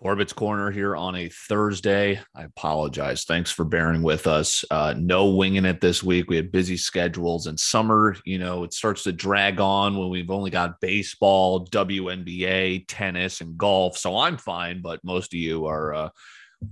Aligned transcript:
Corbett's 0.00 0.32
Corner 0.32 0.70
here 0.70 0.96
on 0.96 1.14
a 1.14 1.28
Thursday. 1.28 2.18
I 2.34 2.44
apologize. 2.44 3.24
Thanks 3.24 3.50
for 3.50 3.66
bearing 3.66 4.02
with 4.02 4.26
us. 4.26 4.64
Uh, 4.70 4.94
no 4.96 5.26
winging 5.26 5.66
it 5.66 5.82
this 5.82 6.02
week. 6.02 6.30
We 6.30 6.36
had 6.36 6.50
busy 6.50 6.78
schedules 6.78 7.46
and 7.46 7.60
summer, 7.60 8.16
you 8.24 8.38
know, 8.38 8.64
it 8.64 8.72
starts 8.72 9.02
to 9.02 9.12
drag 9.12 9.60
on 9.60 9.98
when 9.98 10.08
we've 10.08 10.30
only 10.30 10.50
got 10.50 10.80
baseball, 10.80 11.66
WNBA, 11.66 12.86
tennis, 12.88 13.42
and 13.42 13.58
golf. 13.58 13.98
So 13.98 14.16
I'm 14.16 14.38
fine, 14.38 14.80
but 14.80 15.04
most 15.04 15.34
of 15.34 15.38
you 15.38 15.66
are 15.66 15.92
uh, 15.92 16.08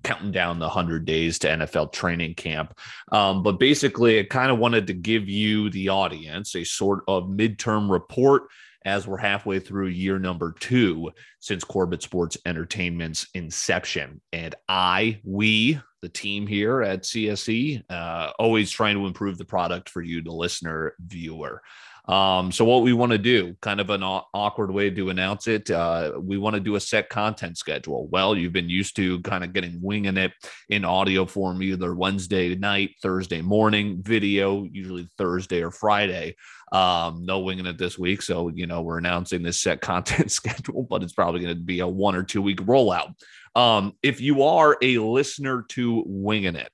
counting 0.03 0.33
down 0.33 0.59
the 0.59 0.67
100 0.67 1.05
days 1.05 1.39
to 1.41 1.49
NFL 1.49 1.93
training 1.93 2.35
camp. 2.35 2.79
Um, 3.13 3.43
but 3.43 3.59
basically, 3.59 4.21
I 4.21 4.23
kind 4.23 4.51
of 4.51 4.59
wanted 4.59 4.87
to 4.87 4.95
give 4.95 5.29
you, 5.29 5.69
the 5.69 5.91
audience, 5.91 6.57
a 6.57 6.65
sort 6.65 7.05
of 7.07 7.25
midterm 7.25 7.91
report 7.91 8.45
as 8.85 9.07
we're 9.07 9.19
halfway 9.19 9.59
through 9.59 9.89
year 9.89 10.19
number 10.19 10.55
two 10.59 11.11
since 11.41 11.65
Corbett 11.65 12.03
Sports 12.03 12.37
Entertainment's 12.47 13.27
inception. 13.35 14.21
And 14.33 14.55
I, 14.69 15.21
we, 15.25 15.81
the 16.03 16.09
team 16.09 16.47
here 16.47 16.83
at 16.83 17.03
CSE, 17.03 17.83
uh, 17.91 18.33
always 18.39 18.71
trying 18.71 18.97
to 18.97 19.07
improve 19.07 19.39
the 19.39 19.45
product 19.45 19.89
for 19.89 20.03
you, 20.03 20.23
the 20.23 20.33
listener, 20.33 20.95
viewer. 21.01 21.63
Um, 22.09 22.51
so 22.51 22.65
what 22.65 22.83
we 22.83 22.95
want 22.95 23.13
to 23.13 23.19
do, 23.19 23.55
kind 23.61 23.81
of 23.81 23.91
an 23.91 24.03
awkward 24.03 24.71
way 24.71 24.89
to 24.89 25.11
announce 25.11 25.47
it, 25.47 25.71
uh, 25.71 26.13
we 26.19 26.39
want 26.39 26.55
to 26.55 26.61
do 26.61 26.77
a 26.77 26.81
set 26.81 27.11
content 27.11 27.59
schedule. 27.59 28.09
Well, 28.09 28.35
you've 28.35 28.55
been 28.55 28.71
used 28.71 28.97
to 28.97 29.21
kind 29.21 29.45
of 29.45 29.53
getting 29.53 29.79
winging 29.83 30.17
it 30.17 30.33
in 30.71 30.87
audio 30.87 31.27
form, 31.27 31.63
either 31.63 31.95
Wednesday 31.95 32.55
night, 32.55 32.93
Thursday 33.03 33.43
morning, 33.43 34.03
video, 34.03 34.65
usually 34.65 35.07
Thursday 35.19 35.63
or 35.63 35.71
Friday. 35.71 36.35
Um, 36.73 37.27
no 37.27 37.41
winging 37.41 37.67
it 37.67 37.77
this 37.77 37.99
week, 37.99 38.23
so 38.23 38.49
you 38.49 38.67
know 38.67 38.81
we're 38.81 38.99
announcing 38.99 39.43
this 39.43 39.61
set 39.61 39.81
content 39.83 40.31
schedule, 40.31 40.85
but 40.89 41.03
it's 41.03 41.13
probably 41.13 41.43
going 41.43 41.55
to 41.55 41.61
be 41.63 41.81
a 41.81 41.87
one 41.87 42.15
or 42.15 42.23
two 42.23 42.41
week 42.41 42.61
rollout. 42.63 43.13
Um, 43.55 43.93
if 44.03 44.21
you 44.21 44.45
are 44.45 44.79
a 44.81 44.97
listener 44.99 45.65
to 45.71 46.05
winging 46.07 46.57
it, 46.57 46.71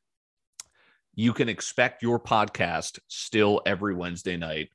you 1.17 1.33
can 1.33 1.49
expect 1.49 2.03
your 2.05 2.21
podcast 2.21 3.01
still 3.09 3.63
every 3.67 3.95
Wednesday 3.95 4.37
night 4.37 4.69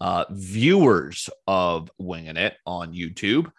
uh, 0.00 0.24
viewers 0.30 1.28
of 1.46 1.90
Winging 1.98 2.36
It 2.36 2.54
on 2.66 2.94
YouTube 2.94 3.50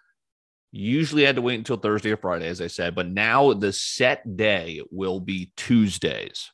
usually 0.72 1.26
had 1.26 1.36
to 1.36 1.42
wait 1.42 1.58
until 1.58 1.78
Thursday 1.78 2.12
or 2.12 2.18
Friday, 2.18 2.48
as 2.48 2.62
I 2.62 2.68
said, 2.68 2.96
but 2.96 3.10
now 3.10 3.54
the 3.54 3.74
set 3.74 4.38
day 4.38 4.82
will 4.92 5.20
be 5.20 5.52
Tuesdays. 5.58 6.52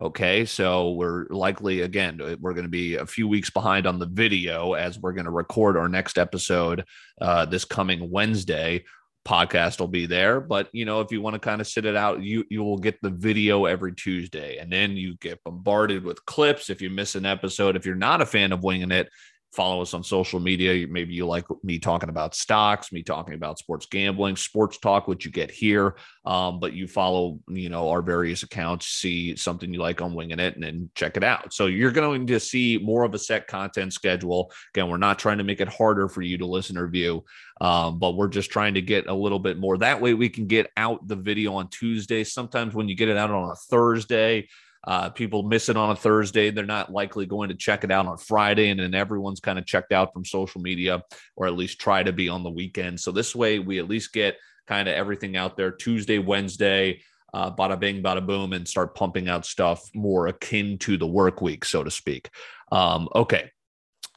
Okay, 0.00 0.44
so 0.44 0.92
we're 0.92 1.26
likely 1.30 1.80
again, 1.80 2.20
we're 2.40 2.52
going 2.52 2.66
to 2.66 2.70
be 2.70 2.96
a 2.96 3.06
few 3.06 3.26
weeks 3.26 3.48
behind 3.48 3.86
on 3.86 3.98
the 3.98 4.06
video 4.06 4.74
as 4.74 4.98
we're 4.98 5.14
going 5.14 5.24
to 5.24 5.30
record 5.30 5.76
our 5.76 5.88
next 5.88 6.18
episode 6.18 6.84
uh, 7.20 7.46
this 7.46 7.64
coming 7.64 8.10
Wednesday 8.10 8.84
podcast 9.26 9.80
will 9.80 9.88
be 9.88 10.06
there 10.06 10.40
but 10.40 10.68
you 10.72 10.84
know 10.84 11.00
if 11.00 11.10
you 11.10 11.20
want 11.20 11.34
to 11.34 11.40
kind 11.40 11.60
of 11.60 11.66
sit 11.66 11.84
it 11.84 11.96
out 11.96 12.22
you 12.22 12.44
you 12.48 12.62
will 12.62 12.78
get 12.78 13.00
the 13.02 13.10
video 13.10 13.64
every 13.64 13.92
tuesday 13.92 14.58
and 14.58 14.72
then 14.72 14.92
you 14.92 15.16
get 15.16 15.42
bombarded 15.42 16.04
with 16.04 16.24
clips. 16.26 16.70
If 16.70 16.80
you 16.80 16.90
miss 16.90 17.16
an 17.16 17.26
episode 17.26 17.74
if 17.76 17.84
you're 17.84 17.96
not 17.96 18.22
a 18.22 18.26
fan 18.26 18.52
of 18.52 18.62
winging 18.62 18.92
it 18.92 19.08
follow 19.52 19.80
us 19.80 19.94
on 19.94 20.04
social 20.04 20.38
media. 20.38 20.86
Maybe 20.86 21.14
you 21.14 21.26
like 21.26 21.46
me 21.64 21.78
talking 21.78 22.08
about 22.08 22.34
stocks, 22.34 22.92
me 22.92 23.02
talking 23.02 23.34
about 23.34 23.58
sports 23.58 23.86
gambling, 23.86 24.36
sports 24.36 24.78
talk, 24.78 25.08
which 25.08 25.24
you 25.24 25.30
get 25.30 25.50
here. 25.50 25.96
Um, 26.24 26.60
but 26.60 26.74
you 26.74 26.86
follow, 26.86 27.40
you 27.48 27.68
know, 27.68 27.88
our 27.88 28.02
various 28.02 28.42
accounts, 28.42 28.86
see 28.86 29.34
something 29.36 29.72
you 29.72 29.80
like 29.80 30.02
on 30.02 30.14
Winging 30.14 30.40
It, 30.40 30.54
and 30.54 30.62
then 30.62 30.90
check 30.94 31.16
it 31.16 31.24
out. 31.24 31.54
So 31.54 31.66
you're 31.66 31.90
going 31.90 32.26
to 32.26 32.40
see 32.40 32.78
more 32.78 33.04
of 33.04 33.14
a 33.14 33.18
set 33.18 33.46
content 33.46 33.92
schedule. 33.92 34.52
Again, 34.74 34.90
we're 34.90 34.98
not 34.98 35.18
trying 35.18 35.38
to 35.38 35.44
make 35.44 35.60
it 35.60 35.68
harder 35.68 36.08
for 36.08 36.22
you 36.22 36.36
to 36.38 36.46
listen 36.46 36.76
or 36.76 36.88
view, 36.88 37.24
um, 37.60 37.98
but 37.98 38.16
we're 38.16 38.28
just 38.28 38.50
trying 38.50 38.74
to 38.74 38.82
get 38.82 39.06
a 39.06 39.14
little 39.14 39.38
bit 39.38 39.58
more. 39.58 39.78
That 39.78 40.00
way, 40.00 40.14
we 40.14 40.28
can 40.28 40.46
get 40.46 40.70
out 40.76 41.06
the 41.08 41.16
video 41.16 41.54
on 41.54 41.68
Tuesday. 41.68 42.24
Sometimes 42.24 42.74
when 42.74 42.88
you 42.88 42.94
get 42.94 43.08
it 43.08 43.16
out 43.16 43.30
on 43.30 43.50
a 43.50 43.54
Thursday, 43.54 44.48
uh, 44.86 45.10
people 45.10 45.42
miss 45.42 45.68
it 45.68 45.76
on 45.76 45.90
a 45.90 45.96
Thursday. 45.96 46.50
They're 46.50 46.64
not 46.64 46.92
likely 46.92 47.26
going 47.26 47.48
to 47.48 47.56
check 47.56 47.82
it 47.82 47.90
out 47.90 48.06
on 48.06 48.18
Friday. 48.18 48.70
And 48.70 48.78
then 48.78 48.94
everyone's 48.94 49.40
kind 49.40 49.58
of 49.58 49.66
checked 49.66 49.92
out 49.92 50.12
from 50.12 50.24
social 50.24 50.60
media 50.60 51.02
or 51.34 51.46
at 51.46 51.56
least 51.56 51.80
try 51.80 52.02
to 52.02 52.12
be 52.12 52.28
on 52.28 52.42
the 52.42 52.50
weekend. 52.50 53.00
So 53.00 53.10
this 53.10 53.34
way 53.34 53.58
we 53.58 53.78
at 53.78 53.88
least 53.88 54.12
get 54.12 54.36
kind 54.66 54.88
of 54.88 54.94
everything 54.94 55.36
out 55.36 55.56
there 55.56 55.72
Tuesday, 55.72 56.18
Wednesday, 56.18 57.02
uh, 57.34 57.50
bada 57.50 57.78
bing, 57.78 58.02
bada 58.02 58.24
boom, 58.24 58.52
and 58.52 58.66
start 58.66 58.94
pumping 58.94 59.28
out 59.28 59.44
stuff 59.44 59.82
more 59.94 60.28
akin 60.28 60.78
to 60.78 60.96
the 60.96 61.06
work 61.06 61.40
week, 61.40 61.64
so 61.64 61.82
to 61.82 61.90
speak. 61.90 62.30
Um, 62.70 63.08
okay. 63.14 63.50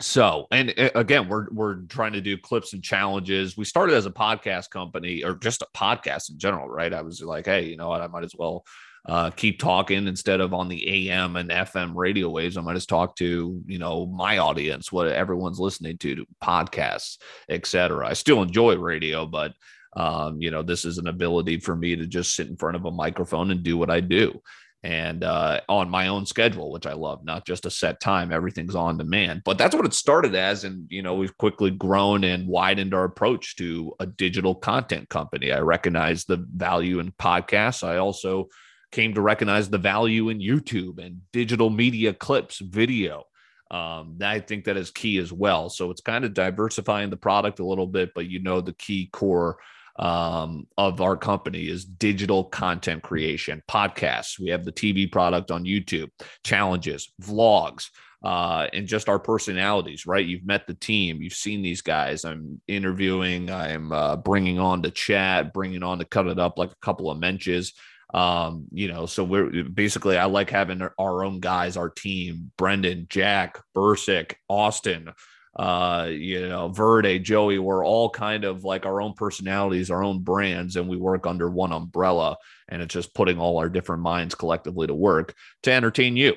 So, 0.02 0.48
and 0.52 0.74
uh, 0.78 0.92
again, 0.96 1.28
we're 1.28 1.48
we're 1.52 1.76
trying 1.82 2.14
to 2.14 2.22
do 2.22 2.38
clips 2.38 2.72
and 2.74 2.82
challenges. 2.82 3.58
We 3.58 3.66
started 3.66 3.96
as 3.96 4.06
a 4.06 4.12
podcast 4.12 4.70
company 4.70 5.24
or 5.24 5.34
just 5.34 5.62
a 5.62 5.68
podcast 5.76 6.30
in 6.30 6.38
general, 6.38 6.70
right? 6.70 6.94
I 6.94 7.02
was 7.02 7.22
like, 7.22 7.48
hey, 7.48 7.66
you 7.66 7.76
know 7.76 7.90
what? 7.90 8.02
I 8.02 8.08
might 8.08 8.24
as 8.24 8.36
well 8.38 8.64
uh, 9.06 9.30
keep 9.32 9.60
talking 9.60 10.08
instead 10.08 10.42
of 10.42 10.54
on 10.54 10.68
the 10.68 11.08
AM 11.08 11.36
and 11.36 11.50
FM 11.50 11.94
radio 11.96 12.30
waves. 12.30 12.58
I 12.58 12.62
might 12.62 12.76
just 12.76 12.90
talk 12.90 13.16
to 13.18 13.62
you 13.66 13.80
know 13.80 14.06
my 14.06 14.38
audience, 14.38 14.92
what 14.92 15.08
everyone's 15.08 15.60
listening 15.60 15.98
to, 16.00 16.16
to 16.16 16.26
podcasts, 16.44 17.18
etc. 17.50 18.08
I 18.08 18.14
still 18.14 18.42
enjoy 18.42 18.76
radio, 18.76 19.26
but 19.26 19.54
um, 19.96 20.42
you 20.42 20.52
know 20.52 20.62
this 20.62 20.86
is 20.86 20.98
an 20.98 21.08
ability 21.08 21.60
for 21.60 21.76
me 21.76 21.96
to 21.96 22.06
just 22.06 22.36
sit 22.36 22.48
in 22.48 22.58
front 22.58 22.76
of 22.76 22.86
a 22.86 22.92
microphone 22.92 23.52
and 23.52 23.64
do 23.64 23.78
what 23.78 23.90
I 23.90 24.00
do 24.00 24.42
and 24.84 25.24
uh, 25.24 25.60
on 25.68 25.90
my 25.90 26.08
own 26.08 26.26
schedule, 26.26 26.72
which 26.72 26.86
I 26.86 26.94
love, 26.94 27.26
not 27.26 27.46
just 27.46 27.66
a 27.66 27.72
set 27.72 28.00
time. 28.00 28.32
Everything's 28.32 28.76
on 28.76 28.98
demand. 28.98 29.42
But 29.44 29.58
that's 29.58 29.76
what 29.76 29.86
it 29.86 29.94
started 29.94 30.36
as. 30.36 30.64
And, 30.64 30.88
you 30.90 31.02
know, 31.02 31.16
we've 31.16 31.38
quickly 31.38 31.72
grown 31.72 32.24
and 32.24 32.48
widened 32.48 32.94
our 32.94 33.04
approach 33.04 33.58
to 33.58 33.94
a 34.00 34.06
digital 34.06 34.56
content 34.56 35.10
company. 35.10 35.52
I 35.52 35.60
recognize 35.60 36.24
the 36.24 36.46
value 36.56 37.00
in 37.00 37.12
podcasts. 37.12 37.86
I 37.86 37.98
also 37.98 38.48
came 38.92 39.14
to 39.14 39.22
recognize 39.22 39.70
the 39.70 39.78
value 39.78 40.30
in 40.30 40.40
YouTube 40.40 41.04
and 41.04 41.22
digital 41.32 41.70
media 41.70 42.14
clips, 42.14 42.60
video. 42.60 43.26
Um, 43.72 44.18
I 44.22 44.40
think 44.40 44.66
that 44.66 44.78
is 44.78 44.90
key 44.90 45.20
as 45.20 45.32
well. 45.32 45.70
So 45.70 45.92
it's 45.92 46.02
kind 46.02 46.26
of 46.26 46.34
diversifying 46.34 47.10
the 47.10 47.18
product 47.18 47.60
a 47.60 47.66
little 47.66 47.86
bit, 47.86 48.12
but 48.16 48.28
you 48.28 48.42
know, 48.42 48.62
the 48.62 48.74
key 48.74 49.10
core 49.12 49.58
um, 50.00 50.66
of 50.78 51.02
our 51.02 51.18
company 51.18 51.68
is 51.68 51.86
digital 51.86 52.46
content 52.46 53.04
creation, 53.04 53.62
podcasts. 53.70 54.40
We 54.40 54.50
have 54.50 54.66
the 54.66 54.72
TV 54.72 55.12
product 55.12 55.52
on 55.52 55.66
YouTube, 55.66 56.10
challenges, 56.44 57.12
vlogs, 57.22 57.90
uh, 58.24 58.68
and 58.74 58.88
just 58.88 59.08
our 59.08 59.20
personalities, 59.20 60.06
right? 60.06 60.26
You've 60.26 60.46
met 60.46 60.68
the 60.68 60.74
team, 60.74 61.22
you've 61.22 61.34
seen 61.34 61.62
these 61.62 61.82
guys. 61.82 62.26
I'm 62.26 62.62
interviewing, 62.68 63.52
I'm 63.52 63.92
uh, 63.92 64.16
bringing 64.16 64.58
on 64.58 64.82
to 64.84 64.92
chat, 64.92 65.54
bringing 65.54 65.84
on 65.84 66.00
to 66.00 66.06
cut 66.06 66.28
it 66.28 66.40
up 66.40 66.58
like 66.58 66.72
a 66.72 66.86
couple 66.86 67.12
of 67.12 67.20
mentions. 67.20 67.74
Um, 68.14 68.66
you 68.72 68.88
know, 68.88 69.06
so 69.06 69.24
we're 69.24 69.64
basically 69.64 70.18
I 70.18 70.26
like 70.26 70.50
having 70.50 70.82
our 70.82 71.24
own 71.24 71.40
guys, 71.40 71.78
our 71.78 71.90
team, 71.90 72.52
Brendan, 72.58 73.06
Jack, 73.10 73.60
Bursick, 73.76 74.34
Austin, 74.48 75.14
uh, 75.56 76.08
you 76.10 76.48
know, 76.48 76.70
Verde, 76.70 77.20
Joey, 77.20 77.60
we're 77.60 77.86
all 77.86 78.10
kind 78.10 78.46
of 78.46 78.64
like 78.64 78.86
our 78.86 79.02
own 79.02 79.14
personalities, 79.14 79.92
our 79.92 80.04
own 80.04 80.20
brands, 80.20 80.76
and 80.76 80.88
we 80.88 80.96
work 80.96 81.28
under 81.28 81.50
one 81.50 81.74
umbrella. 81.74 82.38
And 82.70 82.82
it's 82.82 82.94
just 82.94 83.14
putting 83.14 83.40
all 83.40 83.58
our 83.58 83.68
different 83.68 84.02
minds 84.02 84.36
collectively 84.36 84.88
to 84.88 84.94
work 84.94 85.34
to 85.64 85.72
entertain 85.72 86.16
you. 86.16 86.36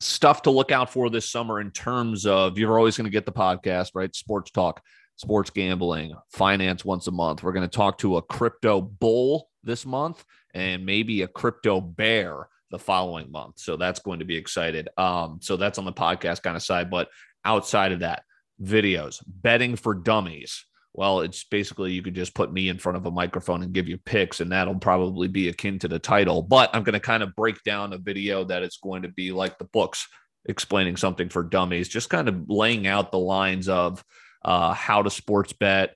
Stuff 0.00 0.42
to 0.42 0.50
look 0.50 0.72
out 0.72 0.92
for 0.92 1.10
this 1.10 1.30
summer 1.30 1.60
in 1.60 1.70
terms 1.70 2.26
of 2.26 2.58
you're 2.58 2.76
always 2.76 2.96
going 2.96 3.04
to 3.06 3.10
get 3.10 3.24
the 3.24 3.32
podcast, 3.32 3.92
right? 3.94 4.14
Sports 4.14 4.50
talk, 4.50 4.82
sports 5.16 5.50
gambling, 5.50 6.14
finance 6.30 6.84
once 6.84 7.06
a 7.06 7.12
month. 7.12 7.42
We're 7.42 7.52
going 7.52 7.68
to 7.68 7.76
talk 7.76 7.98
to 7.98 8.18
a 8.18 8.22
crypto 8.22 8.80
bull 8.80 9.48
this 9.62 9.86
month 9.86 10.24
and 10.54 10.86
maybe 10.86 11.22
a 11.22 11.28
crypto 11.28 11.80
bear 11.80 12.48
the 12.70 12.78
following 12.78 13.30
month. 13.30 13.58
So 13.58 13.76
that's 13.76 14.00
going 14.00 14.20
to 14.20 14.24
be 14.24 14.36
excited. 14.36 14.88
Um, 14.96 15.38
so 15.42 15.56
that's 15.56 15.78
on 15.78 15.84
the 15.84 15.92
podcast 15.92 16.42
kind 16.42 16.56
of 16.56 16.62
side. 16.62 16.90
But 16.90 17.08
outside 17.44 17.92
of 17.92 18.00
that, 18.00 18.22
videos, 18.62 19.22
betting 19.26 19.76
for 19.76 19.94
dummies. 19.94 20.64
Well, 20.92 21.20
it's 21.20 21.44
basically 21.44 21.92
you 21.92 22.02
could 22.02 22.16
just 22.16 22.34
put 22.34 22.52
me 22.52 22.68
in 22.68 22.78
front 22.78 22.96
of 22.96 23.06
a 23.06 23.10
microphone 23.10 23.62
and 23.62 23.72
give 23.72 23.88
you 23.88 23.96
picks, 23.96 24.40
and 24.40 24.50
that'll 24.50 24.78
probably 24.78 25.28
be 25.28 25.48
akin 25.48 25.78
to 25.80 25.88
the 25.88 26.00
title. 26.00 26.42
But 26.42 26.70
I'm 26.74 26.82
going 26.82 26.94
to 26.94 27.00
kind 27.00 27.22
of 27.22 27.36
break 27.36 27.62
down 27.62 27.92
a 27.92 27.98
video 27.98 28.44
that 28.44 28.62
it's 28.62 28.78
going 28.78 29.02
to 29.02 29.08
be 29.08 29.30
like 29.30 29.56
the 29.58 29.64
books 29.66 30.08
explaining 30.46 30.96
something 30.96 31.28
for 31.28 31.42
dummies, 31.44 31.88
just 31.88 32.10
kind 32.10 32.28
of 32.28 32.48
laying 32.48 32.86
out 32.86 33.12
the 33.12 33.18
lines 33.18 33.68
of 33.68 34.04
uh, 34.44 34.74
how 34.74 35.02
to 35.02 35.10
sports 35.10 35.52
bet, 35.52 35.94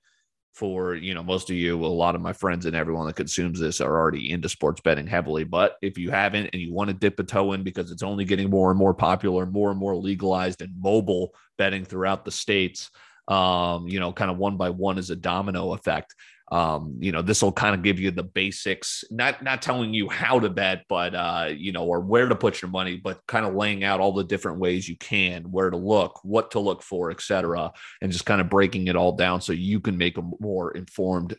for 0.54 0.94
you 0.94 1.14
know 1.14 1.22
most 1.22 1.50
of 1.50 1.56
you 1.56 1.84
a 1.84 1.86
lot 1.86 2.14
of 2.14 2.20
my 2.20 2.32
friends 2.32 2.64
and 2.64 2.76
everyone 2.76 3.06
that 3.06 3.16
consumes 3.16 3.58
this 3.58 3.80
are 3.80 3.98
already 3.98 4.30
into 4.30 4.48
sports 4.48 4.80
betting 4.80 5.06
heavily. 5.06 5.44
But 5.44 5.76
if 5.82 5.98
you 5.98 6.10
haven't 6.10 6.50
and 6.52 6.62
you 6.62 6.72
want 6.72 6.88
to 6.88 6.94
dip 6.94 7.18
a 7.18 7.24
toe 7.24 7.52
in 7.52 7.62
because 7.62 7.90
it's 7.90 8.02
only 8.02 8.24
getting 8.24 8.50
more 8.50 8.70
and 8.70 8.78
more 8.78 8.94
popular 8.94 9.46
more 9.46 9.70
and 9.70 9.78
more 9.78 9.96
legalized 9.96 10.62
and 10.62 10.72
mobile 10.80 11.34
betting 11.58 11.84
throughout 11.84 12.24
the 12.24 12.30
states 12.30 12.90
um 13.28 13.88
you 13.88 13.98
know 13.98 14.12
kind 14.12 14.30
of 14.30 14.36
one 14.36 14.56
by 14.56 14.68
one 14.68 14.98
is 14.98 15.08
a 15.08 15.16
domino 15.16 15.72
effect 15.72 16.14
um, 16.52 16.96
you 17.00 17.10
know, 17.10 17.22
this 17.22 17.42
will 17.42 17.52
kind 17.52 17.74
of 17.74 17.82
give 17.82 17.98
you 17.98 18.10
the 18.10 18.22
basics, 18.22 19.02
not 19.10 19.42
not 19.42 19.62
telling 19.62 19.94
you 19.94 20.08
how 20.08 20.38
to 20.38 20.50
bet, 20.50 20.84
but 20.88 21.14
uh, 21.14 21.48
you 21.54 21.72
know, 21.72 21.84
or 21.84 22.00
where 22.00 22.28
to 22.28 22.36
put 22.36 22.60
your 22.60 22.70
money, 22.70 22.96
but 22.96 23.20
kind 23.26 23.46
of 23.46 23.54
laying 23.54 23.82
out 23.82 24.00
all 24.00 24.12
the 24.12 24.24
different 24.24 24.58
ways 24.58 24.88
you 24.88 24.96
can, 24.98 25.44
where 25.44 25.70
to 25.70 25.76
look, 25.76 26.20
what 26.22 26.50
to 26.50 26.60
look 26.60 26.82
for, 26.82 27.10
etc., 27.10 27.72
and 28.02 28.12
just 28.12 28.26
kind 28.26 28.40
of 28.40 28.50
breaking 28.50 28.88
it 28.88 28.96
all 28.96 29.12
down 29.12 29.40
so 29.40 29.52
you 29.52 29.80
can 29.80 29.96
make 29.96 30.18
a 30.18 30.22
more 30.38 30.72
informed 30.72 31.34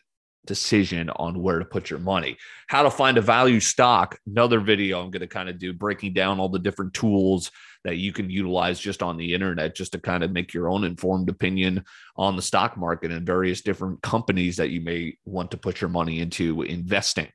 decision 0.46 1.10
on 1.10 1.42
where 1.42 1.58
to 1.58 1.64
put 1.64 1.90
your 1.90 1.98
money. 1.98 2.36
How 2.68 2.82
to 2.82 2.90
find 2.90 3.18
a 3.18 3.22
value 3.22 3.60
stock, 3.60 4.18
another 4.26 4.60
video 4.60 5.02
I'm 5.02 5.10
going 5.10 5.20
to 5.20 5.26
kind 5.26 5.48
of 5.48 5.58
do 5.58 5.72
breaking 5.72 6.14
down 6.14 6.40
all 6.40 6.48
the 6.48 6.58
different 6.58 6.94
tools 6.94 7.50
that 7.84 7.98
you 7.98 8.12
can 8.12 8.30
utilize 8.30 8.80
just 8.80 9.02
on 9.02 9.16
the 9.16 9.34
internet 9.34 9.76
just 9.76 9.92
to 9.92 9.98
kind 9.98 10.24
of 10.24 10.32
make 10.32 10.52
your 10.52 10.68
own 10.68 10.84
informed 10.84 11.28
opinion 11.28 11.84
on 12.16 12.34
the 12.34 12.42
stock 12.42 12.76
market 12.76 13.12
and 13.12 13.26
various 13.26 13.60
different 13.60 14.00
companies 14.02 14.56
that 14.56 14.70
you 14.70 14.80
may 14.80 15.16
want 15.24 15.50
to 15.50 15.56
put 15.56 15.80
your 15.80 15.90
money 15.90 16.20
into 16.20 16.62
investing. 16.62 17.28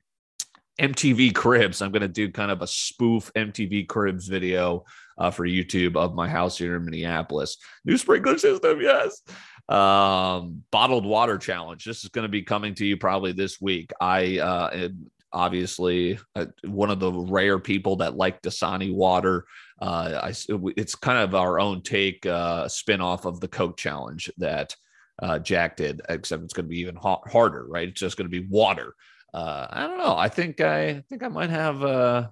MTV 0.80 1.34
Cribs. 1.34 1.82
I'm 1.82 1.92
going 1.92 2.02
to 2.02 2.08
do 2.08 2.30
kind 2.30 2.50
of 2.50 2.62
a 2.62 2.66
spoof 2.66 3.30
MTV 3.36 3.88
Cribs 3.88 4.26
video 4.26 4.84
uh, 5.22 5.30
for 5.30 5.46
YouTube 5.46 5.96
of 5.96 6.14
my 6.14 6.28
house 6.28 6.58
here 6.58 6.74
in 6.74 6.84
Minneapolis. 6.84 7.56
New 7.84 7.96
sprinkler 7.96 8.38
system, 8.38 8.80
yes. 8.80 9.22
Um, 9.68 10.64
bottled 10.72 11.06
water 11.06 11.38
challenge. 11.38 11.84
This 11.84 12.02
is 12.02 12.10
going 12.10 12.24
to 12.24 12.28
be 12.28 12.42
coming 12.42 12.74
to 12.74 12.84
you 12.84 12.96
probably 12.96 13.30
this 13.30 13.60
week. 13.60 13.92
I 14.00 14.38
uh, 14.38 14.70
am 14.72 15.10
obviously 15.32 16.18
uh, 16.34 16.46
one 16.64 16.90
of 16.90 16.98
the 16.98 17.12
rare 17.12 17.60
people 17.60 17.96
that 17.96 18.16
like 18.16 18.42
Dasani 18.42 18.92
water. 18.92 19.46
Uh, 19.80 20.20
I, 20.24 20.34
it's 20.76 20.96
kind 20.96 21.18
of 21.18 21.36
our 21.36 21.60
own 21.60 21.82
take 21.82 22.26
uh, 22.26 22.66
spin 22.66 23.00
off 23.00 23.24
of 23.24 23.38
the 23.38 23.48
Coke 23.48 23.76
challenge 23.76 24.28
that 24.38 24.74
uh, 25.22 25.38
Jack 25.38 25.76
did, 25.76 26.00
except 26.08 26.42
it's 26.42 26.52
going 26.52 26.66
to 26.66 26.70
be 26.70 26.80
even 26.80 26.96
ha- 26.96 27.22
harder, 27.26 27.64
right? 27.68 27.88
It's 27.88 28.00
just 28.00 28.16
going 28.16 28.28
to 28.28 28.40
be 28.40 28.48
water 28.48 28.94
uh, 29.34 29.66
I 29.70 29.86
don't 29.86 29.98
know. 29.98 30.16
I 30.16 30.28
think 30.28 30.60
I 30.60 31.02
think 31.08 31.22
I 31.22 31.28
might 31.28 31.50
have 31.50 31.82
uh, 31.82 32.28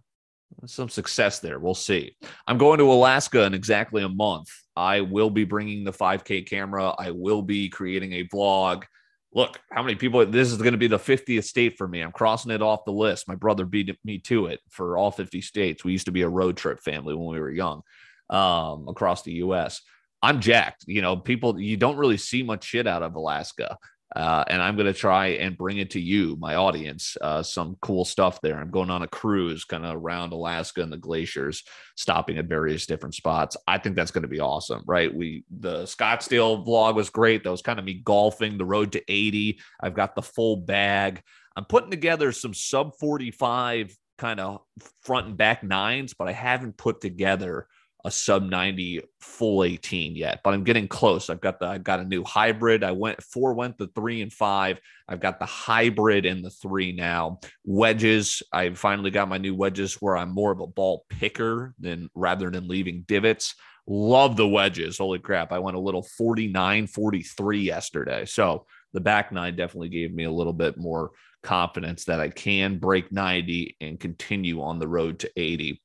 some 0.66 0.88
success 0.88 1.38
there. 1.38 1.58
We'll 1.58 1.74
see. 1.74 2.16
I'm 2.46 2.58
going 2.58 2.78
to 2.78 2.92
Alaska 2.92 3.44
in 3.44 3.54
exactly 3.54 4.02
a 4.02 4.08
month. 4.08 4.48
I 4.76 5.00
will 5.00 5.30
be 5.30 5.44
bringing 5.44 5.84
the 5.84 5.92
5K 5.92 6.46
camera. 6.46 6.94
I 6.98 7.10
will 7.10 7.42
be 7.42 7.68
creating 7.68 8.14
a 8.14 8.24
vlog. 8.24 8.84
Look, 9.32 9.60
how 9.70 9.82
many 9.82 9.94
people? 9.94 10.24
This 10.26 10.50
is 10.50 10.58
going 10.58 10.72
to 10.72 10.78
be 10.78 10.88
the 10.88 10.98
50th 10.98 11.44
state 11.44 11.76
for 11.78 11.86
me. 11.86 12.00
I'm 12.00 12.12
crossing 12.12 12.50
it 12.50 12.62
off 12.62 12.84
the 12.84 12.92
list. 12.92 13.28
My 13.28 13.36
brother 13.36 13.64
beat 13.64 13.96
me 14.04 14.18
to 14.20 14.46
it 14.46 14.60
for 14.70 14.96
all 14.96 15.10
50 15.10 15.40
states. 15.40 15.84
We 15.84 15.92
used 15.92 16.06
to 16.06 16.12
be 16.12 16.22
a 16.22 16.28
road 16.28 16.56
trip 16.56 16.80
family 16.80 17.14
when 17.14 17.32
we 17.32 17.40
were 17.40 17.50
young 17.50 17.82
um, 18.28 18.88
across 18.88 19.22
the 19.22 19.34
U.S. 19.34 19.82
I'm 20.22 20.40
jacked. 20.40 20.84
You 20.86 21.02
know, 21.02 21.16
people, 21.16 21.60
you 21.60 21.76
don't 21.76 21.96
really 21.96 22.16
see 22.16 22.42
much 22.42 22.64
shit 22.64 22.86
out 22.86 23.02
of 23.02 23.14
Alaska. 23.14 23.78
Uh, 24.14 24.44
and 24.48 24.60
I'm 24.60 24.74
going 24.74 24.86
to 24.86 24.92
try 24.92 25.28
and 25.28 25.56
bring 25.56 25.78
it 25.78 25.90
to 25.90 26.00
you, 26.00 26.36
my 26.40 26.56
audience, 26.56 27.16
uh, 27.20 27.42
some 27.42 27.76
cool 27.80 28.04
stuff 28.04 28.40
there. 28.40 28.58
I'm 28.58 28.70
going 28.70 28.90
on 28.90 29.02
a 29.02 29.08
cruise 29.08 29.64
kind 29.64 29.86
of 29.86 29.94
around 29.94 30.32
Alaska 30.32 30.82
and 30.82 30.92
the 30.92 30.96
glaciers, 30.96 31.62
stopping 31.96 32.38
at 32.38 32.46
various 32.46 32.86
different 32.86 33.14
spots. 33.14 33.56
I 33.68 33.78
think 33.78 33.94
that's 33.94 34.10
going 34.10 34.22
to 34.22 34.28
be 34.28 34.40
awesome, 34.40 34.82
right? 34.86 35.14
We 35.14 35.44
the 35.50 35.84
Scottsdale 35.84 36.66
vlog 36.66 36.96
was 36.96 37.10
great. 37.10 37.44
That 37.44 37.52
was 37.52 37.62
kind 37.62 37.78
of 37.78 37.84
me 37.84 37.94
golfing 37.94 38.58
the 38.58 38.64
road 38.64 38.92
to 38.92 39.02
80. 39.06 39.60
I've 39.80 39.94
got 39.94 40.16
the 40.16 40.22
full 40.22 40.56
bag. 40.56 41.22
I'm 41.56 41.64
putting 41.64 41.90
together 41.90 42.32
some 42.32 42.54
sub 42.54 42.96
45 42.98 43.96
kind 44.18 44.40
of 44.40 44.60
front 45.02 45.28
and 45.28 45.36
back 45.36 45.62
nines, 45.62 46.14
but 46.14 46.28
I 46.28 46.32
haven't 46.32 46.76
put 46.76 47.00
together 47.00 47.68
a 48.04 48.10
sub 48.10 48.42
90 48.42 49.02
full 49.20 49.64
18 49.64 50.16
yet, 50.16 50.40
but 50.42 50.54
I'm 50.54 50.64
getting 50.64 50.88
close. 50.88 51.30
I've 51.30 51.40
got 51.40 51.58
the 51.58 51.66
I've 51.66 51.84
got 51.84 52.00
a 52.00 52.04
new 52.04 52.24
hybrid. 52.24 52.82
I 52.82 52.92
went 52.92 53.22
four 53.22 53.54
went 53.54 53.78
the 53.78 53.88
three 53.88 54.22
and 54.22 54.32
five. 54.32 54.80
I've 55.08 55.20
got 55.20 55.38
the 55.38 55.46
hybrid 55.46 56.24
in 56.24 56.42
the 56.42 56.50
three 56.50 56.92
now. 56.92 57.40
Wedges. 57.64 58.42
I 58.52 58.70
finally 58.70 59.10
got 59.10 59.28
my 59.28 59.38
new 59.38 59.54
wedges 59.54 59.94
where 59.94 60.16
I'm 60.16 60.32
more 60.34 60.52
of 60.52 60.60
a 60.60 60.66
ball 60.66 61.04
picker 61.08 61.74
than 61.78 62.08
rather 62.14 62.50
than 62.50 62.68
leaving 62.68 63.04
divots. 63.06 63.54
Love 63.86 64.36
the 64.36 64.48
wedges. 64.48 64.98
Holy 64.98 65.18
crap. 65.18 65.52
I 65.52 65.58
went 65.58 65.76
a 65.76 65.80
little 65.80 66.02
49 66.02 66.86
43 66.86 67.60
yesterday. 67.60 68.24
So 68.24 68.66
the 68.92 69.00
back 69.00 69.32
nine 69.32 69.56
definitely 69.56 69.88
gave 69.88 70.12
me 70.12 70.24
a 70.24 70.32
little 70.32 70.52
bit 70.52 70.76
more 70.76 71.10
confidence 71.42 72.04
that 72.04 72.20
I 72.20 72.28
can 72.28 72.78
break 72.78 73.12
90 73.12 73.76
and 73.80 73.98
continue 73.98 74.62
on 74.62 74.78
the 74.78 74.88
road 74.88 75.20
to 75.20 75.30
80 75.36 75.80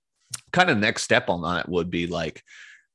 kind 0.52 0.70
of 0.70 0.78
next 0.78 1.04
step 1.04 1.30
on 1.30 1.42
that 1.42 1.70
would 1.70 1.90
be 1.90 2.08
like 2.08 2.42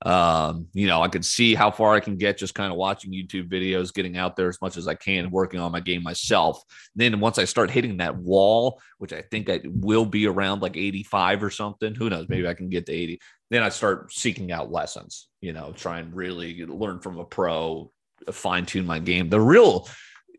um, 0.02 0.66
you 0.72 0.86
know, 0.86 1.02
I 1.02 1.08
could 1.08 1.24
see 1.24 1.54
how 1.54 1.70
far 1.70 1.94
I 1.94 2.00
can 2.00 2.16
get 2.16 2.38
just 2.38 2.54
kind 2.54 2.72
of 2.72 2.78
watching 2.78 3.12
YouTube 3.12 3.50
videos, 3.50 3.92
getting 3.92 4.16
out 4.16 4.34
there 4.34 4.48
as 4.48 4.60
much 4.62 4.78
as 4.78 4.88
I 4.88 4.94
can, 4.94 5.30
working 5.30 5.60
on 5.60 5.72
my 5.72 5.80
game 5.80 6.02
myself. 6.02 6.62
Then 6.96 7.20
once 7.20 7.38
I 7.38 7.44
start 7.44 7.70
hitting 7.70 7.98
that 7.98 8.16
wall, 8.16 8.80
which 8.98 9.12
I 9.12 9.22
think 9.30 9.50
I 9.50 9.60
will 9.64 10.06
be 10.06 10.26
around 10.26 10.62
like 10.62 10.76
85 10.76 11.44
or 11.44 11.50
something, 11.50 11.94
who 11.94 12.08
knows, 12.08 12.28
maybe 12.30 12.48
I 12.48 12.54
can 12.54 12.70
get 12.70 12.86
to 12.86 12.92
80. 12.92 13.20
Then 13.50 13.62
I 13.62 13.68
start 13.68 14.12
seeking 14.12 14.52
out 14.52 14.72
lessons, 14.72 15.28
you 15.42 15.52
know, 15.52 15.72
try 15.72 15.98
and 15.98 16.14
really 16.14 16.64
learn 16.64 17.00
from 17.00 17.18
a 17.18 17.24
pro, 17.24 17.92
fine 18.32 18.64
tune 18.64 18.86
my 18.86 19.00
game. 19.00 19.28
The 19.28 19.40
real 19.40 19.86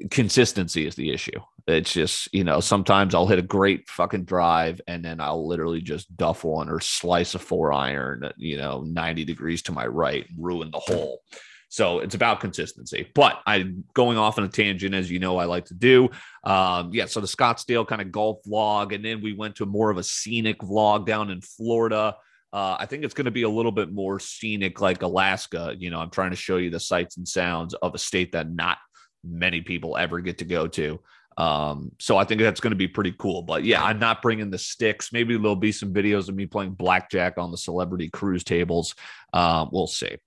consistency 0.10 0.88
is 0.88 0.96
the 0.96 1.12
issue. 1.12 1.40
It's 1.68 1.94
just, 1.94 2.34
you 2.34 2.44
know, 2.44 2.60
sometimes 2.60 3.14
I'll 3.14 3.28
hit 3.28 3.40
a 3.40 3.44
great 3.44 3.90
fucking 3.90 4.26
drive 4.26 4.82
and 4.88 5.06
then 5.06 5.20
I'll 5.20 5.48
literally 5.48 5.82
just 5.82 6.16
duff 6.18 6.44
one 6.44 6.70
or 6.70 6.80
slice 6.80 7.36
a 7.36 7.40
four 7.40 7.72
iron, 7.72 8.32
you 8.38 8.58
know, 8.58 8.82
90 8.82 9.26
degrees 9.26 9.62
to 9.64 9.72
my 9.72 9.86
right 9.86 10.28
and 10.28 10.44
ruin 10.44 10.72
the 10.72 10.80
hole. 10.80 11.22
So 11.70 12.00
it's 12.00 12.16
about 12.16 12.42
consistency. 12.42 13.10
But 13.16 13.40
I'm 13.46 13.86
going 13.94 14.18
off 14.18 14.38
on 14.38 14.44
a 14.44 14.50
tangent, 14.50 14.94
as 14.94 15.10
you 15.10 15.20
know, 15.20 15.38
I 15.38 15.46
like 15.46 15.66
to 15.66 15.74
do. 15.74 16.10
Um, 16.44 16.90
yeah, 16.94 17.06
so 17.06 17.22
the 17.22 17.28
Scottsdale 17.28 17.88
kind 17.88 18.02
of 18.02 18.12
golf 18.12 18.40
vlog, 18.46 18.94
and 18.94 19.06
then 19.06 19.22
we 19.22 19.32
went 19.32 19.56
to 19.56 19.66
more 19.66 19.90
of 19.90 19.98
a 19.98 20.04
scenic 20.04 20.60
vlog 20.60 21.06
down 21.06 21.30
in 21.30 21.40
Florida. 21.40 22.18
Uh, 22.52 22.76
I 22.78 22.86
think 22.86 23.06
it's 23.06 23.14
going 23.14 23.26
to 23.26 23.32
be 23.32 23.44
a 23.44 23.50
little 23.50 23.72
bit 23.72 23.90
more 23.90 24.20
scenic, 24.20 24.82
like 24.82 25.02
Alaska. 25.02 25.74
You 25.80 25.90
know, 25.92 26.00
I'm 26.00 26.10
trying 26.10 26.32
to 26.32 26.36
show 26.36 26.58
you 26.58 26.70
the 26.70 26.80
sights 26.80 27.16
and 27.16 27.26
sounds 27.26 27.74
of 27.76 27.96
a 27.96 27.98
state 27.98 28.34
that 28.34 28.52
not 28.52 28.78
many 29.24 29.62
people 29.62 29.98
ever 29.98 30.20
get 30.20 30.40
to 30.40 30.46
go 30.46 30.68
to. 30.68 31.00
Um, 31.38 31.92
so 32.00 32.18
I 32.18 32.26
think 32.26 32.42
that's 32.42 32.60
going 32.60 32.72
to 32.72 32.78
be 32.78 32.88
pretty 32.88 33.14
cool. 33.18 33.42
But 33.42 33.64
yeah, 33.64 33.84
I'm 33.84 34.00
not 34.00 34.22
bringing 34.22 34.50
the 34.50 34.58
sticks. 34.58 35.14
Maybe 35.14 35.38
there'll 35.38 35.56
be 35.56 35.72
some 35.72 35.94
videos 35.94 36.30
of 36.30 36.36
me 36.36 36.46
playing 36.46 36.72
blackjack 36.72 37.38
on 37.38 37.52
the 37.52 37.58
celebrity 37.58 38.10
cruise 38.10 38.44
tables. 38.44 38.96
Uh, 39.34 39.66
we'll 39.72 39.88
see. 39.88 40.18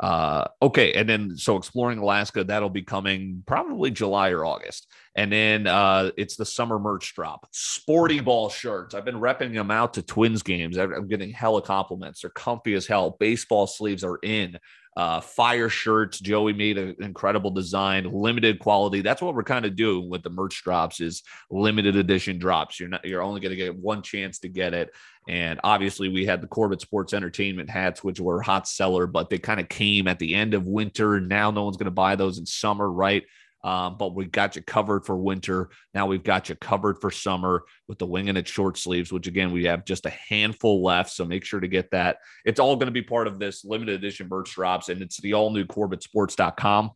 Uh, 0.00 0.44
okay, 0.60 0.92
and 0.94 1.08
then 1.08 1.36
so 1.36 1.56
exploring 1.56 1.98
Alaska 1.98 2.42
that'll 2.42 2.68
be 2.68 2.82
coming 2.82 3.44
probably 3.46 3.92
July 3.92 4.30
or 4.30 4.44
August, 4.44 4.90
and 5.14 5.32
then 5.32 5.68
uh, 5.68 6.10
it's 6.16 6.34
the 6.34 6.44
summer 6.44 6.80
merch 6.80 7.14
drop. 7.14 7.46
Sporty 7.52 8.18
ball 8.18 8.48
shirts. 8.48 8.94
I've 8.94 9.04
been 9.04 9.20
repping 9.20 9.54
them 9.54 9.70
out 9.70 9.94
to 9.94 10.02
Twins 10.02 10.42
games. 10.42 10.78
I'm 10.78 11.06
getting 11.06 11.30
hella 11.30 11.62
compliments. 11.62 12.22
They're 12.22 12.30
comfy 12.30 12.74
as 12.74 12.88
hell. 12.88 13.16
Baseball 13.20 13.68
sleeves 13.68 14.02
are 14.02 14.18
in 14.22 14.58
uh, 14.96 15.20
fire 15.20 15.68
shirts. 15.68 16.20
Joey 16.20 16.52
made 16.52 16.78
an 16.78 16.94
incredible 17.00 17.50
design, 17.50 18.10
limited 18.12 18.58
quality. 18.60 19.00
That's 19.00 19.20
what 19.20 19.34
we're 19.34 19.42
kind 19.42 19.64
of 19.64 19.74
doing 19.74 20.08
with 20.08 20.22
the 20.22 20.30
merch 20.30 20.62
drops 20.62 21.00
is 21.00 21.22
limited 21.50 21.96
edition 21.96 22.38
drops. 22.38 22.78
You're 22.78 22.90
not, 22.90 23.04
you're 23.04 23.22
only 23.22 23.40
going 23.40 23.50
to 23.50 23.56
get 23.56 23.76
one 23.76 24.02
chance 24.02 24.38
to 24.40 24.48
get 24.48 24.72
it. 24.72 24.90
And 25.28 25.58
obviously 25.64 26.08
we 26.08 26.26
had 26.26 26.40
the 26.40 26.46
Corbett 26.46 26.80
Sports 26.80 27.12
Entertainment 27.12 27.70
hats, 27.70 28.04
which 28.04 28.20
were 28.20 28.40
hot 28.40 28.68
seller, 28.68 29.06
but 29.06 29.30
they 29.30 29.38
kind 29.38 29.58
of 29.58 29.68
came 29.68 30.06
at 30.06 30.18
the 30.18 30.34
end 30.34 30.54
of 30.54 30.68
winter. 30.68 31.20
Now 31.20 31.50
no 31.50 31.64
one's 31.64 31.76
going 31.76 31.86
to 31.86 31.90
buy 31.90 32.14
those 32.14 32.38
in 32.38 32.46
summer, 32.46 32.90
right? 32.90 33.24
Um, 33.64 33.96
but 33.96 34.14
we 34.14 34.26
got 34.26 34.56
you 34.56 34.62
covered 34.62 35.06
for 35.06 35.16
winter. 35.16 35.70
Now 35.94 36.06
we've 36.06 36.22
got 36.22 36.50
you 36.50 36.54
covered 36.54 37.00
for 37.00 37.10
summer 37.10 37.64
with 37.88 37.98
the 37.98 38.06
wing 38.06 38.28
and 38.28 38.36
its 38.36 38.50
short 38.50 38.76
sleeves, 38.76 39.10
which 39.10 39.26
again, 39.26 39.52
we 39.52 39.64
have 39.64 39.86
just 39.86 40.04
a 40.04 40.12
handful 40.28 40.84
left. 40.84 41.10
So 41.10 41.24
make 41.24 41.44
sure 41.44 41.60
to 41.60 41.68
get 41.68 41.90
that. 41.92 42.18
It's 42.44 42.60
all 42.60 42.76
going 42.76 42.86
to 42.86 42.92
be 42.92 43.02
part 43.02 43.26
of 43.26 43.38
this 43.38 43.64
limited 43.64 43.94
edition 43.94 44.28
merch 44.28 44.54
drops, 44.54 44.90
and 44.90 45.00
it's 45.00 45.18
the 45.20 45.32
all 45.32 45.50
new 45.50 45.64
CorbettSports.com 45.64 46.90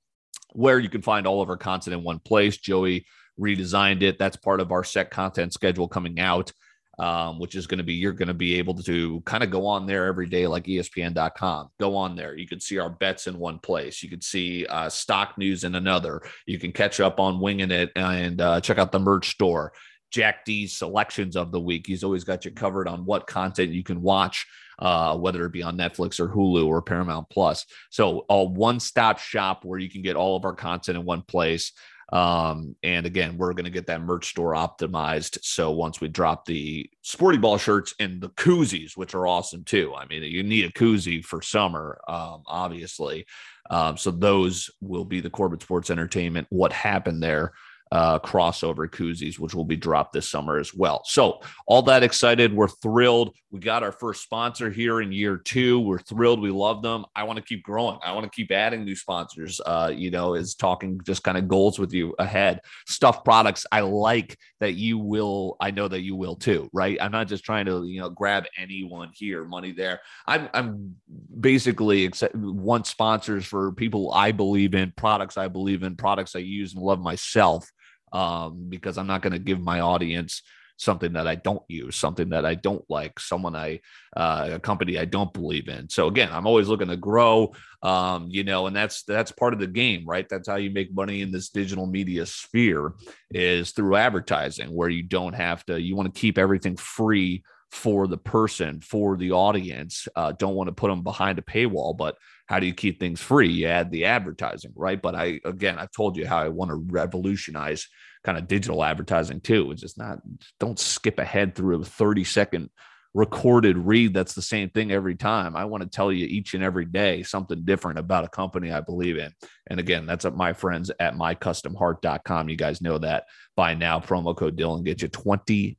where 0.53 0.79
you 0.79 0.89
can 0.89 1.03
find 1.03 1.27
all 1.27 1.43
of 1.43 1.49
our 1.49 1.57
content 1.57 1.95
in 1.95 2.03
one 2.03 2.19
place. 2.19 2.59
Joey 2.59 3.07
redesigned 3.41 4.03
it. 4.03 4.19
That's 4.19 4.37
part 4.37 4.61
of 4.61 4.73
our 4.73 4.85
set 4.85 5.11
content 5.11 5.53
schedule 5.53 5.89
coming 5.89 6.21
out 6.21 6.53
um, 6.99 7.39
which 7.39 7.55
is 7.55 7.67
going 7.67 7.79
to 7.79 7.85
be 7.85 7.95
you're 7.95 8.13
going 8.13 8.29
to 8.29 8.35
be 8.35 8.59
able 8.59 8.75
to 8.75 9.21
kind 9.23 9.43
of 9.43 9.51
go 9.51 9.67
on 9.67 9.87
there 9.87 10.07
every 10.07 10.27
day 10.27 10.47
like 10.47 10.65
espn.com 10.65 11.69
go 11.79 11.97
on 11.97 12.17
there. 12.17 12.37
You 12.37 12.47
can 12.47 12.61
see 12.61 12.79
our 12.79 12.91
bets 12.91 13.27
in 13.27 13.39
one 13.39 13.59
place. 13.59 14.03
You 14.03 14.09
can 14.09 14.21
see 14.21 14.67
uh, 14.67 14.89
stock 14.89 15.39
news 15.39 15.65
in 15.65 15.75
another. 15.75 16.23
You 16.47 16.59
can 16.59 16.73
catch 16.73 17.01
up 17.01 17.21
on 17.21 17.41
winging 17.41 17.71
it 17.71 17.91
and 17.97 18.41
uh, 18.41 18.61
check 18.61 18.79
out 18.79 18.93
the 18.93 18.99
merch 18.99 19.31
store. 19.31 19.73
Jack 20.11 20.45
d's 20.47 20.77
selections 20.77 21.37
of 21.37 21.53
the 21.53 21.61
week. 21.61 21.87
He's 21.87 22.03
always 22.03 22.25
got 22.25 22.45
you 22.45 22.51
covered 22.51 22.89
on 22.89 23.05
what 23.05 23.27
content 23.27 23.73
you 23.73 23.83
can 23.83 24.01
watch 24.01 24.47
uh, 24.79 25.17
whether 25.17 25.45
it 25.45 25.53
be 25.53 25.63
on 25.63 25.77
Netflix 25.77 26.21
or 26.21 26.29
Hulu 26.29 26.67
or 26.67 26.81
Paramount 26.83 27.29
Plus. 27.31 27.67
So, 27.91 28.25
a 28.29 28.45
one 28.45 28.81
stop 28.81 29.19
shop 29.19 29.65
where 29.65 29.79
you 29.79 29.91
can 29.91 30.03
get 30.03 30.17
all 30.17 30.37
of 30.37 30.45
our 30.45 30.55
content 30.55 30.99
in 30.99 31.05
one 31.05 31.23
place. 31.23 31.73
Um, 32.11 32.75
and 32.83 33.05
again, 33.05 33.37
we're 33.37 33.53
going 33.53 33.65
to 33.65 33.71
get 33.71 33.87
that 33.89 34.01
merch 34.01 34.31
store 34.31 34.53
optimized. 34.53 35.39
So 35.43 35.71
once 35.71 36.01
we 36.01 36.09
drop 36.09 36.47
the 36.47 36.89
sporty 37.03 37.39
ball 37.39 37.59
shirts 37.59 37.95
and 38.01 38.21
the 38.21 38.31
koozies, 38.31 38.97
which 38.97 39.15
are 39.15 39.27
awesome 39.27 39.65
too. 39.65 39.95
I 39.95 40.07
mean, 40.07 40.23
you 40.23 40.43
need 40.43 40.65
a 40.65 40.73
koozie 40.73 41.25
for 41.25 41.43
summer, 41.43 42.01
um, 42.09 42.43
obviously. 42.47 43.27
Um, 43.71 43.99
so 43.99 44.11
those 44.11 44.71
will 44.81 45.05
be 45.05 45.21
the 45.21 45.31
Corbett 45.31 45.63
Sports 45.63 45.91
Entertainment. 45.91 46.47
What 46.51 46.73
happened 46.73 47.23
there? 47.23 47.53
Uh, 47.93 48.19
crossover 48.19 48.89
koozies, 48.89 49.39
which 49.39 49.55
will 49.55 49.65
be 49.65 49.77
dropped 49.77 50.13
this 50.13 50.29
summer 50.29 50.59
as 50.59 50.75
well. 50.75 51.03
So, 51.05 51.41
all 51.67 51.83
that 51.83 52.03
excited. 52.03 52.53
We're 52.53 52.69
thrilled. 52.69 53.35
We 53.51 53.61
got 53.61 53.83
our 53.83 53.93
first 53.93 54.23
sponsor 54.23 54.71
here 54.71 55.01
in 55.01 55.11
year 55.11 55.37
two. 55.39 55.81
We're 55.81 55.99
thrilled. 56.01 56.41
We 56.41 56.51
love 56.51 56.83
them. 56.83 57.07
I 57.17 57.25
want 57.25 57.39
to 57.39 57.43
keep 57.43 57.63
growing. 57.63 57.99
I 58.05 58.13
want 58.13 58.25
to 58.25 58.31
keep 58.31 58.51
adding 58.51 58.85
new 58.85 58.95
sponsors. 58.95 59.61
Uh, 59.65 59.93
you 59.95 60.11
know, 60.11 60.35
is 60.35 60.55
talking 60.55 61.01
just 61.05 61.23
kind 61.23 61.39
of 61.39 61.49
goals 61.49 61.79
with 61.79 61.93
you 61.93 62.15
ahead. 62.19 62.61
Stuff 62.87 63.25
products. 63.25 63.65
I 63.73 63.81
like 63.81 64.39
that 64.61 64.75
you 64.75 64.99
will. 64.99 65.57
I 65.61 65.71
know 65.71 65.89
that 65.89 66.03
you 66.03 66.15
will 66.15 66.37
too, 66.37 66.69
right? 66.73 66.99
I'm 67.01 67.13
not 67.13 67.29
just 67.29 67.45
trying 67.45 67.67
to, 67.67 67.85
you 67.85 68.01
know, 68.01 68.11
grab 68.11 68.45
anyone 68.57 69.11
here, 69.15 69.45
money 69.45 69.73
there. 69.73 70.01
I'm, 70.27 70.49
I'm 70.53 70.97
basically 71.41 72.05
except 72.05 72.35
want 72.35 72.87
sponsors 72.87 73.47
for 73.47 73.73
people 73.73 74.13
I 74.13 74.33
believe 74.33 74.75
in, 74.75 74.93
products 74.97 75.39
I 75.39 75.49
believe 75.49 75.83
in, 75.83 75.97
products 75.97 76.37
I 76.37 76.41
use 76.41 76.75
and 76.75 76.83
love 76.83 77.01
myself 77.01 77.71
um, 78.13 78.67
because 78.69 78.99
I'm 78.99 79.07
not 79.07 79.23
going 79.23 79.33
to 79.33 79.39
give 79.39 79.61
my 79.61 79.81
audience 79.81 80.43
something 80.79 81.13
that 81.13 81.27
I 81.27 81.35
don't 81.35 81.63
use, 81.69 81.97
something 81.97 82.29
that 82.31 82.47
I 82.47 82.55
don't 82.55 82.85
like, 82.89 83.19
someone 83.19 83.57
I, 83.57 83.81
uh, 84.17 84.51
a 84.53 84.59
company 84.61 84.97
I 84.97 85.05
don't 85.05 85.33
believe 85.33 85.69
in. 85.69 85.89
So 85.89 86.07
again, 86.07 86.31
I'm 86.33 86.47
always 86.47 86.69
looking 86.69 86.89
to 86.89 86.97
grow, 86.97 87.53
um, 87.83 88.29
you 88.31 88.45
know, 88.45 88.69
and 88.69 88.75
that's 88.75 89.03
that's 89.03 89.33
part 89.33 89.53
of 89.53 89.61
the 89.61 89.67
game, 89.67 90.05
right? 90.07 90.29
That's 90.29 90.49
how 90.49 90.57
you 90.57 90.71
make 90.71 90.95
money 90.95 91.21
in 91.21 91.33
this 91.33 91.51
digital 91.51 91.87
media 91.87 92.25
sphere 92.27 92.95
is 93.31 93.73
through 93.73 93.97
advertising, 93.97 94.73
where 94.73 94.89
you 94.89 95.03
don't 95.03 95.35
have 95.35 95.65
to. 95.67 95.81
You 95.81 95.97
want 95.97 96.15
to 96.15 96.21
keep 96.21 96.39
everything 96.39 96.77
free 96.77 97.43
for 97.71 98.07
the 98.07 98.17
person, 98.17 98.81
for 98.81 99.17
the 99.17 99.33
audience. 99.33 100.09
Uh, 100.17 100.33
don't 100.33 100.55
want 100.55 100.69
to 100.69 100.73
put 100.73 100.89
them 100.89 101.03
behind 101.03 101.39
a 101.39 101.43
paywall, 101.43 101.97
but 101.97 102.17
how 102.49 102.59
do 102.59 102.67
you 102.67 102.75
keep 102.75 102.99
things 102.99 103.21
free? 103.21 103.51
You 103.51 103.67
add 103.67 103.91
the 103.91 104.07
advertising, 104.07 104.73
right? 104.75 105.01
But 105.01 105.15
I, 105.15 105.41
again, 105.45 105.79
I've 105.79 105.93
told 105.93 106.17
you 106.17 106.27
how 106.27 106.39
I 106.39 106.49
want 106.49 106.71
to 106.71 106.77
revolutionize 106.77 107.87
kind 108.25 108.39
of 108.39 108.49
digital 108.49 108.83
advertising 108.83 109.41
too. 109.41 109.71
It's 109.71 109.83
just 109.83 109.99
not, 109.99 110.21
don't 110.59 110.79
skip 110.79 111.19
ahead 111.19 111.55
through 111.55 111.81
a 111.81 111.85
30 111.85 112.25
second 112.25 112.71
recorded 113.15 113.77
read 113.77 114.15
that's 114.15 114.35
the 114.35 114.43
same 114.43 114.71
thing 114.71 114.93
every 114.93 115.15
time. 115.15 115.57
I 115.57 115.65
want 115.65 115.83
to 115.83 115.89
tell 115.89 116.13
you 116.13 116.27
each 116.27 116.55
and 116.55 116.63
every 116.63 116.85
day 116.85 117.23
something 117.23 117.65
different 117.65 117.99
about 117.99 118.25
a 118.25 118.29
company 118.29 118.71
I 118.71 118.81
believe 118.81 119.19
in. 119.19 119.33
And 119.67 119.81
again, 119.81 120.07
that's 120.07 120.25
at 120.25 120.37
my 120.37 120.53
friends 120.53 120.91
at 121.01 121.15
mycustomheart.com. 121.15 122.49
You 122.49 122.57
guys 122.57 122.81
know 122.81 122.99
that 122.99 123.25
by 123.57 123.75
now. 123.75 124.01
Promo 124.01 124.37
code 124.37 124.57
Dylan 124.57 124.85
gets 124.85 125.03
you 125.03 125.09
20% 125.09 125.77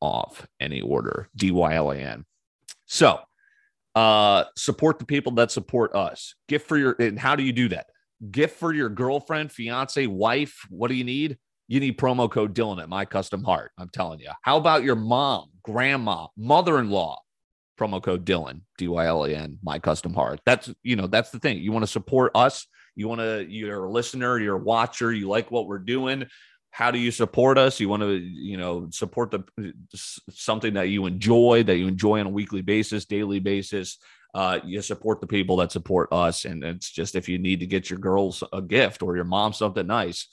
off 0.00 0.46
any 0.60 0.80
order. 0.80 1.28
D 1.34 1.50
Y 1.50 1.74
L 1.74 1.90
A 1.90 1.96
N. 1.96 2.24
So, 2.86 3.20
uh, 3.94 4.44
support 4.56 4.98
the 4.98 5.04
people 5.04 5.32
that 5.32 5.50
support 5.50 5.94
us. 5.94 6.34
Gift 6.48 6.66
for 6.66 6.76
your, 6.76 6.96
and 6.98 7.18
how 7.18 7.36
do 7.36 7.42
you 7.42 7.52
do 7.52 7.68
that? 7.68 7.86
Gift 8.30 8.58
for 8.58 8.72
your 8.72 8.88
girlfriend, 8.88 9.52
fiance, 9.52 10.06
wife. 10.06 10.66
What 10.70 10.88
do 10.88 10.94
you 10.94 11.04
need? 11.04 11.38
You 11.68 11.80
need 11.80 11.98
promo 11.98 12.30
code 12.30 12.54
Dylan 12.54 12.82
at 12.82 12.88
My 12.88 13.04
Custom 13.04 13.42
Heart. 13.42 13.72
I'm 13.78 13.88
telling 13.88 14.20
you. 14.20 14.30
How 14.42 14.56
about 14.56 14.82
your 14.82 14.96
mom, 14.96 15.50
grandma, 15.62 16.26
mother 16.36 16.78
in 16.78 16.90
law? 16.90 17.20
Promo 17.80 18.02
code 18.02 18.24
Dylan, 18.24 18.60
D 18.78 18.88
Y 18.88 19.06
L 19.06 19.24
A 19.24 19.30
N, 19.30 19.58
My 19.62 19.78
Custom 19.78 20.14
Heart. 20.14 20.40
That's, 20.44 20.72
you 20.82 20.96
know, 20.96 21.06
that's 21.06 21.30
the 21.30 21.38
thing. 21.38 21.58
You 21.58 21.72
want 21.72 21.82
to 21.82 21.90
support 21.90 22.32
us. 22.34 22.66
You 22.94 23.08
want 23.08 23.22
to, 23.22 23.46
you're 23.48 23.84
a 23.84 23.90
listener, 23.90 24.38
you're 24.38 24.56
a 24.56 24.62
watcher, 24.62 25.10
you 25.10 25.26
like 25.26 25.50
what 25.50 25.66
we're 25.66 25.78
doing 25.78 26.26
how 26.72 26.90
do 26.90 26.98
you 26.98 27.10
support 27.10 27.58
us? 27.58 27.78
You 27.78 27.90
want 27.90 28.02
to 28.02 28.16
you 28.16 28.56
know 28.56 28.88
support 28.90 29.30
the 29.30 29.44
something 30.30 30.74
that 30.74 30.88
you 30.88 31.06
enjoy 31.06 31.62
that 31.64 31.76
you 31.76 31.86
enjoy 31.86 32.18
on 32.18 32.26
a 32.26 32.30
weekly 32.30 32.62
basis 32.62 33.04
daily 33.04 33.38
basis 33.38 33.98
uh, 34.34 34.58
you 34.64 34.80
support 34.80 35.20
the 35.20 35.26
people 35.26 35.56
that 35.56 35.70
support 35.70 36.08
us 36.10 36.46
and 36.46 36.64
it's 36.64 36.90
just 36.90 37.14
if 37.14 37.28
you 37.28 37.38
need 37.38 37.60
to 37.60 37.66
get 37.66 37.90
your 37.90 37.98
girls 37.98 38.42
a 38.52 38.62
gift 38.62 39.02
or 39.02 39.14
your 39.14 39.26
mom 39.26 39.52
something 39.52 39.86
nice 39.86 40.28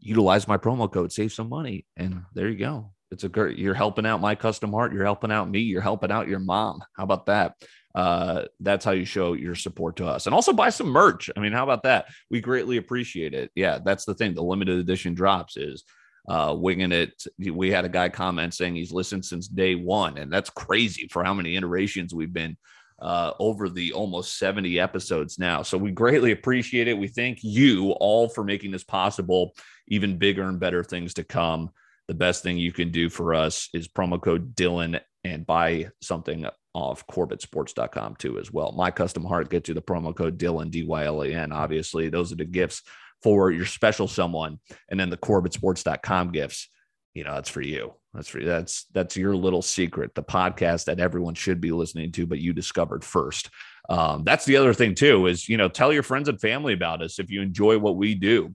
utilize 0.00 0.48
my 0.48 0.58
promo 0.58 0.92
code 0.92 1.12
save 1.12 1.32
some 1.32 1.48
money 1.48 1.86
and 1.96 2.22
there 2.34 2.48
you 2.48 2.58
go. 2.58 2.90
It's 3.12 3.22
a 3.22 3.28
great 3.28 3.56
you're 3.56 3.74
helping 3.74 4.06
out 4.06 4.20
my 4.20 4.34
custom 4.34 4.72
heart 4.72 4.92
you're 4.92 5.04
helping 5.04 5.30
out 5.30 5.48
me 5.48 5.60
you're 5.60 5.80
helping 5.80 6.10
out 6.10 6.26
your 6.26 6.40
mom. 6.40 6.80
How 6.96 7.04
about 7.04 7.26
that 7.26 7.54
uh, 7.94 8.42
that's 8.60 8.84
how 8.84 8.90
you 8.90 9.04
show 9.04 9.34
your 9.34 9.54
support 9.54 9.96
to 9.96 10.06
us 10.06 10.26
and 10.26 10.34
also 10.34 10.52
buy 10.52 10.70
some 10.70 10.88
merch. 10.88 11.30
I 11.36 11.40
mean, 11.40 11.52
how 11.52 11.62
about 11.62 11.84
that? 11.84 12.06
We 12.30 12.40
greatly 12.40 12.76
appreciate 12.76 13.34
it. 13.34 13.50
Yeah, 13.54 13.78
that's 13.84 14.04
the 14.04 14.14
thing. 14.14 14.34
The 14.34 14.42
limited 14.42 14.78
edition 14.78 15.14
drops 15.14 15.56
is 15.56 15.84
uh, 16.28 16.54
winging 16.58 16.92
it. 16.92 17.22
We 17.38 17.70
had 17.70 17.84
a 17.84 17.90
guy 17.90 18.08
comment 18.08 18.54
saying 18.54 18.74
he's 18.74 18.92
listened 18.92 19.24
since 19.24 19.46
day 19.46 19.74
one, 19.74 20.18
and 20.18 20.32
that's 20.32 20.50
crazy 20.50 21.08
for 21.10 21.22
how 21.22 21.34
many 21.34 21.56
iterations 21.56 22.14
we've 22.14 22.32
been 22.32 22.56
uh, 23.00 23.32
over 23.38 23.68
the 23.68 23.92
almost 23.92 24.38
70 24.38 24.80
episodes 24.80 25.38
now. 25.38 25.62
So 25.62 25.76
we 25.78 25.90
greatly 25.90 26.32
appreciate 26.32 26.88
it. 26.88 26.98
We 26.98 27.08
thank 27.08 27.40
you 27.42 27.90
all 27.92 28.28
for 28.28 28.44
making 28.44 28.70
this 28.70 28.84
possible, 28.84 29.54
even 29.88 30.18
bigger 30.18 30.44
and 30.44 30.58
better 30.58 30.82
things 30.82 31.14
to 31.14 31.24
come. 31.24 31.70
The 32.08 32.14
best 32.14 32.42
thing 32.42 32.58
you 32.58 32.72
can 32.72 32.90
do 32.90 33.08
for 33.08 33.34
us 33.34 33.68
is 33.72 33.88
promo 33.88 34.20
code 34.20 34.54
Dylan 34.54 35.00
and 35.22 35.46
buy 35.46 35.88
something 36.02 36.46
off 36.74 37.06
CorbettSports.com 37.06 38.16
too 38.16 38.38
as 38.38 38.52
well. 38.52 38.72
My 38.72 38.90
custom 38.90 39.24
heart 39.24 39.48
gets 39.48 39.68
you 39.68 39.74
the 39.74 39.82
promo 39.82 40.14
code 40.14 40.38
Dylan 40.38 40.70
D 40.70 40.84
Y 40.84 41.04
L 41.04 41.22
A 41.22 41.28
N. 41.28 41.52
Obviously, 41.52 42.08
those 42.08 42.32
are 42.32 42.36
the 42.36 42.44
gifts 42.44 42.82
for 43.22 43.50
your 43.50 43.66
special 43.66 44.08
someone, 44.08 44.58
and 44.90 44.98
then 44.98 45.10
the 45.10 45.16
CorbettSports.com 45.16 46.32
gifts. 46.32 46.68
You 47.14 47.24
know, 47.24 47.34
that's 47.34 47.48
for 47.48 47.62
you. 47.62 47.94
That's 48.12 48.28
for 48.28 48.44
that's 48.44 48.86
that's 48.92 49.16
your 49.16 49.34
little 49.36 49.62
secret. 49.62 50.14
The 50.14 50.22
podcast 50.22 50.86
that 50.86 51.00
everyone 51.00 51.34
should 51.34 51.60
be 51.60 51.70
listening 51.70 52.12
to, 52.12 52.26
but 52.26 52.40
you 52.40 52.52
discovered 52.52 53.04
first. 53.04 53.50
Um, 53.88 54.24
that's 54.24 54.44
the 54.44 54.56
other 54.56 54.74
thing 54.74 54.94
too. 54.94 55.26
Is 55.26 55.48
you 55.48 55.56
know, 55.56 55.68
tell 55.68 55.92
your 55.92 56.02
friends 56.02 56.28
and 56.28 56.40
family 56.40 56.74
about 56.74 57.02
us 57.02 57.18
if 57.18 57.30
you 57.30 57.40
enjoy 57.40 57.78
what 57.78 57.96
we 57.96 58.14
do. 58.14 58.54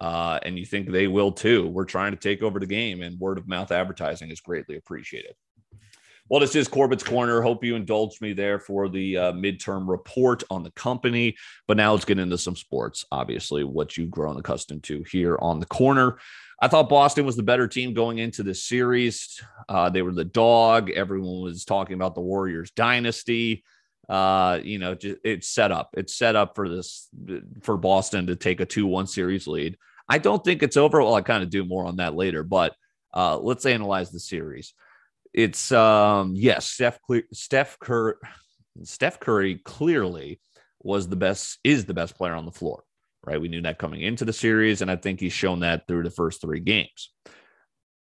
Uh, 0.00 0.38
and 0.44 0.58
you 0.58 0.64
think 0.64 0.90
they 0.90 1.08
will 1.08 1.30
too. 1.30 1.68
We're 1.68 1.84
trying 1.84 2.12
to 2.12 2.18
take 2.18 2.42
over 2.42 2.58
the 2.58 2.66
game, 2.66 3.02
and 3.02 3.20
word 3.20 3.36
of 3.36 3.46
mouth 3.46 3.70
advertising 3.70 4.30
is 4.30 4.40
greatly 4.40 4.76
appreciated. 4.76 5.34
Well, 6.30 6.38
this 6.38 6.54
is 6.54 6.68
Corbett's 6.68 7.02
Corner. 7.02 7.42
Hope 7.42 7.64
you 7.64 7.74
indulged 7.74 8.22
me 8.22 8.32
there 8.34 8.60
for 8.60 8.88
the 8.88 9.16
uh, 9.16 9.32
midterm 9.32 9.88
report 9.88 10.44
on 10.48 10.62
the 10.62 10.70
company. 10.70 11.36
But 11.66 11.76
now 11.76 11.90
let's 11.90 12.04
get 12.04 12.20
into 12.20 12.38
some 12.38 12.54
sports. 12.54 13.04
Obviously, 13.10 13.64
what 13.64 13.96
you've 13.96 14.12
grown 14.12 14.38
accustomed 14.38 14.84
to 14.84 15.02
here 15.10 15.36
on 15.42 15.58
the 15.58 15.66
corner. 15.66 16.20
I 16.62 16.68
thought 16.68 16.88
Boston 16.88 17.26
was 17.26 17.34
the 17.34 17.42
better 17.42 17.66
team 17.66 17.94
going 17.94 18.18
into 18.18 18.44
this 18.44 18.62
series. 18.62 19.42
Uh, 19.68 19.90
they 19.90 20.02
were 20.02 20.12
the 20.12 20.24
dog. 20.24 20.90
Everyone 20.90 21.42
was 21.42 21.64
talking 21.64 21.94
about 21.94 22.14
the 22.14 22.20
Warriors 22.20 22.70
dynasty. 22.70 23.64
Uh, 24.08 24.60
you 24.62 24.78
know, 24.78 24.96
it's 25.02 25.48
set 25.48 25.72
up. 25.72 25.90
It's 25.96 26.14
set 26.14 26.36
up 26.36 26.54
for 26.54 26.68
this 26.68 27.08
for 27.62 27.76
Boston 27.76 28.28
to 28.28 28.36
take 28.36 28.60
a 28.60 28.66
two-one 28.66 29.08
series 29.08 29.48
lead. 29.48 29.76
I 30.08 30.18
don't 30.18 30.44
think 30.44 30.62
it's 30.62 30.76
over. 30.76 31.02
Well, 31.02 31.14
I 31.14 31.22
kind 31.22 31.42
of 31.42 31.50
do 31.50 31.64
more 31.64 31.86
on 31.86 31.96
that 31.96 32.14
later, 32.14 32.44
but 32.44 32.76
uh, 33.12 33.36
let's 33.36 33.66
analyze 33.66 34.12
the 34.12 34.20
series 34.20 34.74
it's 35.32 35.72
um 35.72 36.32
yes, 36.34 36.66
Steph 36.66 36.98
Steph 37.32 37.78
Curry 37.78 38.14
Steph 38.82 39.20
Curry 39.20 39.60
clearly 39.64 40.40
was 40.82 41.08
the 41.08 41.16
best 41.16 41.58
is 41.64 41.84
the 41.84 41.94
best 41.94 42.16
player 42.16 42.34
on 42.34 42.46
the 42.46 42.52
floor, 42.52 42.84
right? 43.24 43.40
We 43.40 43.48
knew 43.48 43.62
that 43.62 43.78
coming 43.78 44.00
into 44.02 44.24
the 44.24 44.32
series, 44.32 44.82
and 44.82 44.90
I 44.90 44.96
think 44.96 45.20
he's 45.20 45.32
shown 45.32 45.60
that 45.60 45.86
through 45.86 46.04
the 46.04 46.10
first 46.10 46.40
three 46.40 46.60
games. 46.60 47.12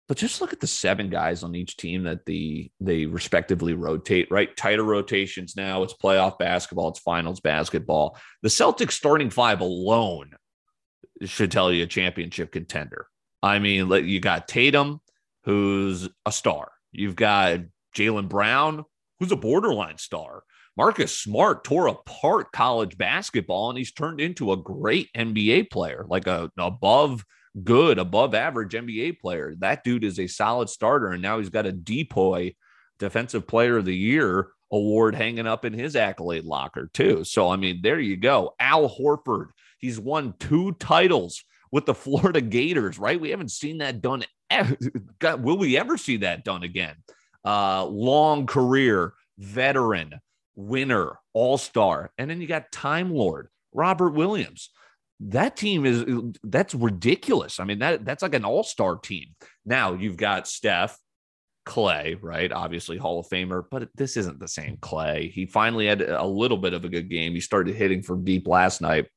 But 0.07 0.17
just 0.17 0.39
look 0.39 0.53
at 0.53 0.61
the 0.61 0.67
seven 0.67 1.09
guys 1.09 1.43
on 1.43 1.53
each 1.53 1.75
team 1.75 2.03
that 2.03 2.25
the 2.25 2.71
they 2.79 3.05
respectively 3.05 3.73
rotate, 3.73 4.31
right? 4.31 4.55
Tighter 4.55 4.83
rotations 4.83 5.55
now. 5.57 5.83
It's 5.83 5.93
playoff 5.93 6.37
basketball, 6.37 6.89
it's 6.89 6.99
finals 6.99 7.41
basketball. 7.41 8.17
The 8.41 8.49
Celtics 8.49 8.93
starting 8.93 9.29
five 9.29 9.59
alone 9.59 10.31
should 11.25 11.51
tell 11.51 11.73
you 11.73 11.83
a 11.83 11.87
championship 11.87 12.51
contender. 12.51 13.07
I 13.43 13.59
mean, 13.59 13.89
you 14.05 14.19
got 14.19 14.47
Tatum, 14.47 15.01
who's 15.43 16.07
a 16.25 16.31
star. 16.31 16.71
You've 16.97 17.15
got 17.15 17.59
Jaylen 17.95 18.27
Brown, 18.27 18.83
who's 19.19 19.31
a 19.31 19.37
borderline 19.37 19.97
star. 19.97 20.43
Marcus 20.75 21.17
Smart 21.17 21.63
tore 21.63 21.87
apart 21.87 22.51
college 22.51 22.97
basketball 22.97 23.69
and 23.69 23.77
he's 23.77 23.91
turned 23.91 24.19
into 24.19 24.51
a 24.51 24.57
great 24.57 25.09
NBA 25.15 25.71
player, 25.71 26.05
like 26.07 26.27
a 26.27 26.51
above 26.57 27.23
good, 27.63 27.97
above 27.97 28.35
average 28.35 28.73
NBA 28.73 29.19
player. 29.19 29.55
That 29.59 29.83
dude 29.83 30.03
is 30.03 30.19
a 30.19 30.27
solid 30.27 30.69
starter. 30.69 31.09
And 31.09 31.21
now 31.21 31.39
he's 31.39 31.49
got 31.49 31.65
a 31.65 31.71
depoy 31.71 32.55
Defensive 32.99 33.47
Player 33.47 33.77
of 33.77 33.85
the 33.85 33.95
Year 33.95 34.49
award 34.71 35.15
hanging 35.15 35.47
up 35.47 35.65
in 35.65 35.73
his 35.73 35.95
accolade 35.95 36.45
locker, 36.45 36.89
too. 36.93 37.23
So, 37.23 37.49
I 37.49 37.55
mean, 37.55 37.81
there 37.81 37.99
you 37.99 38.17
go. 38.17 38.53
Al 38.59 38.89
Horford, 38.89 39.49
he's 39.77 39.99
won 39.99 40.33
two 40.39 40.73
titles 40.73 41.43
with 41.71 41.85
the 41.85 41.93
Florida 41.95 42.41
Gators, 42.41 42.99
right? 42.99 43.19
We 43.19 43.29
haven't 43.29 43.51
seen 43.51 43.79
that 43.79 44.01
done. 44.01 44.23
God, 45.19 45.43
will 45.43 45.57
we 45.57 45.77
ever 45.77 45.97
see 45.97 46.17
that 46.17 46.43
done 46.43 46.63
again? 46.63 46.95
Uh, 47.45 47.85
long 47.85 48.45
career, 48.45 49.13
veteran, 49.37 50.19
winner, 50.55 51.19
all 51.33 51.57
star. 51.57 52.11
And 52.17 52.29
then 52.29 52.41
you 52.41 52.47
got 52.47 52.71
Time 52.71 53.11
Lord, 53.11 53.49
Robert 53.73 54.11
Williams. 54.11 54.69
That 55.19 55.57
team 55.57 55.85
is 55.85 56.05
that's 56.43 56.75
ridiculous. 56.75 57.59
I 57.59 57.63
mean, 57.63 57.79
that 57.79 58.05
that's 58.05 58.21
like 58.21 58.35
an 58.35 58.45
all-star 58.45 58.97
team. 58.97 59.29
Now 59.65 59.93
you've 59.93 60.17
got 60.17 60.47
Steph, 60.47 60.97
Clay, 61.65 62.17
right? 62.21 62.51
Obviously 62.51 62.97
Hall 62.97 63.19
of 63.19 63.27
Famer, 63.27 63.63
but 63.71 63.89
this 63.95 64.15
isn't 64.15 64.39
the 64.39 64.47
same 64.47 64.77
Clay. 64.79 65.31
He 65.33 65.47
finally 65.47 65.87
had 65.87 66.01
a 66.01 66.25
little 66.25 66.57
bit 66.57 66.73
of 66.73 66.85
a 66.85 66.89
good 66.89 67.09
game. 67.09 67.33
He 67.33 67.41
started 67.41 67.75
hitting 67.75 68.03
from 68.03 68.23
deep 68.23 68.47
last 68.47 68.79
night 68.79 69.07